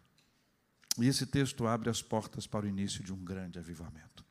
E 0.98 1.08
esse 1.08 1.26
texto 1.26 1.68
abre 1.68 1.90
as 1.90 2.02
portas 2.02 2.48
para 2.48 2.66
o 2.66 2.70
início 2.70 3.04
de 3.04 3.12
um 3.12 3.22
grande 3.22 3.60
avivamento. 3.60 4.24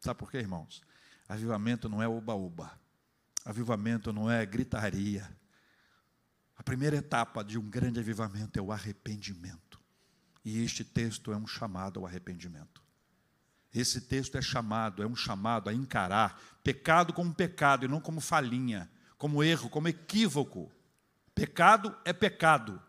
Sabe 0.00 0.18
por 0.18 0.30
quê, 0.30 0.38
irmãos? 0.38 0.80
Avivamento 1.28 1.90
não 1.90 2.02
é 2.02 2.08
oba-oba. 2.08 2.80
Avivamento 3.44 4.14
não 4.14 4.30
é 4.30 4.46
gritaria. 4.46 5.37
A 6.58 6.62
primeira 6.62 6.96
etapa 6.96 7.42
de 7.42 7.56
um 7.58 7.70
grande 7.70 8.00
avivamento 8.00 8.58
é 8.58 8.62
o 8.62 8.70
arrependimento. 8.70 9.80
E 10.44 10.62
este 10.62 10.84
texto 10.84 11.32
é 11.32 11.36
um 11.36 11.46
chamado 11.46 12.00
ao 12.00 12.06
arrependimento. 12.06 12.82
Esse 13.72 14.02
texto 14.02 14.36
é 14.36 14.42
chamado, 14.42 15.02
é 15.02 15.06
um 15.06 15.16
chamado 15.16 15.70
a 15.70 15.72
encarar 15.72 16.38
pecado 16.62 17.12
como 17.12 17.34
pecado 17.34 17.84
e 17.84 17.88
não 17.88 18.00
como 18.00 18.20
falhinha 18.20 18.90
como 19.18 19.42
erro, 19.42 19.68
como 19.68 19.88
equívoco. 19.88 20.72
Pecado 21.34 21.94
é 22.04 22.12
pecado. 22.12 22.80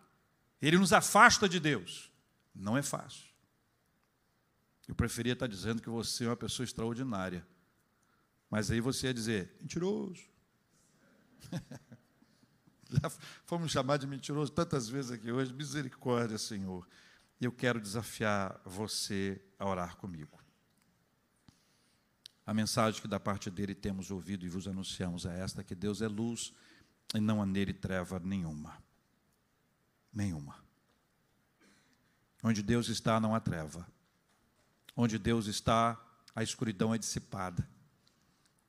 Ele 0.62 0.78
nos 0.78 0.94
afasta 0.94 1.50
de 1.50 1.60
Deus. 1.60 2.12
Não 2.54 2.78
é 2.78 2.84
fácil. 2.84 3.28
Eu 4.88 4.96
preferia 4.96 5.34
estar 5.34 5.48
dizendo 5.48 5.82
que 5.82 5.90
você 5.90 6.26
é 6.26 6.30
uma 6.30 6.38
pessoa 6.38 6.64
extraordinária. 6.64 7.46
Mas 8.50 8.72
aí 8.72 8.80
você 8.80 9.08
ia 9.08 9.14
dizer, 9.14 9.58
mentiroso. 9.60 10.24
Já 12.90 13.10
fomos 13.46 13.72
chamados 13.72 14.06
de 14.06 14.10
mentiroso 14.10 14.52
tantas 14.52 14.90
vezes 14.90 15.12
aqui 15.12 15.32
hoje. 15.32 15.54
Misericórdia, 15.54 16.38
Senhor. 16.38 16.88
Eu 17.40 17.52
quero 17.52 17.80
desafiar 17.80 18.60
você 18.66 19.42
a 19.58 19.68
orar 19.68 19.96
comigo. 19.98 20.40
A 22.46 22.54
mensagem 22.54 23.00
que 23.00 23.08
da 23.08 23.20
parte 23.20 23.52
dele 23.52 23.76
temos 23.76 24.10
ouvido 24.10 24.44
e 24.44 24.50
vos 24.50 24.68
anunciamos 24.68 25.26
é 25.26 25.40
esta: 25.40 25.64
que 25.64 25.76
Deus 25.76 26.02
é 26.02 26.08
luz 26.08 26.52
e 27.14 27.20
não 27.20 27.42
há 27.42 27.46
nele 27.46 27.74
treva 27.74 28.20
nenhuma. 28.20 28.82
Nenhuma. 30.12 30.56
Onde 32.44 32.64
Deus 32.64 32.90
está, 32.90 33.20
não 33.20 33.36
há 33.36 33.40
treva. 33.40 33.88
Onde 34.96 35.20
Deus 35.20 35.46
está, 35.46 36.00
a 36.36 36.42
escuridão 36.42 36.94
é 36.94 36.98
dissipada. 36.98 37.68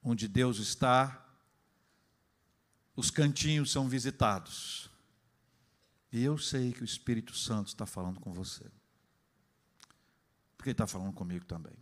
Onde 0.02 0.28
Deus 0.28 0.58
está, 0.58 1.26
os 2.96 3.10
cantinhos 3.10 3.70
são 3.70 3.88
visitados. 3.88 4.90
E 6.12 6.22
eu 6.22 6.36
sei 6.36 6.72
que 6.72 6.82
o 6.82 6.84
Espírito 6.84 7.36
Santo 7.36 7.68
está 7.68 7.86
falando 7.86 8.20
com 8.20 8.32
você. 8.32 8.64
Porque 10.56 10.70
ele 10.70 10.74
está 10.74 10.86
falando 10.86 11.12
comigo 11.12 11.44
também 11.44 11.74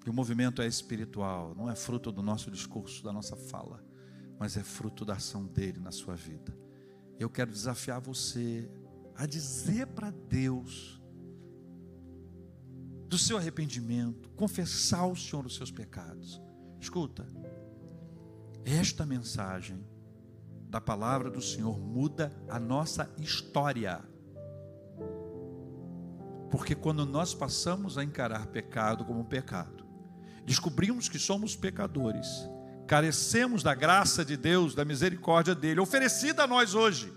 que 0.00 0.08
o 0.08 0.12
movimento 0.12 0.62
é 0.62 0.66
espiritual, 0.66 1.54
não 1.54 1.70
é 1.70 1.76
fruto 1.76 2.10
do 2.10 2.22
nosso 2.22 2.50
discurso, 2.50 3.04
da 3.04 3.12
nossa 3.12 3.36
fala, 3.36 3.84
mas 4.38 4.56
é 4.56 4.62
fruto 4.62 5.04
da 5.04 5.14
ação 5.14 5.46
dele 5.46 5.78
na 5.78 5.92
sua 5.92 6.16
vida. 6.16 6.56
Eu 7.18 7.28
quero 7.28 7.50
desafiar 7.50 8.00
você 8.00 8.70
a 9.14 9.26
dizer 9.26 9.86
para 9.88 10.10
Deus 10.10 10.98
do 13.06 13.18
seu 13.18 13.36
arrependimento, 13.36 14.30
confessar 14.30 15.00
ao 15.00 15.14
Senhor 15.14 15.44
os 15.44 15.56
seus 15.56 15.70
pecados. 15.70 16.40
Escuta, 16.80 17.26
esta 18.64 19.06
mensagem 19.06 19.84
da 20.68 20.80
palavra 20.80 21.30
do 21.30 21.42
Senhor 21.42 21.78
muda 21.78 22.32
a 22.48 22.60
nossa 22.60 23.12
história. 23.18 24.00
Porque 26.50 26.74
quando 26.74 27.04
nós 27.04 27.34
passamos 27.34 27.98
a 27.98 28.04
encarar 28.04 28.46
pecado 28.46 29.04
como 29.04 29.24
pecado, 29.24 29.84
descobrimos 30.44 31.08
que 31.08 31.18
somos 31.18 31.56
pecadores, 31.56 32.26
carecemos 32.86 33.62
da 33.62 33.74
graça 33.74 34.24
de 34.24 34.36
Deus, 34.36 34.74
da 34.74 34.84
misericórdia 34.84 35.54
dele, 35.54 35.80
oferecida 35.80 36.44
a 36.44 36.46
nós 36.46 36.74
hoje. 36.74 37.12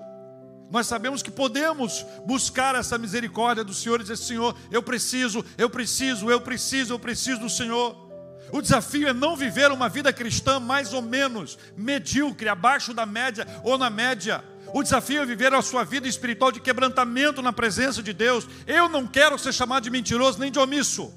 Nós 0.72 0.88
sabemos 0.88 1.22
que 1.22 1.30
podemos 1.30 2.04
buscar 2.26 2.74
essa 2.74 2.98
misericórdia 2.98 3.64
do 3.64 3.74
Senhor 3.74 4.00
e 4.00 4.04
dizer: 4.04 4.18
Senhor, 4.18 4.58
eu 4.72 4.82
preciso, 4.82 5.46
eu 5.56 5.70
preciso, 5.70 6.32
eu 6.32 6.42
preciso, 6.42 6.94
eu 6.94 7.00
preciso 7.00 7.40
do 7.42 7.50
Senhor. 7.50 8.03
O 8.52 8.62
desafio 8.62 9.08
é 9.08 9.14
não 9.14 9.36
viver 9.36 9.72
uma 9.72 9.90
vida 9.90 10.14
cristã 10.14 10.60
mais 10.60 10.94
ou 10.94 11.02
menos 11.02 11.58
medíocre, 11.76 12.48
abaixo 12.48 12.94
da 12.94 13.06
média 13.06 13.48
ou 13.64 13.78
na 13.78 13.90
média. 13.90 14.44
O 14.74 14.82
desafio 14.82 15.22
é 15.22 15.26
viver 15.26 15.54
a 15.54 15.62
sua 15.62 15.84
vida 15.84 16.08
espiritual 16.08 16.52
de 16.52 16.60
quebrantamento 16.60 17.42
na 17.42 17.54
presença 17.54 18.02
de 18.02 18.14
Deus. 18.14 18.48
Eu 18.66 18.90
não 18.90 19.06
quero 19.06 19.38
ser 19.38 19.54
chamado 19.54 19.84
de 19.84 19.90
mentiroso 19.90 20.40
nem 20.40 20.52
de 20.52 20.60
omisso. 20.60 21.14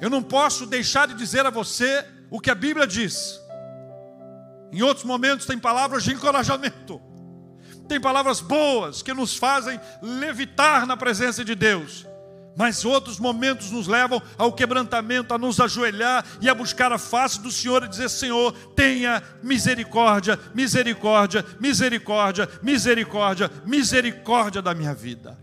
Eu 0.00 0.10
não 0.10 0.22
posso 0.22 0.66
deixar 0.66 1.06
de 1.06 1.14
dizer 1.14 1.46
a 1.46 1.50
você 1.50 2.04
o 2.30 2.40
que 2.40 2.50
a 2.50 2.54
Bíblia 2.54 2.86
diz. 2.86 3.40
Em 4.72 4.82
outros 4.82 5.04
momentos 5.04 5.46
tem 5.46 5.58
palavras 5.58 6.02
de 6.02 6.12
encorajamento. 6.12 7.00
Tem 7.88 8.00
palavras 8.00 8.40
boas 8.40 9.02
que 9.02 9.12
nos 9.12 9.36
fazem 9.36 9.78
levitar 10.00 10.86
na 10.86 10.96
presença 10.96 11.44
de 11.44 11.54
Deus. 11.54 12.06
Mas 12.56 12.84
outros 12.84 13.18
momentos 13.18 13.70
nos 13.70 13.86
levam 13.86 14.20
ao 14.36 14.52
quebrantamento, 14.52 15.32
a 15.32 15.38
nos 15.38 15.58
ajoelhar 15.58 16.24
e 16.40 16.48
a 16.48 16.54
buscar 16.54 16.92
a 16.92 16.98
face 16.98 17.40
do 17.40 17.50
Senhor 17.50 17.82
e 17.84 17.88
dizer: 17.88 18.10
Senhor, 18.10 18.52
tenha 18.74 19.22
misericórdia, 19.42 20.38
misericórdia, 20.54 21.44
misericórdia, 21.58 22.48
misericórdia, 22.62 23.50
misericórdia 23.64 24.60
da 24.62 24.74
minha 24.74 24.94
vida. 24.94 25.38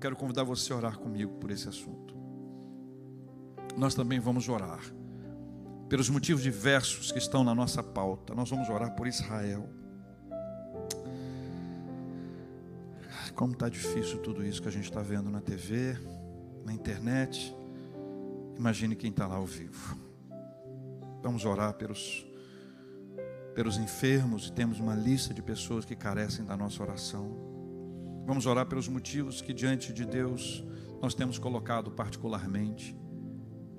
Quero 0.00 0.16
convidar 0.16 0.44
você 0.44 0.72
a 0.72 0.76
orar 0.76 0.98
comigo 0.98 1.32
por 1.38 1.50
esse 1.50 1.68
assunto. 1.68 2.14
Nós 3.76 3.94
também 3.94 4.20
vamos 4.20 4.48
orar 4.48 4.80
pelos 5.88 6.08
motivos 6.08 6.42
diversos 6.42 7.12
que 7.12 7.18
estão 7.18 7.44
na 7.44 7.54
nossa 7.54 7.82
pauta. 7.82 8.34
Nós 8.34 8.50
vamos 8.50 8.68
orar 8.68 8.94
por 8.94 9.06
Israel. 9.06 9.68
Como 13.34 13.52
está 13.52 13.68
difícil 13.68 14.18
tudo 14.18 14.44
isso 14.44 14.62
que 14.62 14.68
a 14.68 14.70
gente 14.70 14.84
está 14.84 15.02
vendo 15.02 15.28
na 15.28 15.40
TV, 15.40 15.98
na 16.64 16.72
internet. 16.72 17.54
Imagine 18.56 18.94
quem 18.94 19.10
está 19.10 19.26
lá 19.26 19.36
ao 19.36 19.46
vivo. 19.46 19.98
Vamos 21.20 21.44
orar 21.44 21.74
pelos, 21.74 22.24
pelos 23.54 23.76
enfermos 23.76 24.46
e 24.46 24.52
temos 24.52 24.78
uma 24.78 24.94
lista 24.94 25.34
de 25.34 25.42
pessoas 25.42 25.84
que 25.84 25.96
carecem 25.96 26.44
da 26.44 26.56
nossa 26.56 26.80
oração. 26.82 27.36
Vamos 28.24 28.46
orar 28.46 28.66
pelos 28.66 28.86
motivos 28.86 29.40
que 29.40 29.52
diante 29.52 29.92
de 29.92 30.04
Deus 30.04 30.64
nós 31.02 31.12
temos 31.12 31.36
colocado 31.36 31.90
particularmente. 31.90 32.96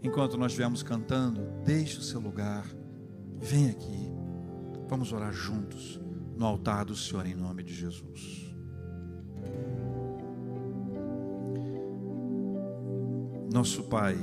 Enquanto 0.03 0.37
nós 0.37 0.53
viemos 0.53 0.83
cantando, 0.83 1.41
deixe 1.63 1.97
o 1.97 2.01
seu 2.01 2.19
lugar, 2.19 2.65
vem 3.39 3.69
aqui, 3.69 4.11
vamos 4.87 5.13
orar 5.13 5.31
juntos 5.31 5.99
no 6.35 6.45
altar 6.45 6.85
do 6.85 6.95
Senhor 6.95 7.25
em 7.25 7.33
nome 7.33 7.63
de 7.63 7.73
Jesus. 7.73 8.44
Nosso 13.55 13.83
Pai, 13.83 14.17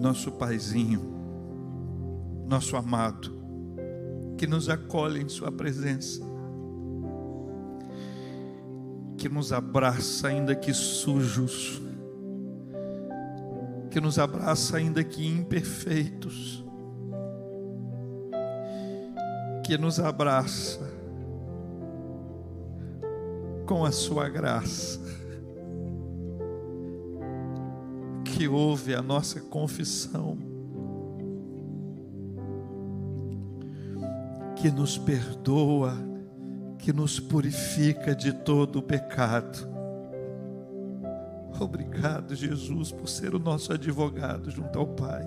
nosso 0.00 0.32
Paizinho, 0.32 1.00
nosso 2.44 2.76
amado, 2.76 3.30
que 4.36 4.44
nos 4.44 4.68
acolhe 4.68 5.22
em 5.22 5.28
Sua 5.28 5.52
presença, 5.52 6.20
que 9.16 9.28
nos 9.28 9.52
abraça 9.52 10.26
ainda 10.26 10.56
que 10.56 10.74
sujos, 10.74 11.80
que 13.88 14.00
nos 14.00 14.18
abraça 14.18 14.78
ainda 14.78 15.04
que 15.04 15.24
imperfeitos, 15.24 16.64
que 19.64 19.78
nos 19.78 20.00
abraça 20.00 20.80
com 23.64 23.84
a 23.84 23.92
sua 23.92 24.28
graça, 24.28 25.00
que 28.36 28.48
ouve 28.48 28.94
a 28.94 29.00
nossa 29.00 29.40
confissão, 29.40 30.36
que 34.56 34.70
nos 34.70 34.98
perdoa, 34.98 35.96
que 36.78 36.92
nos 36.92 37.18
purifica 37.18 38.14
de 38.14 38.32
todo 38.32 38.80
o 38.80 38.82
pecado 38.82 39.76
Obrigado, 41.60 42.34
Jesus, 42.34 42.92
por 42.92 43.08
ser 43.08 43.34
o 43.34 43.38
nosso 43.38 43.72
advogado 43.72 44.50
junto 44.50 44.78
ao 44.78 44.86
Pai. 44.86 45.24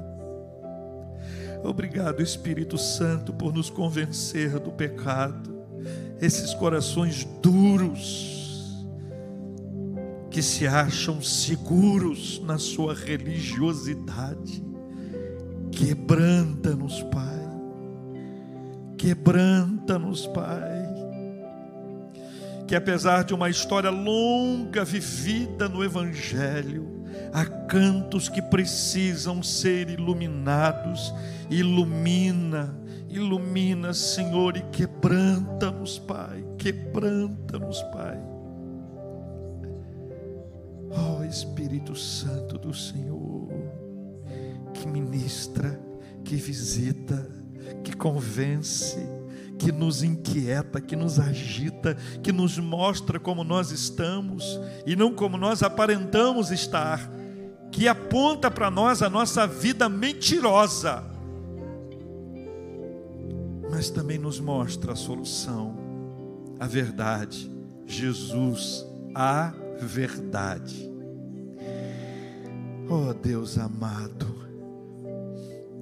Obrigado, 1.64 2.22
Espírito 2.22 2.78
Santo, 2.78 3.34
por 3.34 3.53
nos 3.53 3.70
convencer 3.70 4.60
do 4.60 4.72
pecado. 4.72 5.57
Esses 6.22 6.53
corações 6.53 7.26
duros 7.41 8.49
que 10.30 10.42
se 10.42 10.68
acham 10.68 11.22
seguros 11.22 12.42
na 12.46 12.58
sua 12.58 12.94
religiosidade. 12.94 14.64
Quebranta-nos, 15.72 17.02
Pai. 17.04 17.40
Quebranta-nos, 18.98 20.28
Pai 20.28 20.80
que 22.70 22.76
apesar 22.76 23.24
de 23.24 23.34
uma 23.34 23.50
história 23.50 23.90
longa 23.90 24.86
vivida 24.86 25.68
no 25.68 25.84
Evangelho, 25.84 27.04
há 27.34 27.44
cantos 27.44 28.30
que 28.30 28.44
precisam 28.44 29.42
ser 29.42 29.90
iluminados. 29.90 31.12
Ilumina, 31.50 32.78
ilumina, 33.10 33.92
Senhor, 33.92 34.56
e 34.56 34.62
quebranta-nos, 34.72 35.98
Pai, 35.98 36.46
quebranta-nos, 36.60 37.82
Pai. 37.92 38.29
Ó 40.92 41.20
oh, 41.20 41.24
Espírito 41.24 41.96
Santo 41.96 42.58
do 42.58 42.74
Senhor, 42.74 43.48
que 44.74 44.88
ministra, 44.88 45.80
que 46.24 46.36
visita, 46.36 47.30
que 47.84 47.96
convence, 47.96 48.98
que 49.58 49.72
nos 49.72 50.02
inquieta, 50.02 50.80
que 50.80 50.96
nos 50.96 51.20
agita, 51.20 51.96
que 52.24 52.32
nos 52.32 52.58
mostra 52.58 53.20
como 53.20 53.44
nós 53.44 53.72
estamos 53.72 54.60
e 54.86 54.96
não 54.96 55.14
como 55.14 55.38
nós 55.38 55.62
aparentamos 55.62 56.50
estar, 56.50 57.12
que 57.72 57.88
aponta 57.88 58.50
para 58.50 58.72
nós 58.72 59.02
a 59.04 59.10
nossa 59.10 59.46
vida 59.46 59.88
mentirosa, 59.88 61.04
mas 63.70 63.90
também 63.90 64.18
nos 64.18 64.40
mostra 64.40 64.94
a 64.94 64.96
solução, 64.96 65.76
a 66.60 66.66
verdade, 66.66 67.52
Jesus, 67.86 68.86
a 69.14 69.54
verdade. 69.86 70.90
Oh 72.90 73.14
Deus 73.14 73.58
amado, 73.58 74.40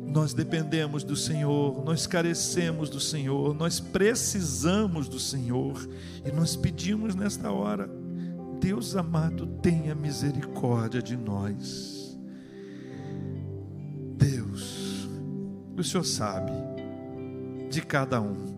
nós 0.08 0.34
dependemos 0.34 1.04
do 1.04 1.16
Senhor, 1.16 1.84
nós 1.84 2.08
carecemos 2.08 2.90
do 2.90 3.00
Senhor, 3.00 3.54
nós 3.54 3.80
precisamos 3.80 5.08
do 5.08 5.20
Senhor 5.20 5.88
e 6.26 6.32
nós 6.32 6.56
pedimos 6.56 7.14
nesta 7.14 7.52
hora, 7.52 7.90
Deus 8.60 8.96
amado, 8.96 9.46
tenha 9.62 9.94
misericórdia 9.94 11.02
de 11.02 11.16
nós. 11.16 12.18
Deus, 14.18 15.08
o 15.78 15.84
Senhor 15.84 16.04
sabe 16.04 16.52
de 17.70 17.82
cada 17.82 18.20
um. 18.20 18.58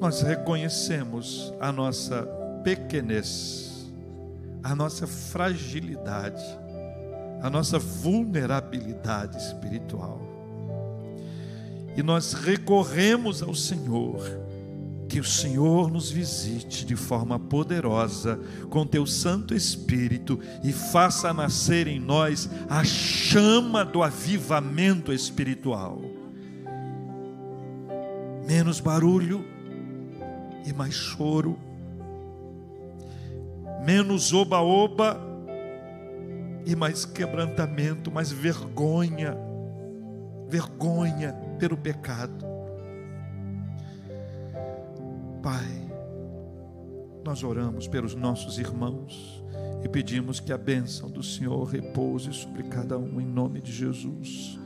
Nós 0.00 0.22
reconhecemos 0.22 1.52
a 1.60 1.70
nossa 1.70 2.26
pequenez, 2.64 3.92
a 4.62 4.74
nossa 4.74 5.06
fragilidade 5.06 6.42
a 7.44 7.50
nossa 7.50 7.78
vulnerabilidade 7.78 9.36
espiritual. 9.36 10.18
E 11.94 12.02
nós 12.02 12.32
recorremos 12.32 13.42
ao 13.42 13.54
Senhor, 13.54 14.18
que 15.06 15.20
o 15.20 15.24
Senhor 15.24 15.90
nos 15.90 16.10
visite 16.10 16.86
de 16.86 16.96
forma 16.96 17.38
poderosa 17.38 18.40
com 18.70 18.86
teu 18.86 19.06
Santo 19.06 19.54
Espírito 19.54 20.40
e 20.62 20.72
faça 20.72 21.34
nascer 21.34 21.86
em 21.86 22.00
nós 22.00 22.48
a 22.66 22.82
chama 22.82 23.84
do 23.84 24.02
avivamento 24.02 25.12
espiritual. 25.12 26.00
Menos 28.46 28.80
barulho 28.80 29.44
e 30.66 30.72
mais 30.72 30.94
choro, 30.94 31.58
menos 33.84 34.32
oba-oba 34.32 35.20
e 36.64 36.74
mais 36.74 37.04
quebrantamento, 37.04 38.10
mais 38.10 38.32
vergonha, 38.32 39.36
vergonha 40.48 41.34
pelo 41.58 41.76
pecado. 41.76 42.44
Pai, 45.42 45.92
nós 47.22 47.42
oramos 47.42 47.86
pelos 47.86 48.14
nossos 48.14 48.58
irmãos 48.58 49.44
e 49.84 49.88
pedimos 49.88 50.40
que 50.40 50.52
a 50.52 50.58
bênção 50.58 51.10
do 51.10 51.22
Senhor 51.22 51.64
repouse 51.64 52.32
sobre 52.32 52.62
cada 52.62 52.96
um 52.96 53.20
em 53.20 53.26
nome 53.26 53.60
de 53.60 53.70
Jesus. 53.70 54.58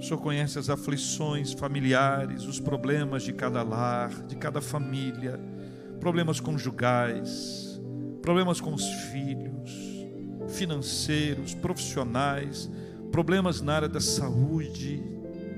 O 0.00 0.02
Senhor 0.02 0.18
conhece 0.18 0.58
as 0.58 0.68
aflições 0.68 1.52
familiares, 1.52 2.46
os 2.46 2.58
problemas 2.58 3.22
de 3.22 3.32
cada 3.32 3.62
lar, 3.62 4.10
de 4.26 4.34
cada 4.34 4.60
família, 4.60 5.38
problemas 6.00 6.40
conjugais, 6.40 7.69
problemas 8.22 8.60
com 8.60 8.74
os 8.74 8.84
filhos, 9.12 9.70
financeiros, 10.48 11.54
profissionais, 11.54 12.70
problemas 13.10 13.60
na 13.60 13.74
área 13.74 13.88
da 13.88 14.00
saúde. 14.00 15.02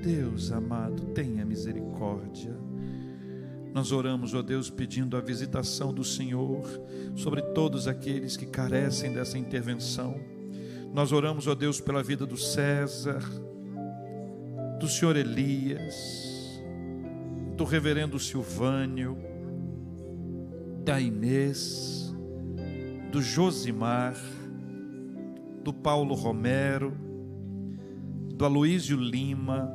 Deus 0.03 0.51
amado, 0.51 1.07
tenha 1.15 1.45
misericórdia. 1.45 2.57
Nós 3.73 3.91
oramos, 3.91 4.35
ó 4.35 4.43
Deus, 4.43 4.69
pedindo 4.69 5.17
a 5.17 5.21
visitação 5.21 5.95
do 5.95 6.05
Senhor 6.05 6.63
sobre 7.17 7.41
todos 7.41 7.89
aqueles 7.89 8.37
que 8.37 8.47
carecem 8.47 9.13
dessa 9.13 9.39
intervenção. 9.39 10.21
Nós 10.93 11.11
oramos, 11.11 11.47
ó 11.47 11.55
Deus, 11.55 11.81
pela 11.81 12.03
vida 12.03 12.27
do 12.27 12.37
César, 12.37 13.23
do 14.79 14.89
senhor 14.89 15.17
Elias, 15.17 16.61
do 17.57 17.65
reverendo 17.65 18.19
Silvânio, 18.19 19.17
da 20.85 21.01
Inês, 21.01 22.02
do 23.13 23.21
Josimar, 23.21 24.17
do 25.63 25.71
Paulo 25.71 26.15
Romero, 26.15 26.97
do 28.35 28.47
Aloísio 28.47 28.97
Lima, 28.97 29.71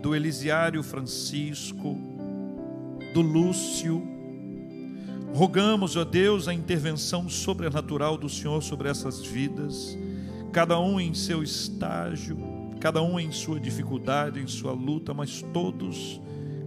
do 0.00 0.14
Elisiário 0.14 0.80
Francisco, 0.84 1.98
do 3.12 3.20
Lúcio. 3.20 4.00
Rogamos, 5.34 5.96
ó 5.96 6.04
Deus, 6.04 6.46
a 6.46 6.54
intervenção 6.54 7.28
sobrenatural 7.28 8.16
do 8.16 8.28
Senhor 8.28 8.62
sobre 8.62 8.88
essas 8.88 9.20
vidas, 9.20 9.98
cada 10.52 10.78
um 10.78 11.00
em 11.00 11.14
seu 11.14 11.42
estágio, 11.42 12.38
cada 12.78 13.02
um 13.02 13.18
em 13.18 13.32
sua 13.32 13.58
dificuldade, 13.58 14.38
em 14.38 14.46
sua 14.46 14.72
luta, 14.72 15.12
mas 15.12 15.42
todos 15.52 16.20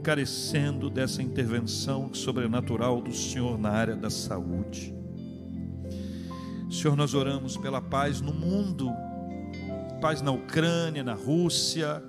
carecendo 0.04 0.90
dessa 0.90 1.24
intervenção 1.24 2.14
sobrenatural 2.14 3.02
do 3.02 3.14
Senhor 3.14 3.58
na 3.58 3.70
área 3.70 3.96
da 3.96 4.10
saúde. 4.10 5.01
Senhor, 6.72 6.96
nós 6.96 7.14
oramos 7.14 7.58
pela 7.58 7.82
paz 7.82 8.22
no 8.22 8.34
mundo, 8.34 8.90
paz 10.00 10.22
na 10.22 10.32
Ucrânia, 10.32 11.04
na 11.04 11.14
Rússia, 11.14 12.02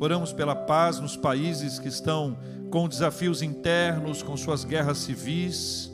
oramos 0.00 0.32
pela 0.32 0.56
paz 0.56 0.98
nos 0.98 1.16
países 1.16 1.78
que 1.78 1.86
estão 1.86 2.36
com 2.72 2.88
desafios 2.88 3.40
internos, 3.40 4.20
com 4.20 4.36
suas 4.36 4.64
guerras 4.64 4.98
civis. 4.98 5.92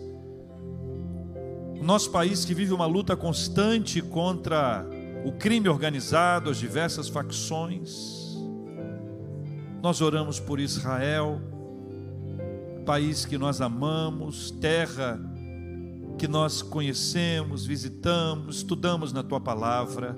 O 1.78 1.84
nosso 1.84 2.10
país 2.10 2.46
que 2.46 2.54
vive 2.54 2.72
uma 2.72 2.86
luta 2.86 3.14
constante 3.14 4.00
contra 4.00 4.86
o 5.22 5.32
crime 5.32 5.68
organizado, 5.68 6.48
as 6.48 6.56
diversas 6.56 7.10
facções. 7.10 8.34
Nós 9.82 10.00
oramos 10.00 10.40
por 10.40 10.58
Israel, 10.58 11.38
país 12.86 13.26
que 13.26 13.36
nós 13.36 13.60
amamos, 13.60 14.50
terra 14.52 15.20
que 16.18 16.28
nós 16.28 16.62
conhecemos, 16.62 17.66
visitamos, 17.66 18.56
estudamos 18.56 19.12
na 19.12 19.22
tua 19.22 19.40
palavra. 19.40 20.16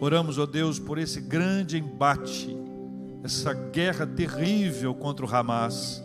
Oramos, 0.00 0.38
ó 0.38 0.46
Deus, 0.46 0.78
por 0.78 0.98
esse 0.98 1.20
grande 1.20 1.78
embate, 1.78 2.56
essa 3.22 3.52
guerra 3.52 4.06
terrível 4.06 4.94
contra 4.94 5.24
o 5.24 5.34
Hamas. 5.34 6.02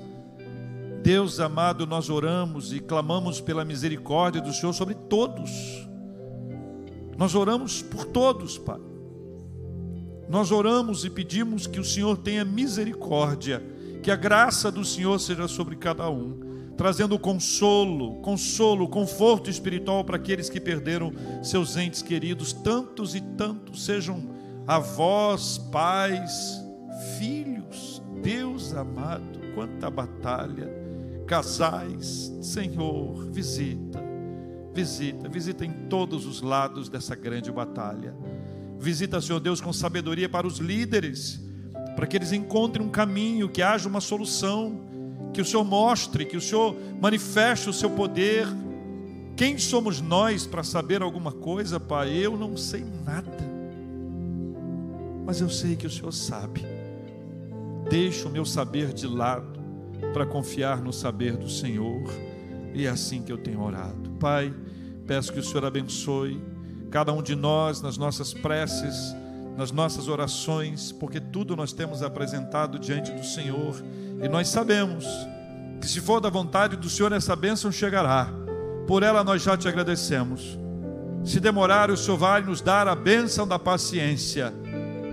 Deus 1.02 1.39
amado, 1.39 1.88
nós 1.88 2.10
oramos 2.10 2.74
e 2.74 2.80
clamamos 2.80 3.39
pela 3.39 3.64
misericórdia 3.64 4.41
do 4.41 4.54
Senhor 4.54 4.74
sobre 4.74 4.95
todos 4.95 5.88
nós 7.20 7.36
oramos 7.36 7.82
por 7.82 8.06
todos, 8.06 8.58
Pai. 8.58 8.80
Nós 10.30 10.54
oramos 10.54 11.04
e 11.04 11.10
pedimos 11.10 11.68
que 11.68 11.78
o 11.78 11.84
Senhor 11.84 12.18
tenha 12.18 12.45
misericórdia, 12.45 13.62
que 14.02 14.10
a 14.10 14.16
graça 14.16 14.72
do 14.72 14.86
Senhor 14.86 15.20
seja 15.20 15.45
sobre 15.45 15.76
cada 15.76 16.10
um, 16.10 16.39
trazendo 16.80 17.20
consolo, 17.20 18.22
consolo, 18.22 18.88
conforto 18.88 19.50
espiritual 19.50 20.02
para 20.06 20.16
aqueles 20.16 20.50
que 20.50 20.62
perderam 20.62 21.12
seus 21.44 21.76
entes 21.76 22.02
queridos, 22.02 22.54
tantos 22.54 23.14
e 23.16 23.20
tantos, 23.20 23.84
sejam 23.84 24.30
avós, 24.66 25.58
pais, 25.74 26.64
filhos, 27.18 28.02
Deus 28.24 28.74
amado, 28.74 29.42
quanta 29.54 29.90
batalha, 29.90 30.70
casais, 31.28 32.32
Senhor, 32.42 33.30
visita 33.30 34.02
Visita, 34.74 35.28
visita 35.28 35.66
em 35.66 35.74
todos 35.90 36.26
os 36.26 36.42
lados 36.42 36.88
dessa 36.88 37.14
grande 37.14 37.52
batalha. 37.52 38.16
Visita, 38.80 39.20
Senhor 39.20 39.42
Deus, 39.42 39.60
com 39.60 39.74
sabedoria 39.74 40.30
para 40.30 40.48
os 40.48 40.60
líderes, 40.60 41.42
para 41.98 42.08
que 42.08 42.16
eles 42.16 42.32
encontrem 42.32 42.86
um 42.86 42.90
caminho, 42.90 43.50
que 43.50 43.62
haja 43.62 43.90
uma 43.90 44.00
solução, 44.00 44.89
que 45.34 45.42
o 45.42 45.46
Senhor 45.46 45.64
mostre, 45.64 46.26
que 46.26 46.38
o 46.38 46.42
Senhor 46.42 46.76
manifeste 47.00 47.70
o 47.70 47.74
seu 47.74 47.90
poder. 47.90 48.48
Quem 49.36 49.58
somos 49.58 50.02
nós 50.02 50.46
para 50.46 50.64
saber 50.64 51.02
alguma 51.02 51.32
coisa, 51.32 51.80
Pai? 51.80 52.10
Eu 52.14 52.38
não 52.38 52.58
sei 52.58 52.84
nada, 53.06 53.38
mas 55.26 55.40
eu 55.40 55.50
sei 55.50 55.76
que 55.76 55.88
o 55.88 55.90
Senhor 55.90 56.12
sabe. 56.12 56.66
Deixa 57.90 58.28
o 58.28 58.32
meu 58.32 58.46
saber 58.46 58.94
de 58.94 59.08
lado 59.08 59.60
para 60.14 60.26
confiar 60.26 60.82
no 60.82 60.92
saber 60.92 61.38
do 61.38 61.50
Senhor 61.50 62.04
e 62.74 62.86
é 62.86 62.90
assim 62.90 63.22
que 63.22 63.32
eu 63.32 63.38
tenho 63.38 63.62
orado. 63.62 64.10
Pai, 64.20 64.54
peço 65.08 65.34
que 65.34 65.40
o 65.40 65.44
Senhor 65.44 65.66
abençoe 65.66 66.42
cada 66.90 67.14
um 67.14 67.22
de 67.22 67.36
nós 67.36 67.82
nas 67.82 67.98
nossas 67.98 68.34
preces, 68.34 69.16
nas 69.56 69.72
nossas 69.72 70.08
orações, 70.08 70.92
porque 70.92 71.20
tudo 71.20 71.56
nós 71.56 71.74
temos 71.74 72.02
apresentado 72.02 72.80
diante 72.80 73.12
do 73.12 73.24
Senhor 73.24 73.76
e 74.22 74.28
nós 74.28 74.49
sabemos 74.49 75.05
que 75.80 75.88
se 75.88 76.01
for 76.01 76.20
da 76.20 76.30
vontade 76.30 76.76
do 76.76 76.89
Senhor, 76.89 77.11
essa 77.11 77.36
bênção 77.36 77.72
chegará. 77.72 78.30
Por 78.88 79.03
ela 79.03 79.24
nós 79.24 79.41
já 79.41 79.55
te 79.55 79.67
agradecemos. 79.67 80.57
Se 81.24 81.39
demorar, 81.39 81.89
o 81.91 81.97
Senhor 81.97 82.17
vai 82.17 82.41
nos 82.41 82.61
dar 82.61 82.88
a 82.88 82.95
bênção 82.95 83.47
da 83.47 83.59
paciência. 83.59 84.53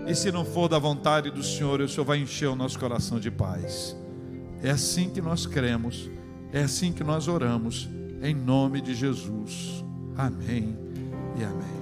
E 0.07 0.15
se 0.15 0.31
não 0.31 0.45
for 0.45 0.69
da 0.69 0.79
vontade 0.79 1.31
do 1.31 1.43
Senhor, 1.43 1.81
o 1.81 1.89
Senhor 1.89 2.05
vai 2.05 2.19
encher 2.19 2.49
o 2.49 2.57
nosso 2.57 2.79
coração 2.79 3.19
de 3.19 3.31
paz. 3.31 3.97
É 4.63 4.71
assim 4.71 5.11
que 5.11 5.21
nós 5.21 5.47
cremos 5.47 6.09
é 6.53 6.63
assim 6.63 6.93
que 6.93 7.05
nós 7.05 7.29
oramos, 7.29 7.89
em 8.23 8.35
nome 8.35 8.81
de 8.81 8.95
Jesus. 8.95 9.85
Amém 10.17 10.77
e 11.39 11.45
amém. 11.45 11.76